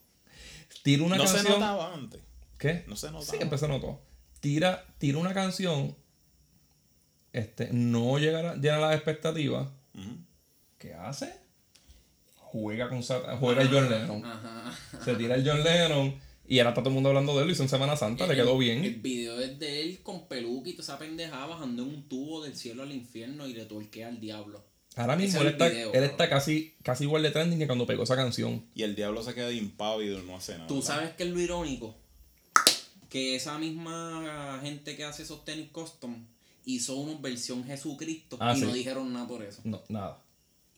[0.83, 1.43] Tira una no canción.
[1.43, 2.21] se notaba antes.
[2.59, 2.83] ¿Qué?
[2.87, 3.37] No se notaba.
[3.37, 3.99] Siempre se notó.
[4.39, 5.95] Tira, tira una canción.
[7.33, 9.67] Este, no llega a, llena las expectativas.
[9.95, 10.17] Ujú.
[10.77, 11.46] ¿Qué hace?
[12.61, 14.25] Juega con Satan, juega el John Lennon.
[14.25, 14.73] Ajá.
[15.03, 16.15] Se tira el John Lennon.
[16.49, 17.51] Y ahora está todo el mundo hablando de él.
[17.51, 19.01] Hizo en Semana Santa, le quedó El bien.
[19.01, 22.55] video es de él con peluca y toda esa pendejada bajando en un tubo del
[22.55, 24.63] cielo al infierno y le torquea al diablo.
[24.95, 27.67] Ahora mismo él es el está, video, él está casi, casi igual de trending que
[27.67, 28.65] cuando pegó esa canción.
[28.73, 30.67] Y el diablo se queda impávido y no hace nada.
[30.67, 30.87] ¿Tú ¿verdad?
[30.87, 31.95] sabes qué es lo irónico?
[33.09, 36.25] Que esa misma gente que hace esos tenis custom
[36.65, 38.65] hizo una versión Jesucristo Ah, y sí.
[38.65, 39.61] no dijeron nada por eso.
[39.63, 40.19] No, nada.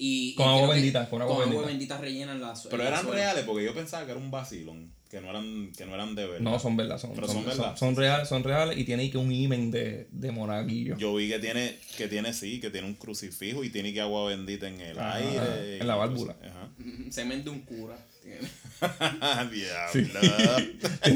[0.01, 1.65] Y, y Con agua bendita, con agua bendita.
[1.67, 5.29] bendita rellenan la Pero eran reales porque yo pensaba que era un vacilón, que no
[5.29, 6.39] eran, que no eran de verdad.
[6.39, 7.65] No, son verdad, son, Pero son, son verdad.
[7.71, 10.97] son- son reales, son reales y tiene que un imen de, de monaguillo.
[10.97, 14.29] Yo vi que tiene, que tiene sí, que tiene un crucifijo y tiene que agua
[14.29, 15.79] bendita en el Ajá, aire.
[15.81, 16.37] en la válvula.
[16.41, 16.69] Ajá.
[17.11, 17.97] Semen de un cura.
[18.23, 18.39] tiene.
[19.51, 20.19] Diablo.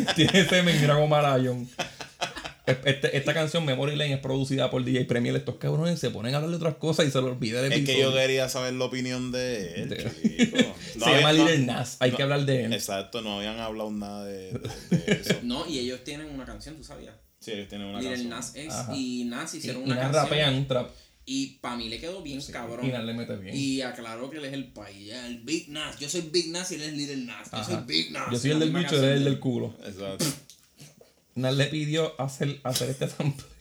[0.15, 1.15] tiene semen, mira como.
[2.65, 5.35] Este- esta canción Memory Lane es producida por DJ Premier.
[5.35, 7.79] Estos cabrones se ponen a hablar de otras cosas y se les olvida el Es
[7.79, 8.11] que episodio.
[8.11, 10.57] yo quería saber la opinión de él, De- chico.
[10.95, 12.73] No se había- llama no- Little Nas, hay no- que hablar de él.
[12.73, 15.35] Exacto, no habían hablado nada de, de- de eso.
[15.43, 17.15] No, y ellos tienen una canción, ¿tú sabías?
[17.39, 18.29] Sí, ellos tienen una Little canción.
[18.29, 18.95] Nas X Ajá.
[18.95, 20.23] y Nas Y, hicieron y una Nas canción.
[20.23, 20.89] rapean un trap.
[21.25, 22.85] Y para mí le quedó bien cabrón.
[22.85, 23.55] Y Nas le mete bien.
[23.55, 25.11] Y aclaró que él es el país.
[25.11, 25.97] El Big Nas.
[25.99, 27.49] Yo soy Big Nas y él es Little Nas.
[27.51, 27.77] Yo soy.
[27.85, 28.31] Big Nas.
[28.31, 29.75] Yo soy el del bicho, él es el del culo.
[29.85, 30.25] Exacto.
[31.35, 33.45] Nas le pidió hacer, hacer este sample.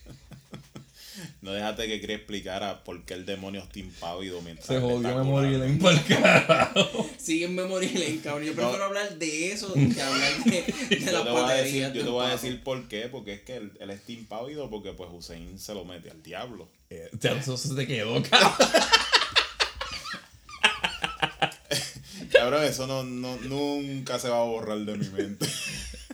[1.41, 5.57] No dejaste que Chris explicara por qué el demonio está impávido mientras Se jodió Memory.
[5.57, 7.11] Lane por el carajo.
[7.19, 8.45] Sigue en memoria Lane, cabrón.
[8.45, 8.85] Yo prefiero No.
[8.85, 10.51] hablar de eso que hablar de,
[10.97, 11.93] de Yo las te voy a decir, baterías.
[11.95, 14.93] yo te voy a decir por qué, porque es que él, él está impávido porque
[14.93, 16.69] pues Hussein se lo mete al diablo.
[16.91, 18.69] Eh, ya, eso se te quedó, cabrón.
[22.33, 25.47] Cabrón, eso no, no, nunca se va a borrar de mi mente.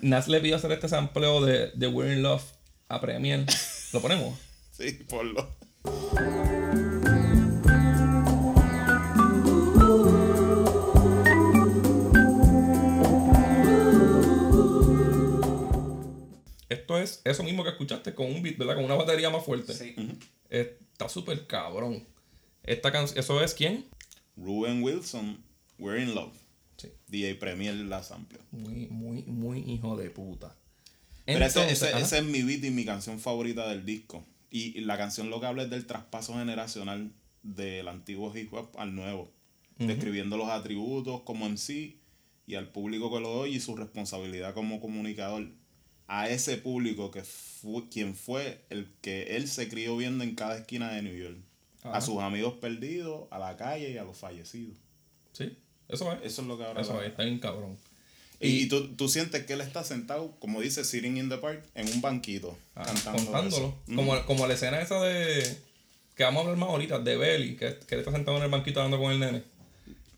[0.02, 2.42] Nas le pidió hacer este sampleo de, de We're in Love
[2.88, 3.44] a Premier.
[3.92, 4.38] ¿Lo ponemos?
[4.78, 5.56] Sí, ponlo.
[16.68, 18.76] Esto es eso mismo que escuchaste con un beat, ¿verdad?
[18.76, 19.74] Con una batería más fuerte.
[19.74, 19.96] Sí.
[20.48, 22.06] Está súper cabrón.
[22.62, 23.84] Esta canción, ¿eso es quién?
[24.36, 25.42] Ruben Wilson,
[25.76, 26.34] We're in Love.
[26.78, 26.88] Sí.
[27.08, 28.38] DJ Premier la sample.
[28.52, 30.56] Muy, muy, muy hijo de puta.
[31.26, 34.24] Pero ese, ese- ese es mi beat y mi canción favorita del disco.
[34.50, 37.10] Y, y la canción lo que habla es del traspaso generacional
[37.42, 39.30] del antiguo hip hop al nuevo.
[39.78, 42.00] Describiendo los atributos como en sí
[42.46, 45.48] y al público que lo oye y su responsabilidad como comunicador.
[46.08, 50.56] A ese público que fue quien fue el que él se crió viendo en cada
[50.58, 51.36] esquina de New York.
[51.82, 54.76] A sus amigos perdidos, a la calle y a los fallecidos.
[55.32, 55.56] Sí,
[55.88, 56.18] eso es.
[56.24, 57.76] Eso es lo que ahora Eso es, está bien cabrón.
[58.40, 61.64] Y, y tú, tú sientes que él está sentado, como dice, sitting in the park,
[61.74, 63.24] en un banquito, Ah, cantando.
[63.24, 63.56] contándolo.
[63.86, 63.96] eso.
[63.96, 65.56] Como, como la escena esa de.
[66.14, 68.50] Que vamos a hablar más ahorita, de Belly, que, que él está sentado en el
[68.50, 69.42] banquito hablando con el nene.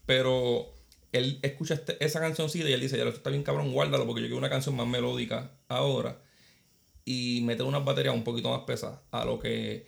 [0.07, 0.73] Pero
[1.13, 4.21] él escucha este- esa cancioncita y él dice: Ya lo está bien cabrón, guárdalo, porque
[4.23, 6.19] yo quiero una canción más melódica ahora.
[7.05, 9.01] Y meter unas baterías un poquito más pesadas.
[9.11, 9.87] A lo que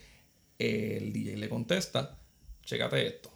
[0.58, 2.18] el DJ le contesta:
[2.64, 3.31] Chécate esto.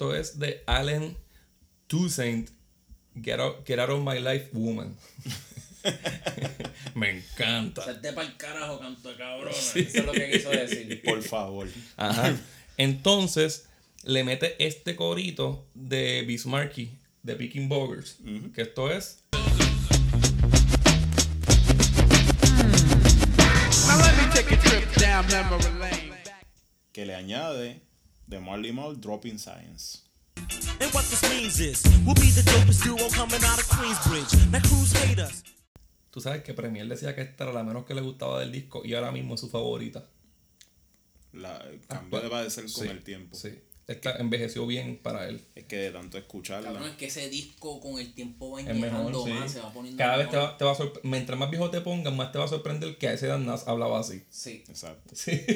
[0.00, 1.14] Esto es de Allen
[1.86, 2.48] Toussaint,
[3.22, 4.96] Get Out, Get Out of My Life Woman.
[6.94, 7.84] Me encanta.
[7.84, 9.50] Salte pa'l carajo, canto de cabrón.
[9.50, 11.02] Eso es lo que quiso decir.
[11.04, 11.68] Por favor.
[11.98, 12.34] Ajá.
[12.78, 13.68] Entonces,
[14.02, 18.16] le mete este corito de Bismarcky, de Picking Boggers.
[18.54, 19.22] Que esto es.
[26.92, 27.89] Que le añade
[28.30, 29.98] de Marley Marl Dropping Science.
[36.10, 38.82] Tú sabes que Premier decía que esta era la menos que le gustaba del disco
[38.84, 40.08] y ahora mismo es su favorita.
[41.32, 43.36] La, cambió de padecer con Sí, el tiempo.
[43.36, 43.58] Sí.
[43.90, 45.40] Esta envejeció bien para él.
[45.54, 46.68] Es que de tanto escucharla.
[46.72, 49.30] Cabrón, es que ese disco con el tiempo va Es sí.
[49.30, 51.70] más, se va poniendo Cada vez te va, te va a sorpre- Mientras más viejo
[51.70, 54.22] te pongas, más te va a sorprender que a ese Dan Nas hablaba así.
[54.30, 54.62] Sí.
[54.68, 55.14] Exacto.
[55.14, 55.30] Sí.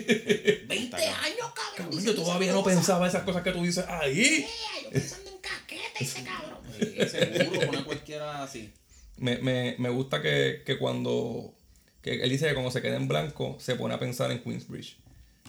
[0.66, 1.74] 20 Está años, cabrón.
[1.77, 2.78] Cabrón, yo todavía no cosas.
[2.78, 4.47] pensaba esas cosas que tú dices ahí.
[4.85, 6.59] Yo pensando en caquete ese cabrón.
[6.78, 8.73] Sí, seguro, pone cualquiera así.
[9.16, 11.55] Me, me, me gusta que, que cuando.
[12.02, 14.97] Que él dice que cuando se queda en blanco se pone a pensar en Queensbridge.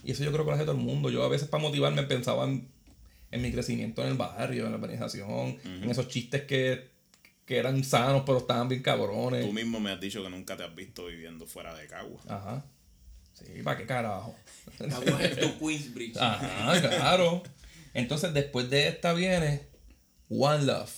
[0.03, 1.10] Y eso yo creo que lo hace todo el mundo.
[1.10, 2.70] Yo a veces para motivarme pensaba en,
[3.36, 6.90] en mi crecimiento en el barrio, en la organización, en esos chistes que,
[7.45, 9.45] que eran sanos pero estaban bien cabrones.
[9.45, 12.22] Tú mismo me has dicho que nunca te has visto viviendo fuera de Cagua.
[12.28, 12.66] Ajá.
[13.34, 14.36] Sí, ¿para qué carajo?
[14.78, 16.18] Cagua es tu Queensbridge.
[16.18, 17.44] Ajá, claro.
[17.94, 19.68] Entonces después de esta viene
[20.30, 20.91] One Love,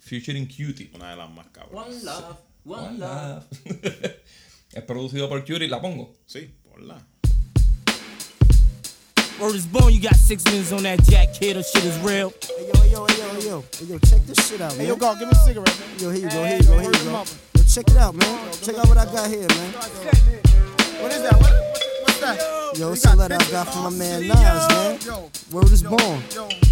[0.00, 0.90] featuring Cutie.
[0.94, 1.88] Una de las más cabronas.
[1.88, 3.44] One love, one, One love.
[3.64, 4.14] Love.
[4.72, 6.16] es producido por Cutie, la pongo.
[6.26, 7.06] Sí, ponla.
[9.40, 12.32] Word is born, you got six minutes on that jack kid, or shit is real.
[12.40, 14.80] Hey yo, hey yo, hey yo, hey yo, hey yo, check this shit out, man.
[14.80, 15.88] Hey, yo, God, give me a cigarette, man.
[15.98, 17.24] Yo, here you go, here you go, yo, here you go.
[17.56, 18.52] Yo, check it out, man.
[18.62, 19.72] Check out what I got here, man.
[21.02, 21.32] What is that?
[21.34, 22.78] What, what, what's that?
[22.78, 25.30] Yo, it's a letter I got from my man Nas, man.
[25.50, 26.22] Word is born.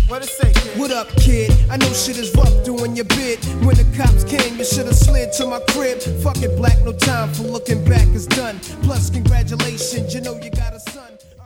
[0.09, 1.51] What up, kid?
[1.69, 3.39] I know shit is rough doing your bid.
[3.65, 5.99] When the cops came, you should have slid to my crib.
[6.23, 8.59] Fuck it, black, no time for looking back, it's done.
[8.83, 11.02] Plus, congratulations, you know you got a son.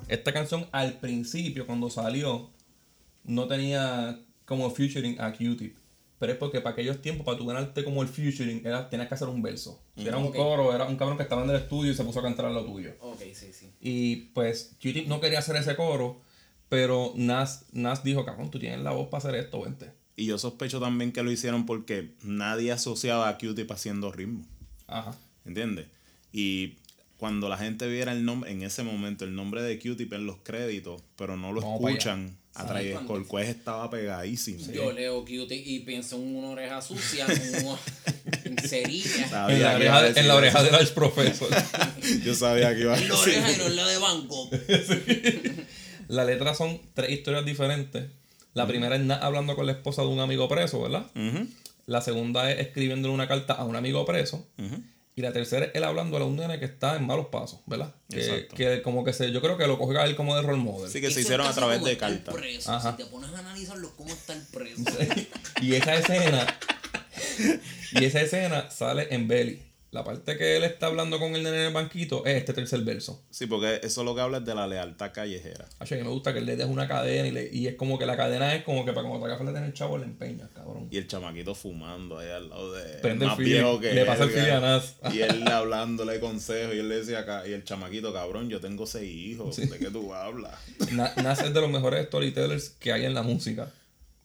[0.09, 2.51] Esta canción al principio, cuando salió,
[3.24, 5.77] no tenía como featuring a Q-Tip.
[6.19, 9.15] Pero es porque para aquellos tiempos, para tú ganarte como el featuring, era, tenías que
[9.15, 9.83] hacer un verso.
[9.97, 12.20] Si era un coro, era un cabrón que estaba en el estudio y se puso
[12.20, 12.95] a cantar a lo tuyo.
[13.01, 13.70] Ok, sí, sí.
[13.81, 16.23] Y pues Q-Tip no quería hacer ese coro,
[16.70, 19.91] pero Nas, Nas dijo, cabrón, tú tienes la voz para hacer esto, vente.
[20.16, 24.43] Y yo sospecho también que lo hicieron porque nadie asociaba a Q-Tip haciendo ritmo.
[24.87, 25.15] Ajá.
[25.45, 25.89] ¿Entiendes?
[26.33, 26.77] Y
[27.17, 30.37] cuando la gente viera el nombre, en ese momento, el nombre de Q-Tip en los
[30.43, 34.59] créditos, pero no lo Vamos escuchan, a Sí, Travis Corquez estaba pegadísimo.
[34.73, 37.27] Yo leo cute y pienso en una oreja sucia,
[38.45, 39.29] en cerilla.
[39.29, 41.49] Sabía En la oreja, decir en la oreja del Arch Professor.
[42.25, 43.39] Yo sabía que iba a En la decir.
[43.39, 44.51] oreja y no en la de banco.
[46.09, 48.05] la letra son tres historias diferentes.
[48.55, 51.07] La primera es hablando con la esposa de un amigo preso, ¿verdad?
[51.87, 54.47] La segunda es escribiéndole una carta a un amigo preso.
[55.19, 57.91] Y la tercera es él hablando a un nene que está en malos pasos, ¿verdad?
[58.11, 58.55] Que, Exacto.
[58.55, 60.91] que como que se, yo creo que lo coge a él como de role model.
[60.91, 62.35] Sí, que se hicieron a través de cartas.
[62.35, 64.83] Si te pones a analizarlo, cómo está el preso.
[65.63, 66.47] Y esa escena,
[67.93, 69.66] y esa escena sale en Belly.
[69.97, 72.81] La parte que él está hablando con el nene en el banquito es este tercer
[72.82, 73.24] verso.
[73.31, 75.66] Sí, porque eso lo que habla es de la lealtad callejera.
[75.78, 77.74] Acho, a mí me gusta que él le deje una cadena y, le- y es
[77.77, 80.51] como que la cadena es como que para cuando te hagas el chavo le empeñas,
[80.55, 80.89] cabrón.
[80.90, 82.98] Y el chamaquito fumando ahí al lado de.
[82.98, 84.97] Prende el más feeling, viejo que le él, pasa el que- Nas.
[85.14, 86.74] Y él hablándole consejos.
[86.74, 87.47] Y él le decía acá.
[87.48, 89.56] Y el chamaquito, cabrón, yo tengo seis hijos.
[89.56, 89.66] Sí.
[89.66, 90.55] ¿De qué tú hablas?
[90.93, 93.73] Na- Nas es de los mejores storytellers que hay en la música.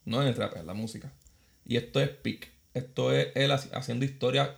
[0.04, 1.12] No en el trap, en la música.
[1.66, 2.50] Y esto es peak.
[2.74, 4.50] Esto es él haci- haciendo historias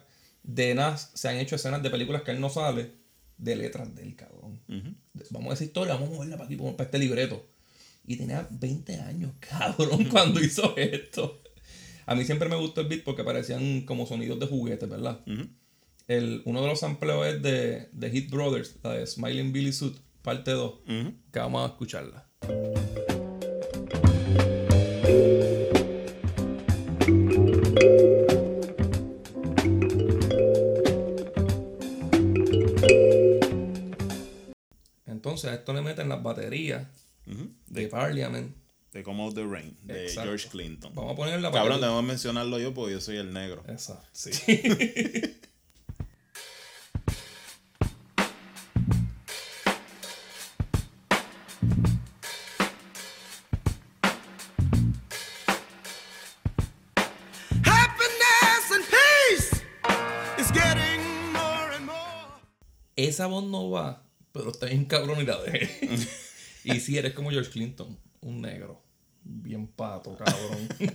[0.44, 1.11] de Nas.
[1.14, 2.91] Se han hecho escenas de películas que él no sale
[3.38, 4.61] de letras del cabrón.
[5.30, 7.48] Vamos a decir historia, vamos a moverla para aquí, para este libreto.
[8.06, 11.41] Y tenía 20 años, cabrón, cuando hizo esto.
[12.06, 15.22] A mí siempre me gustó el beat porque parecían como sonidos de juguetes, ¿verdad?
[16.07, 19.95] el, uno de los sampleos es de, de Hit Brothers, la de Smiling Billy Suit,
[20.22, 20.74] parte 2,
[21.32, 22.28] que vamos a escucharla.
[35.34, 36.86] Entonces a esto le meten las baterías
[37.66, 38.56] de Parliament.
[38.92, 39.76] De Come Out the Rain.
[39.82, 40.30] De Exacto.
[40.30, 40.94] George Clinton.
[40.94, 43.64] Vamos a ponerla para Cabrón, que mencionarlo yo porque yo soy el negro.
[43.68, 44.08] Exacto.
[44.12, 44.30] Sí.
[57.66, 59.64] Happiness and peace
[60.38, 61.02] is getting
[61.34, 62.30] more and more.
[62.96, 64.03] Esa voz no va,
[64.34, 65.70] pero está bien cabrón y la dejé.
[66.66, 68.84] y si eres como George Clinton, un negro.
[69.24, 70.68] Bien pato, cabrón.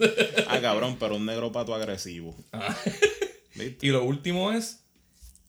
[0.49, 2.35] Ah, cabrón, pero un negro pato agresivo.
[3.55, 3.87] ¿Viste?
[3.87, 4.85] y lo último es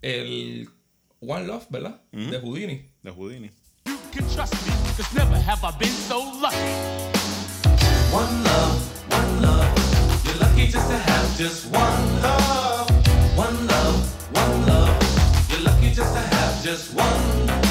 [0.02, 0.70] el
[1.20, 2.02] One Love, ¿verdad?
[2.12, 2.86] De Houdini.
[3.04, 3.52] De Houdini.
[3.86, 6.58] You can trust me, cause never have I been so lucky.
[8.12, 10.26] One love, one love.
[10.26, 12.90] You're lucky just to have just one love.
[13.38, 15.50] One love, one love.
[15.50, 17.06] You're lucky just to have just one.
[17.06, 17.69] One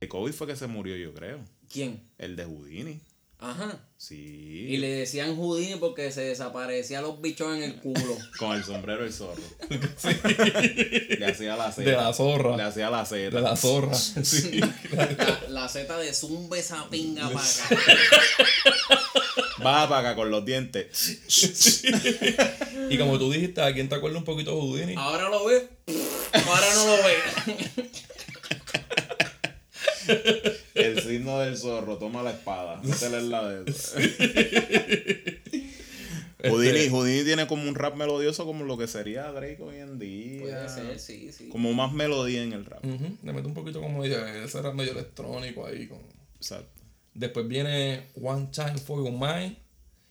[0.00, 1.38] De COVID fue que se murió, yo creo.
[1.68, 2.02] ¿Quién?
[2.18, 3.00] El de Houdini.
[3.38, 3.78] Ajá.
[3.96, 4.66] Sí.
[4.68, 8.18] Y le decían Houdini porque se desaparecía los bichos en el culo.
[8.38, 9.40] Con el sombrero del zorro.
[9.70, 11.88] Le hacía la Z.
[11.88, 12.56] De la zorra.
[12.56, 13.30] Le hacía la Z.
[13.30, 13.94] De la zorra.
[13.94, 14.60] Sí.
[14.90, 18.99] La, la Z de zumba esa pinga para acá.
[19.64, 21.20] Va para acá con los dientes.
[22.90, 24.94] y como tú dijiste, ¿a quién te acuerdas un poquito de Houdini?
[24.96, 25.68] Ahora lo ve.
[26.32, 27.80] Ahora no lo ve.
[30.74, 32.80] El signo del zorro, toma la espada.
[32.82, 33.72] Métele en la de
[36.48, 39.98] Houdini, Este- Houdini tiene como un rap melodioso como lo que sería Drake hoy en
[39.98, 40.40] día.
[40.40, 41.48] Puede ser, sí, sí.
[41.50, 42.84] Como más melodía en el rap.
[42.84, 45.86] Ujú, Le meto un poquito como ese rap medio electrónico ahí.
[45.86, 45.98] Con...
[46.36, 46.79] Exacto.
[47.14, 49.56] Después viene One Time for Your Mind,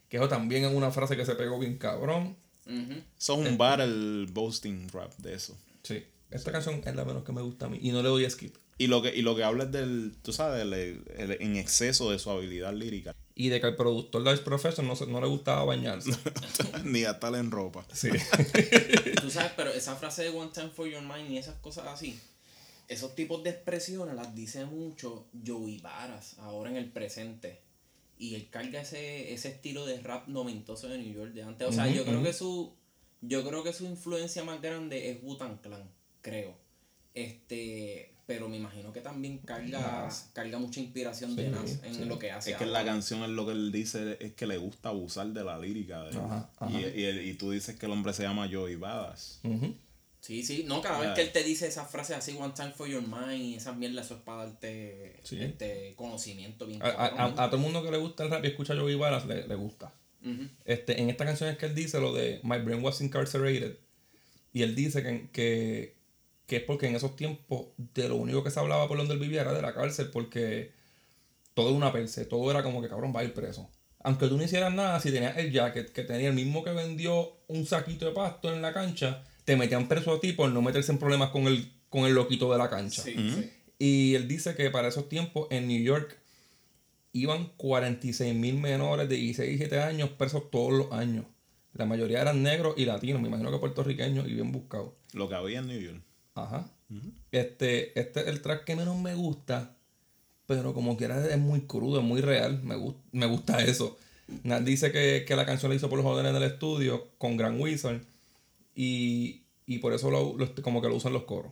[0.10, 2.36] que eso también es una frase que se pegó bien cabrón.
[2.66, 2.94] Ujú.
[3.18, 5.58] Eso es un battle boasting rap de eso.
[5.84, 6.04] Sí.
[6.30, 8.56] Esta canción es la menos que me gusta a mí y no le doy skip.
[8.78, 12.12] Y lo que, y lo que habla es del, tú sabes, el, el- en exceso
[12.12, 13.16] de su habilidad lírica.
[13.40, 16.12] Y de que al productor de Ice Professor no, se- no le gustaba bañarse.
[16.84, 17.86] Ni gastar en ropa.
[17.94, 18.10] Sí.
[19.22, 22.20] Tú sabes, pero esa frase de One Time for Your Mind y esas cosas así,
[22.90, 27.61] esos tipos de expresiones las dice mucho Joey Varas ahora en el presente.
[28.18, 31.66] Y él carga ese, ese estilo de rap noventoso de New York de antes.
[31.68, 32.74] O sea, yo creo que su,
[33.22, 35.90] Yo creo que su influencia más grande es Wu-Tang Clan,
[36.22, 36.53] creo.
[37.14, 40.30] Este, pero me imagino que también carga, Nas.
[40.34, 42.06] carga mucha inspiración de Nas en sí.
[42.06, 42.52] lo que hace.
[42.52, 45.28] Es que en la canción es lo que él dice es que le gusta abusar
[45.28, 46.03] de la lírica.
[46.03, 46.18] de él.
[46.18, 46.72] Ajá, ajá.
[46.72, 49.40] Y, y, y tú dices que el hombre se llama Joey Badass.
[49.44, 49.76] Ujú.
[50.22, 52.88] Sí, sí, no, cada vez que él te dice esas frases así, one time for
[52.88, 55.41] your mind, y esas mierdas, eso es para darte Sí.
[55.41, 56.88] este conocimiento bien A,
[57.26, 58.98] a- todo el mundo que le gusta el rap y escucha a Joey
[59.28, 59.94] le, le gusta.
[60.66, 63.78] Este, en esta canción es que él dice lo de My brain was incarcerated.
[64.52, 65.96] Y él dice que, que,
[66.46, 69.20] que es porque en esos tiempos de lo único que se hablaba por donde él
[69.20, 70.72] vivía era de la cárcel porque
[71.54, 73.70] todo era una perse, todo era como que cabrón va a ir preso.
[74.02, 77.38] Aunque tú no hicieras nada, si tenías el jacket que tenía el mismo que vendió
[77.48, 80.92] un saquito de pasto en la cancha, te metían preso a ti por no meterse
[80.92, 83.02] en problemas con el, con el loquito de la cancha.
[83.02, 83.50] Sí, sí.
[83.80, 86.20] Y él dice que para esos tiempos en New York
[87.14, 91.26] iban 46 mil menores de 16 y 17 años presos todos los años.
[91.74, 94.92] La mayoría eran negros y latinos, me imagino que puertorriqueños y bien buscados.
[95.14, 96.02] Lo que había en New York.
[96.36, 96.70] Ajá.
[97.32, 99.76] Este, este es el track que menos me gusta,
[100.46, 102.62] pero como quiera es muy crudo, es muy real.
[102.64, 103.98] Me, gu- me gusta eso.
[104.44, 107.36] Nat dice que, que la canción la hizo por los jóvenes en el estudio con
[107.38, 108.02] Grand Wizard
[108.84, 111.52] y, y por eso lo, lo- como que lo usan los coros.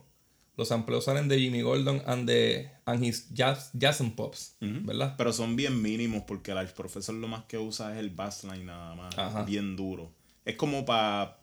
[0.56, 5.14] Los sampleos salen de Jimmy Gordon and, the, and his jazz, jazz and Pops, ¿verdad?
[5.18, 8.96] Pero son bien mínimos porque el profesor lo más que usa es el bassline nada
[8.96, 9.16] más.
[9.18, 9.44] Ajá.
[9.44, 10.12] Bien duro.
[10.46, 11.38] Es como para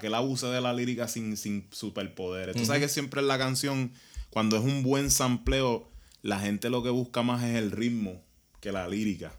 [0.00, 2.56] que él abuse de la lírica sin, sin superpoderes.
[2.56, 3.92] Tú sabes que siempre en la canción,
[4.30, 5.88] cuando es un buen sampleo,
[6.22, 8.20] la gente lo que busca más es el ritmo
[8.60, 9.32] que la lírica.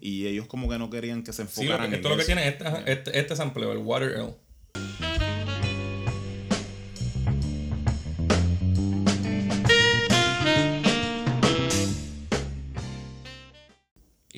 [0.00, 2.18] Y ellos como que no querían que se Sí, lo enfocaran que- esto es lo
[2.20, 4.34] que tiene este, este, este sampleo, el Water L.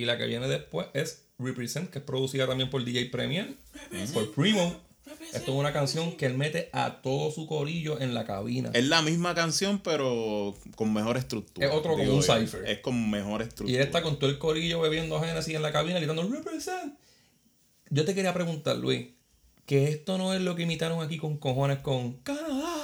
[0.01, 3.55] Y la que viene después es Represent, que es producida también por DJ Premier,
[4.15, 4.75] por Primo.
[5.35, 8.71] Esto es una canción que él mete a todo su corillo en la cabina.
[8.73, 11.67] Es la misma canción, pero con mejor estructura.
[11.67, 12.65] Es otro como un cipher.
[12.67, 13.79] Es con mejor Y estructura.
[13.79, 16.95] él está con todo el corillo bebiendo Genesis en la cabina gritando Represent.
[17.91, 19.09] Yo te quería preguntar, Luis,
[19.67, 22.80] que esto no es lo que imitaron aquí con cojones con Canadá,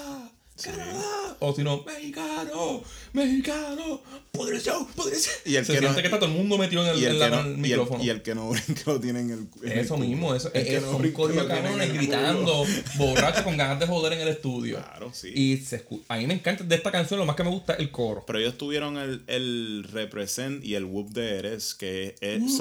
[1.38, 4.00] O si no, mexicano, mexicano,
[4.32, 5.34] podría ser, podría ser.
[5.44, 7.04] Y el Se que no- siente que está todo el mundo metido en el, y
[7.04, 8.04] el, en que la- no, en el y el- micrófono.
[8.04, 10.82] y el que no brinca lo tiene en el en Eso mismo, eso El es,
[10.82, 12.66] no un el gritando, culo.
[12.96, 14.76] borrachos con ganas de joder en el estudio.
[14.78, 15.30] Claro, sí.
[15.34, 17.80] Y se a mí me encanta de esta canción, lo más que me gusta es
[17.80, 18.24] el coro.
[18.26, 22.60] Pero ellos tuvieron el, el Represent y el Whoop de Eres, que es, Eres,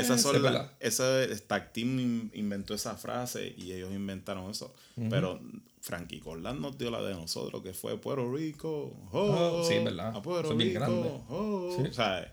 [0.00, 0.72] esas son es la- verdad.
[0.80, 4.74] ese Stack Team in- inventó esa frase y ellos inventaron eso.
[5.08, 5.40] Pero
[5.80, 8.92] Frankie Corland nos dio la de nosotros, que fue Puerto Rico.
[9.12, 10.14] oh, Ah, sí, verdad.
[10.14, 10.80] A Puerto bien Rico.
[10.80, 11.10] grande.
[11.28, 11.74] oh.
[11.76, 11.88] Sí.
[11.88, 12.32] O sea,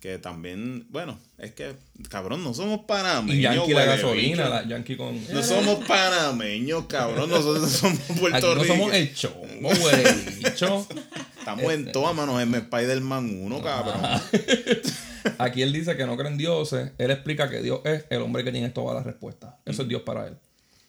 [0.00, 1.74] que también, bueno, es que,
[2.08, 3.36] cabrón, no somos panameños.
[3.36, 5.20] Y Yankee la gasolina, la Yankee con.
[5.32, 7.28] No somos panameños, cabrón.
[7.28, 8.74] Nosotros somos Puerto no Rico.
[8.74, 9.10] somos el
[9.60, 10.34] güey.
[10.44, 10.86] bicho.
[11.38, 14.00] Estamos en todas manos en Spider-Man 1, cabrón.
[15.38, 16.92] Aquí él dice que no cree en dioses.
[16.98, 19.54] Él explica que Dios es el hombre que tiene todas las respuestas.
[19.64, 20.36] Eso es Dios para él.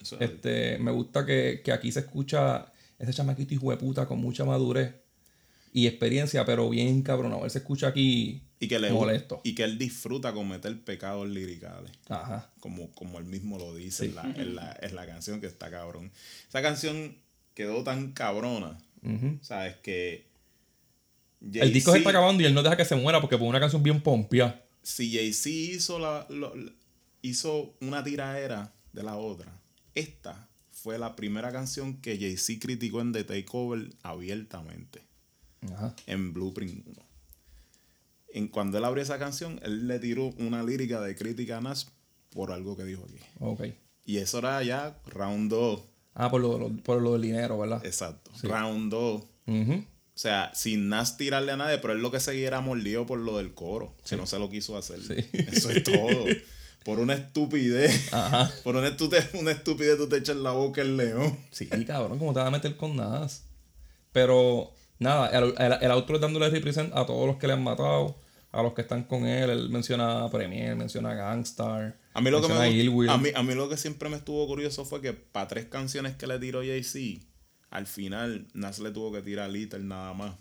[0.00, 4.06] Eso es Este, me gusta que, que aquí se escucha ese chamaquito hijo de puta
[4.06, 4.94] con mucha madurez
[5.72, 7.44] y experiencia, pero bien cabronado.
[7.44, 9.40] Él se escucha aquí y que le molesto.
[9.44, 12.50] y que él disfruta cometer pecados liricales Ajá.
[12.60, 15.70] como, como él mismo lo dice en, la, en, la, en la canción que está
[15.70, 16.10] cabrón
[16.46, 17.16] esa canción
[17.54, 18.78] quedó tan cabrona
[19.40, 20.26] sabes que
[21.54, 23.60] El disco se está acabando y él no deja que se muera porque pone una
[23.60, 24.62] canción bien pompia.
[24.82, 26.52] si Jay-Z hizo la, lo-
[27.22, 29.58] hizo una tiraera de la otra
[29.94, 35.02] esta fue la primera canción que Jay-Z criticó en The Takeover abiertamente
[35.72, 35.94] Ajá.
[36.06, 37.02] en Blueprint 1.
[38.32, 41.88] En cuando él abrió esa canción, él le tiró una lírica de crítica a Nas
[42.30, 43.18] por algo que dijo aquí.
[43.40, 43.62] Ok.
[44.04, 45.82] Y eso era ya round 2.
[46.14, 47.84] Ah, por lo, lo- por lo del dinero, ¿verdad?
[47.84, 48.30] Exacto.
[48.40, 48.46] Sí.
[48.46, 49.22] Round 2.
[49.46, 49.72] Ujú.
[49.74, 53.18] O sea, sin Nas tirarle a nadie, pero él lo que seguía era mordido por
[53.18, 55.00] lo del coro, que no se lo quiso hacer.
[55.02, 55.28] Sí.
[55.32, 56.24] Eso es todo.
[56.84, 58.12] Por una estupidez.
[58.12, 58.50] Ajá.
[58.64, 61.38] Por una, estute- una estupidez tú te echas en la boca el león.
[61.50, 63.28] Sí, cabrón, como te vas a meter con nada.
[64.12, 68.18] Pero, nada, el, el, el es dándole represent a todos los que le han matado,
[68.50, 69.50] a los que están con él.
[69.50, 71.98] Él menciona a Premier, menciona a Gangstar.
[72.14, 74.44] A mí, lo que me a a, mí, a mí lo que siempre me estuvo
[74.46, 77.24] curioso fue que para tres canciones que le tiró Jay-Z,
[77.70, 80.34] al final Nas le tuvo que tirar Little nada más.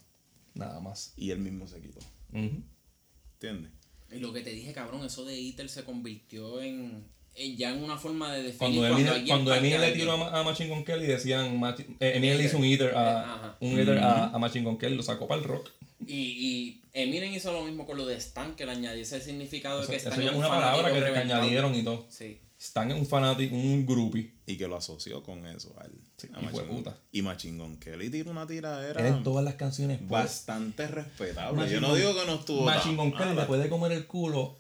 [0.56, 1.14] Nada más.
[1.16, 2.00] Y él mismo se quitó.
[2.34, 3.72] ¿Entiendes?
[4.12, 7.04] Y lo que te dije, cabrón, eso de Hitler se convirtió en,
[7.36, 8.82] en ya en una forma de definir Cuando
[9.28, 11.60] cuando Eminem a le tiró a, a Machine Gun Kelly, decían.
[11.60, 13.58] Machi- eh, Eminem le hizo un eater a, Ajá.
[13.60, 15.70] un eater a, a Machine Gun Kelly, lo sacó para el rock.
[16.08, 19.82] Y, y Eminem hizo lo mismo con lo de Stan, que le añadió ese significado
[19.82, 21.84] Eso, de que eso Stan ya es es un una palabra que, que añadieron y
[21.84, 22.06] todo.
[22.10, 22.40] Sí.
[22.60, 24.34] Stan es un fanático, un groupie.
[24.46, 25.94] Y que lo asoció con eso a él.
[26.34, 26.84] a Machine.
[27.14, 30.06] Y Machine Gun Kelly tiró una tiradera Él en todas las canciones.
[30.10, 31.56] bastante respetable.
[31.56, 34.58] Machine Yo no digo que no estuvo Gun Kelly le puede comer el culo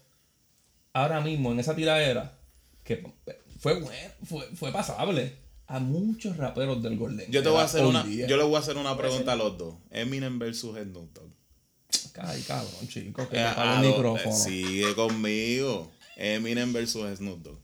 [0.93, 2.39] ahora mismo en esa tiradera
[2.83, 3.05] que
[3.59, 5.35] fue bueno, fue, fue pasable
[5.67, 7.29] a muchos raperos del Golden.
[7.29, 8.25] Yo te voy a Era hacer una, día.
[8.27, 9.75] yo le voy a hacer una pregunta a los dos.
[9.91, 11.29] Eminem versus Snoop Dogg.
[12.17, 14.35] Ay, cabrón, chico, que Eh, me el lo- micrófono.
[14.35, 15.91] eh, sigue conmigo.
[16.15, 17.59] Eminem versus Snoop Dogg.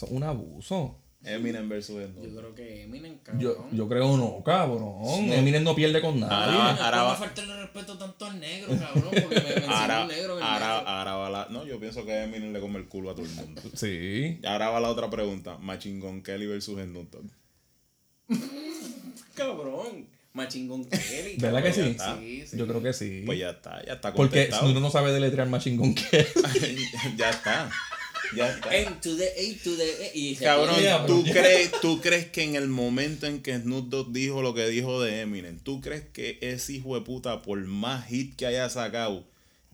[0.00, 0.96] Eso es un abuso.
[1.22, 3.42] Eminem versus Snoop Yo creo que Eminem, cabrón.
[3.42, 5.02] Yo, yo creo no, cabrón.
[5.02, 5.34] No.
[5.34, 6.34] Eminem no pierde con nadie.
[6.58, 9.10] Ahora- ¿cómo va- faltarle respeto tanto al negro, cabrón?
[9.10, 10.88] Porque me Ahora, un negro el ahora, negro.
[10.88, 11.46] ahora va la.
[11.50, 13.60] No, yo pienso que Eminem le come el culo a todo el mundo.
[13.74, 14.38] Sí.
[14.46, 15.58] Ahora va la otra pregunta.
[15.58, 17.14] Machine Gun Kelly versus Snoop.
[19.34, 20.08] Cabrón.
[20.32, 21.36] Machingón Kelly.
[21.38, 21.96] ¿Verdad que sí?
[22.20, 22.56] Sí, sí.
[22.56, 23.24] Yo creo que sí.
[23.26, 24.62] Pues ya está, ya está Porque contestado.
[24.66, 26.24] si uno no sabe deletrear Machine Gun Kelly.
[27.16, 27.68] ya está.
[28.36, 28.74] Ya está.
[28.74, 30.10] M to the A to the E.
[30.14, 30.76] Y se Cabrón.
[31.06, 34.68] ¿tú crees, ¿tú crees que en el momento en que Snoop Dogg dijo lo que
[34.68, 38.68] dijo de Eminem, ¿tú crees que ese hijo de puta, por más hit que haya
[38.68, 39.24] sacado,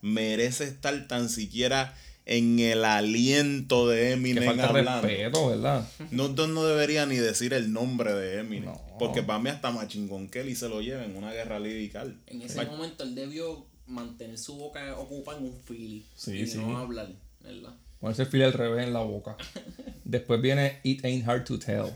[0.00, 1.94] merece estar tan siquiera
[2.24, 5.06] en el aliento de que Eminem falta hablando?
[5.06, 5.88] respeto, ¿verdad?
[6.10, 8.74] Snoop Dogg no debería ni decir el nombre de Eminem.
[8.98, 12.18] Porque para mí hasta Machine Gun Kelly se lo lleva en una guerra lirical.
[12.26, 16.04] En ese momento él debió mantener su boca ocupada en un fili.
[16.16, 16.58] Sí, y sí.
[16.58, 17.74] no hablar, ¿verdad?
[18.00, 19.36] Ponerse el fil al revés en la boca.
[20.04, 21.86] Después viene It Ain't Hard to Tell.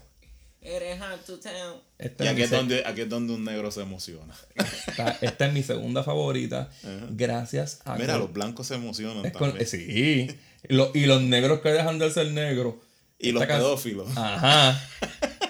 [0.62, 1.80] Eres hard to tell.
[1.96, 4.34] Esta Y aquí es, donde, aquí es donde un negro se emociona.
[4.54, 6.68] esta, esta es mi segunda favorita.
[7.12, 9.66] Gracias a Mira, los blancos se emocionan es con- también.
[9.66, 10.28] sí.
[10.64, 12.74] Lo- y los negros que dejan de ser negros.
[13.18, 14.08] Y los can- pedófilos.
[14.16, 14.78] Ajá.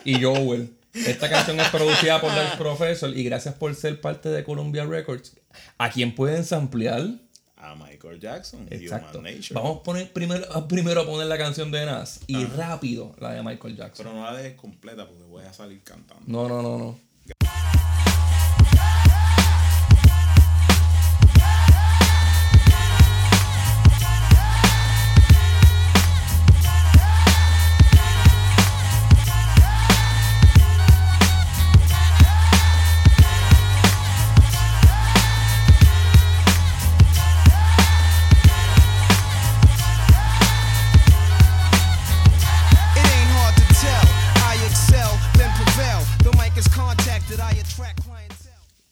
[0.04, 0.76] Y Joel.
[0.94, 5.36] Esta canción es producida por Dark Professor y gracias por ser parte de Columbia Records.
[5.78, 7.02] ¿A quién pueden samplear?
[7.62, 9.18] A Michael Jackson, Exacto.
[9.18, 9.54] Human Nature.
[9.54, 13.42] Vamos a poner primero, primero a poner la canción de Nas y rápido la de
[13.42, 14.06] Michael Jackson.
[14.06, 16.22] Pero no la dejes completa porque voy a salir cantando.
[16.26, 16.98] No, no, no, no.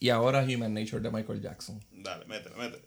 [0.08, 1.84] Y ahora Human Nature de Michael Jackson.
[1.92, 2.82] Dale, métele, métele.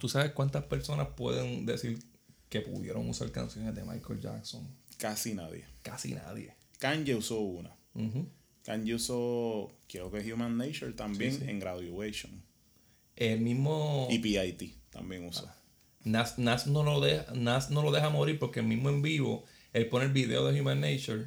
[0.00, 2.00] ¿Tú sabes cuántas personas pueden decir
[2.48, 4.66] que pudieron usar canciones de Michael Jackson?
[4.98, 5.64] Casi nadie.
[5.82, 6.56] Casi nadie.
[6.80, 7.70] Kanye usó una.
[7.94, 8.28] Ujú.
[8.66, 11.50] Kanye usó, creo que Human Nature también Sí, sí.
[11.50, 12.42] en Graduation.
[13.14, 15.48] El mismo Y PIT también usó.
[16.04, 19.44] Nas, Nas no lo deja, Nas no lo deja morir porque el mismo en vivo
[19.72, 21.26] él pone el video de Human Nature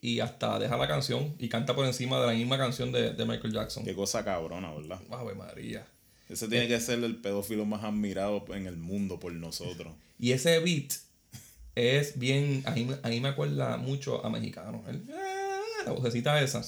[0.00, 3.24] y hasta deja la canción y canta por encima de la misma canción de, de
[3.24, 3.84] Michael Jackson.
[3.84, 5.00] Qué cosa cabrona, ¿verdad?
[5.10, 5.86] Ave María.
[6.28, 9.94] Ese tiene que ser el pedófilo más admirado en el mundo por nosotros.
[10.18, 10.92] Y ese beat
[11.74, 12.62] es bien.
[12.66, 14.82] A mí, me- a mí me acuerda mucho a mexicano.
[14.88, 15.23] Él, ah,
[15.86, 16.62] la vocecita esa.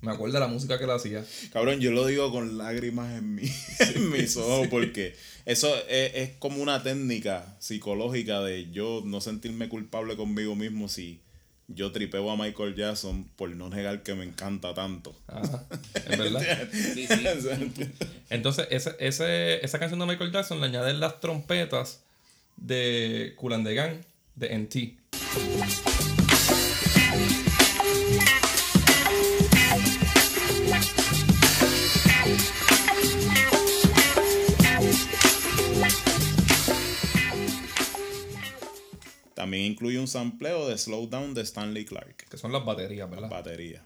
[0.00, 1.24] Me acuerda de la música que él hacía.
[1.52, 3.50] Cabrón, yo lo digo con lágrimas en, mi-
[3.94, 9.68] en mis ojos porque eso es, es como una técnica psicológica de yo no sentirme
[9.68, 11.18] culpable conmigo mismo si
[11.66, 15.14] yo tripeo a Michael Jackson por no negar que me encanta tanto.
[15.26, 15.64] Ajá,
[15.94, 16.68] es verdad.
[16.72, 17.26] Sí, sí.
[18.30, 22.00] Entonces, ese, ese, esa canción de Michael Jackson le añaden las trompetas
[22.56, 23.34] de
[23.74, 23.96] Gang
[24.36, 26.17] de NT.
[39.48, 42.28] También incluye un sampleo de Slow Down de Stanley Clark.
[42.28, 43.30] Que son las baterías, ¿verdad?
[43.30, 43.82] Batería.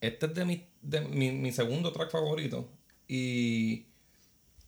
[0.00, 2.68] Este es de mi, de mi, mi segundo track favorito.
[3.08, 3.84] Y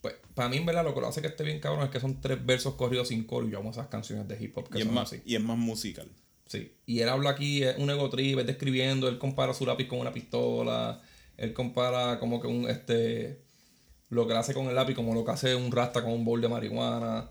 [0.01, 2.01] pues para mí, en verdad, lo que lo hace que esté bien cabrón es que
[2.01, 3.47] son tres versos corridos sin coro.
[3.47, 5.23] Y yo amo esas canciones de hip hop que Y es, son más, así.
[5.25, 6.09] y es más musical.
[6.49, 6.73] Sí.
[6.87, 10.01] Y él habla aquí, es un ego trip, es describiendo, él compara su lápiz con
[10.01, 11.01] una pistola.
[11.37, 13.43] Él compara como que un este
[14.11, 16.41] lo que hace con el lápiz como lo que hace un rasta con un bowl
[16.41, 17.31] de marihuana.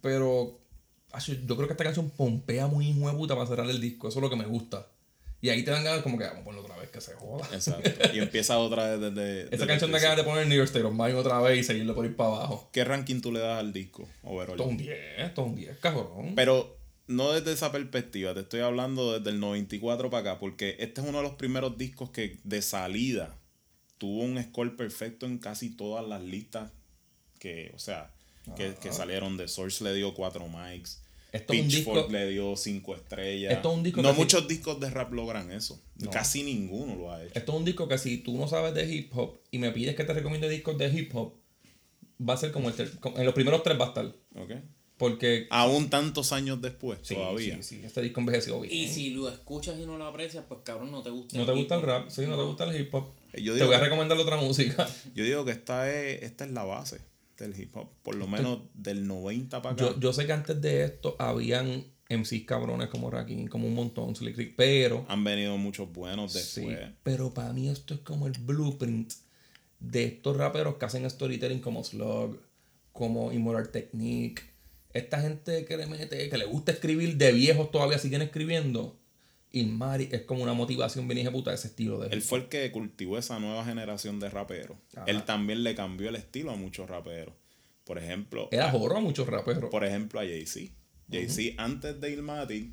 [0.00, 0.60] Pero
[1.12, 4.08] Acho, yo creo que esta canción pompea muy hijo de puta para cerrar el disco.
[4.08, 4.86] Eso es lo que me gusta.
[5.42, 7.48] Y ahí te dan ganas como que vamos a ponerlo otra vez que se joda.
[7.52, 7.90] Exacto.
[8.12, 9.54] Y empieza otra vez desde.
[9.54, 11.94] Esa canción te acabas de poner New York State of Mind otra vez y seguirlo
[11.94, 12.68] por ir para abajo.
[12.72, 14.06] ¿Qué ranking tú le das al disco?
[14.22, 14.60] Overall.
[14.60, 16.34] Es un 10, esto es un 10, cabrón.
[16.36, 16.76] Pero
[17.10, 21.06] no desde esa perspectiva, te estoy hablando desde el 94 para acá, porque este es
[21.06, 23.36] uno de los primeros discos que de salida
[23.98, 26.72] tuvo un score perfecto en casi todas las listas
[27.38, 28.12] que, o sea,
[28.56, 29.36] que, que salieron.
[29.36, 31.02] The Source le dio 4 mics.
[31.46, 33.52] Pitchfork le dio 5 estrellas.
[33.52, 35.80] Esto es un disco no muchos discos de rap logran eso.
[35.96, 36.10] No.
[36.10, 37.32] Casi ninguno lo ha hecho.
[37.38, 39.94] Esto es un disco que si tú no sabes de hip hop y me pides
[39.94, 41.34] que te recomiende discos de hip hop,
[42.28, 44.06] va a ser como el ter- en los primeros tres va a estar.
[44.34, 44.50] ¿Ok?
[45.00, 47.56] Porque Aún tantos años después, sí, todavía.
[47.56, 48.72] sí, sí, este disco envejeció bien.
[48.72, 51.38] Y si lo escuchas y no lo aprecias, pues cabrón, no te gusta.
[51.38, 53.06] no te gusta el rap, sí, no te gusta el hip hop.
[53.32, 54.86] Yo te voy a que- recomendar otra música.
[55.14, 57.00] Yo digo que esta es, esta es la base
[57.38, 57.88] del hip hop.
[58.02, 59.84] Por lo menos del 90 para acá.
[59.86, 64.14] Yo, yo sé que antes de esto habían MCs cabrones como Rakim, como un montón,
[64.14, 66.90] Slick Rick, pero Han venido muchos buenos Sí, después.
[67.02, 69.12] pero para mí esto es como el blueprint
[69.78, 72.38] de estos raperos que hacen storytelling como Slug,
[72.92, 74.42] como Immoral Technique.
[74.92, 78.98] Esta gente que le mete, que le gusta escribir de viejos todavía siguen escribiendo.
[79.52, 82.70] Y Mari es como una motivación bien de ese estilo de Él fue el que
[82.70, 84.78] cultivó esa nueva generación de raperos.
[84.94, 85.04] Ajá.
[85.08, 87.34] Él también le cambió el estilo a muchos raperos.
[87.84, 89.70] Por ejemplo, Era jorro a muchos raperos.
[89.70, 90.72] por ejemplo a Jay-Z.
[91.10, 92.70] Jay-Z antes de Illmatic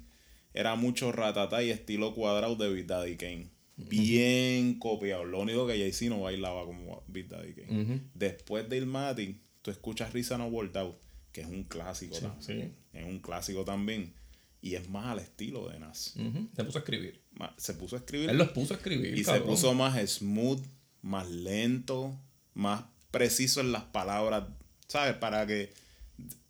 [0.54, 3.50] era mucho ratata y estilo cuadrado de Big Daddy Kane.
[3.76, 5.24] Bien copiado.
[5.24, 8.02] Lo único que Jay-Z no bailaba como Big Daddy Kane.
[8.14, 10.98] Después de Illmatic, tú escuchas Risa No World Out,
[11.38, 12.74] que es un clásico Sí, también.
[12.92, 12.98] sí.
[12.98, 14.12] Es un clásico también.
[14.60, 16.16] Y es más al estilo de Nas.
[16.56, 17.22] Se puso a escribir.
[17.58, 18.32] Se puso a escribir.
[18.32, 19.16] Él los puso a escribir.
[19.16, 20.62] Y se puso más smooth,
[21.04, 22.20] más lento,
[22.56, 24.46] más preciso en las palabras,
[24.88, 25.14] ¿sabes?
[25.18, 25.72] Para que,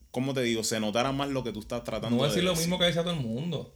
[0.10, 0.64] ¿cómo te digo?
[0.64, 2.66] Se notara más lo que tú estás tratando No de decir lo decir.
[2.68, 3.76] mismo que decía todo el mundo.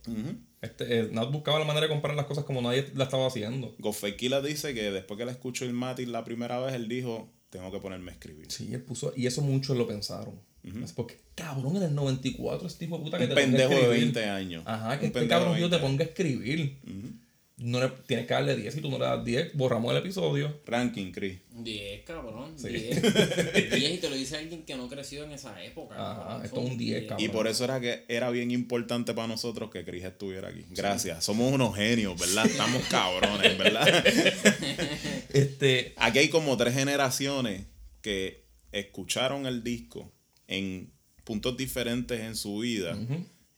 [0.61, 3.75] Este, eh, Nat buscaba la manera de comparar las cosas como nadie la estaba haciendo.
[3.79, 7.29] Ghostface Killah dice que después que la escuchó el Matic la primera vez, él dijo,
[7.49, 8.49] tengo que ponerme a escribir.
[8.49, 10.39] Sí, él puso, y eso muchos lo pensaron.
[10.63, 13.49] Es porque, cabrón, en el 94 este tipo de puta que Un te ponga a
[13.49, 13.99] pendejo de escribir.
[14.01, 14.63] 20 años.
[14.65, 16.77] Ajá, que Un este pendejo de cabrón tío te 20 ponga a escribir.
[17.57, 18.73] No le, tienes que darle 10.
[18.73, 20.61] Si tú no le das 10, borramos el episodio.
[20.65, 21.39] Ranking, Chris.
[21.51, 22.53] 10, cabrón.
[22.57, 22.69] Sí.
[22.69, 23.01] 10.
[23.71, 25.93] 10 y te lo dice alguien que no creció en esa época.
[25.95, 26.45] Ajá, cabrón.
[26.45, 27.25] esto es un 10, cabrón.
[27.25, 30.65] Y por eso era que era bien importante para nosotros que Chris estuviera aquí.
[30.71, 31.23] Gracias.
[31.23, 32.47] Somos unos genios, ¿verdad?
[32.47, 34.05] Estamos cabrones, ¿verdad?
[35.33, 37.65] Este, Aquí hay como tres generaciones
[38.01, 40.11] que escucharon el disco
[40.51, 40.91] en
[41.23, 42.97] puntos diferentes en su vida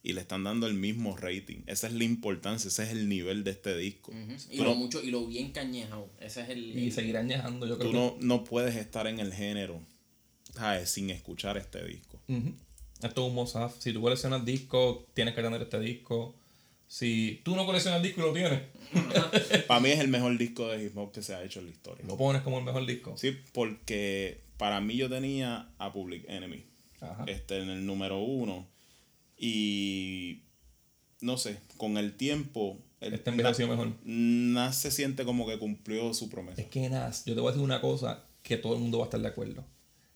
[0.05, 1.61] y le están dando el mismo rating.
[1.65, 4.11] Esa es la importancia, ese es el nivel de este disco.
[4.51, 6.09] Y lo no- mucho y lo bien cañejado.
[6.19, 6.77] Ese es el.
[6.77, 7.97] y seguir añejando, yo creo Tú que.
[7.97, 9.79] no, no puedes estar en el género
[10.53, 10.89] ¿sabes?
[10.89, 12.19] sin escuchar este disco.
[13.01, 13.73] Esto es un must-have.
[13.79, 16.35] Si tú coleccionas discos, tienes que tener este disco.
[16.87, 18.61] Si tú no coleccionas discos y lo tienes,
[19.67, 21.71] Para mí es el mejor disco de hip hop que se ha hecho en la
[21.71, 22.05] historia.
[22.05, 23.17] lo pones como el mejor disco.
[23.17, 26.63] Sí, porque para mí yo tenía a Public Enemy
[27.03, 27.25] Ajá.
[27.27, 28.67] este, en el número uno.
[29.37, 30.41] Y
[31.21, 32.79] no sé, con el tiempo.
[33.01, 33.93] el- Este mejor.
[34.05, 36.61] Nas se siente como que cumplió su promesa.
[36.61, 39.05] Es que Nas, yo te voy a decir una cosa que todo el mundo va
[39.05, 39.65] a estar de acuerdo.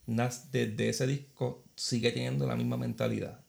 [0.05, 3.41] Nas desde ese disco sigue teniendo la misma mentalidad.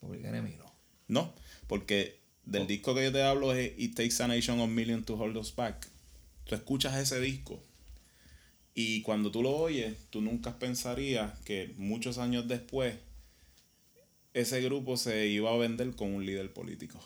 [0.00, 0.72] Public Enemy no.
[1.08, 1.34] No,
[1.66, 5.14] porque del disco que yo te hablo es It Takes a Nation of Million to
[5.16, 5.86] Hold Us Back.
[6.44, 7.62] Tú escuchas ese disco
[8.80, 12.94] y cuando tú lo oyes, tú nunca pensarías que muchos años después
[14.34, 17.00] ese grupo se iba a vender con un líder político.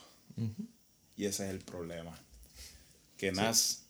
[1.16, 2.12] Y ese es el problema.
[3.16, 3.86] Que Nas,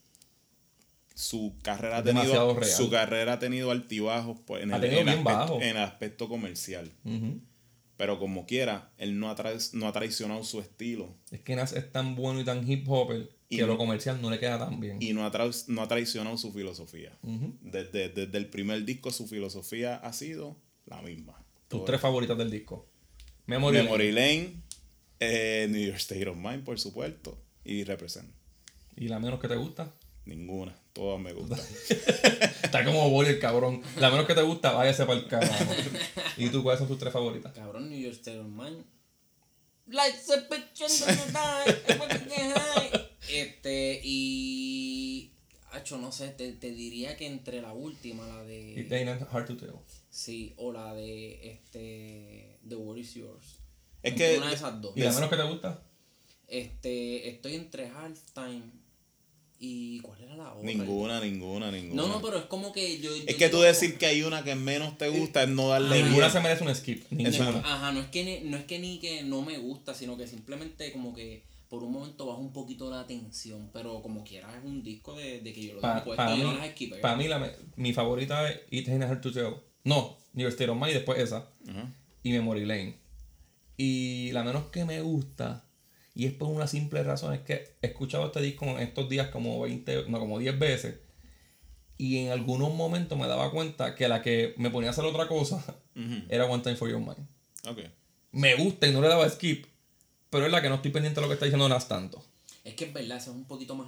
[1.13, 2.71] su carrera ha tenido, real.
[2.71, 5.55] su carrera ha tenido altibajos pues, en, Ha el, tenido en aspecto, bajo.
[5.61, 6.89] en el aspecto comercial.
[7.97, 9.35] Pero como quiera, él no ha,
[9.73, 13.29] no ha traicionado su estilo Es que Nas es tan bueno y tan hip hopper
[13.53, 14.97] Y que no- lo comercial no le queda tan bien.
[15.01, 17.17] y no ha, tra- no ha traicionado su filosofía.
[17.23, 17.57] Ujú.
[17.61, 21.33] desde, desde el primer disco su filosofía ha sido la misma.
[21.67, 22.87] Tus Todo tres favoritas del disco.
[23.45, 24.53] Memory, Memory Lane,
[25.19, 28.29] eh, New York State of Mind, por supuesto, y Represent.
[28.95, 29.91] ¿Y la menos que te gusta?
[30.25, 31.59] Ninguna, todas me gustan.
[32.63, 33.81] Está como Boli el cabrón.
[33.99, 35.73] La menos que te gusta, váyase para el carajo.
[36.37, 37.51] ¿Y tú cuáles son tus tres favoritas?
[37.53, 38.83] Cabrón, New York State of Mind.
[39.87, 40.27] Lights
[43.41, 45.29] Este, y.
[45.71, 48.95] Hacho, no sé, te, te diría que entre la última, la It de.
[48.95, 49.73] ain't hard to tell.
[50.09, 51.51] Sí, o la de.
[51.51, 52.57] Este.
[52.67, 53.59] The World is Yours.
[54.03, 54.93] Es Entre que- Una de esas dos.
[54.95, 55.83] ¿Y la menos que te gusta?
[56.47, 58.83] Este, estoy entre Halftime
[59.65, 60.65] ¿Y cuál era la otra?
[60.65, 62.01] Ninguna, ninguna, ninguna.
[62.01, 63.11] No, no, pero es como que yo.
[63.15, 66.03] Es que tú digo- decir que hay una que menos te gusta es no darle
[66.03, 67.05] Ninguna se merece un skip.
[67.11, 67.59] Ninguna.
[67.59, 70.27] Ajá, no es, que ni, no es que ni que no me gusta, sino que
[70.27, 71.43] simplemente como que
[71.73, 75.39] por un momento baja un poquito la tensión, pero como quiera es un disco de,
[75.41, 77.01] de que yo lo tengo Para no mí, las esquipeo.
[77.01, 79.55] pa' mí la, me- mi favorita es It Ain't Hard to Tell.
[79.83, 81.47] No, New State of Mind después esa.
[82.21, 82.95] Y Memory Lane.
[83.75, 85.65] Y la menos que me gusta,
[86.13, 89.29] y es por una simple razón, es que he escuchado este disco en estos días
[89.29, 90.99] como 20, no, como 10 veces.
[91.97, 95.27] Y en algunos momentos me daba cuenta que la que me ponía a hacer otra
[95.27, 95.63] cosa
[96.29, 97.27] era One Time for Your Mind.
[97.67, 97.79] Ok.
[98.31, 99.65] Me gusta y no le daba skip,
[100.33, 102.21] pero es la que no estoy pendiente de lo que está diciendo Nas tanto.
[102.63, 103.87] Es que es verdad, eso es un poquito más.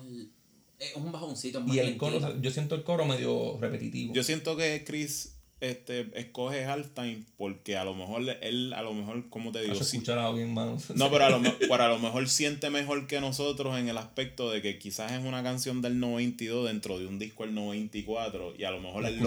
[0.77, 2.05] Es un bajoncito, es más Y el lentito.
[2.19, 4.13] coro, yo siento el coro medio repetitivo.
[4.13, 9.29] Yo siento que Chris este, escoge halftime porque a lo mejor él, a lo mejor,
[9.29, 10.77] como te digo, Has sí- escuchado bien, mano.
[10.95, 14.51] No, pero a, lo, pero a lo mejor siente mejor que nosotros en el aspecto
[14.51, 18.63] de que quizás es una canción del 92 dentro de un disco del 94 y
[18.65, 19.19] a lo mejor Lo él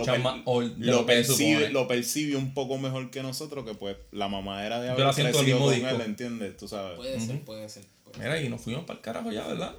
[0.78, 4.90] lo, per- percibe, lo percibe un poco mejor que nosotros que pues la mamadera de
[4.90, 5.88] haber crecido con disco.
[5.88, 6.56] él, ¿entiendes?
[6.56, 6.96] Tú sabes.
[6.96, 7.84] Puede ser, puede ser.
[8.05, 9.74] puede Mira, y nos fuimos para el carajo ya, ¿verdad?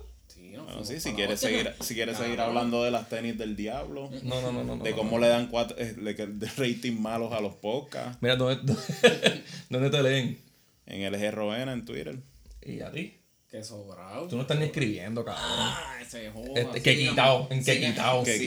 [0.49, 2.57] Sí, no, Bueno, sí, si quieres seguir, si quieres seguir Cabrón.
[2.57, 4.83] hablando de las tenis del diablo, No, no, no, no.
[4.83, 5.19] de no, cómo no.
[5.19, 8.61] le dan cuatro, eh, de, que- de rating malos a los podcasts, Mira, ¿dónde,
[9.69, 10.39] dónde, te leen?
[10.87, 12.17] en el GRON en Twitter.
[12.63, 13.15] ¿Y a ti?
[13.51, 14.27] Qué sobrado.
[14.27, 15.43] Tú no estás ni escribiendo, cabrón.
[15.47, 16.59] Ah, ese joda.
[16.61, 18.23] Este, que Sigan- quitado, en que sigan- quitado.
[18.23, 18.37] Que.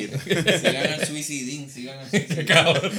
[0.59, 2.47] Sigan al suicidín, sigan Qué suicidín.
[2.47, 2.93] cabrón.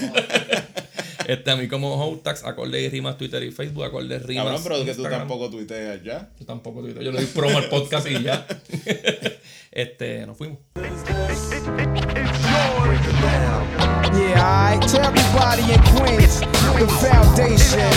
[1.27, 4.85] Este, a mí como Hotax, acorde y rimas Twitter y Facebook, acorde rimas Cabrón, pero
[4.85, 6.29] que tú tampoco tuiteas ya.
[6.39, 7.01] Yo tampoco tuiteo.
[7.01, 8.45] Yo le doy promo al podcast y ya.
[9.71, 10.59] este, nos fuimos.
[14.13, 14.81] Yeah, alright.
[14.89, 16.39] To everybody in Queens,
[16.77, 17.89] the foundation.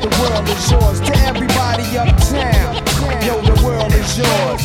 [0.00, 1.00] The world is yours.
[1.00, 2.76] To everybody uptown,
[3.24, 4.62] yo, the world is yours.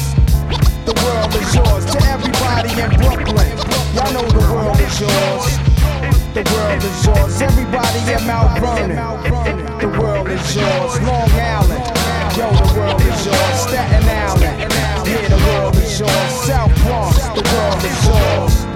[0.86, 1.86] The world is yours.
[1.86, 3.58] To everybody in Brooklyn,
[3.96, 5.61] y'all know the world is yours.
[6.34, 7.42] The world is yours.
[7.42, 8.96] Everybody in Mount Vernon,
[9.80, 11.02] the world is yours.
[11.02, 11.84] Long Island,
[12.38, 13.60] yo, the world is yours.
[13.60, 16.32] Staten Island, yeah, the world is yours.
[16.46, 18.71] South Bronx, the world is yours.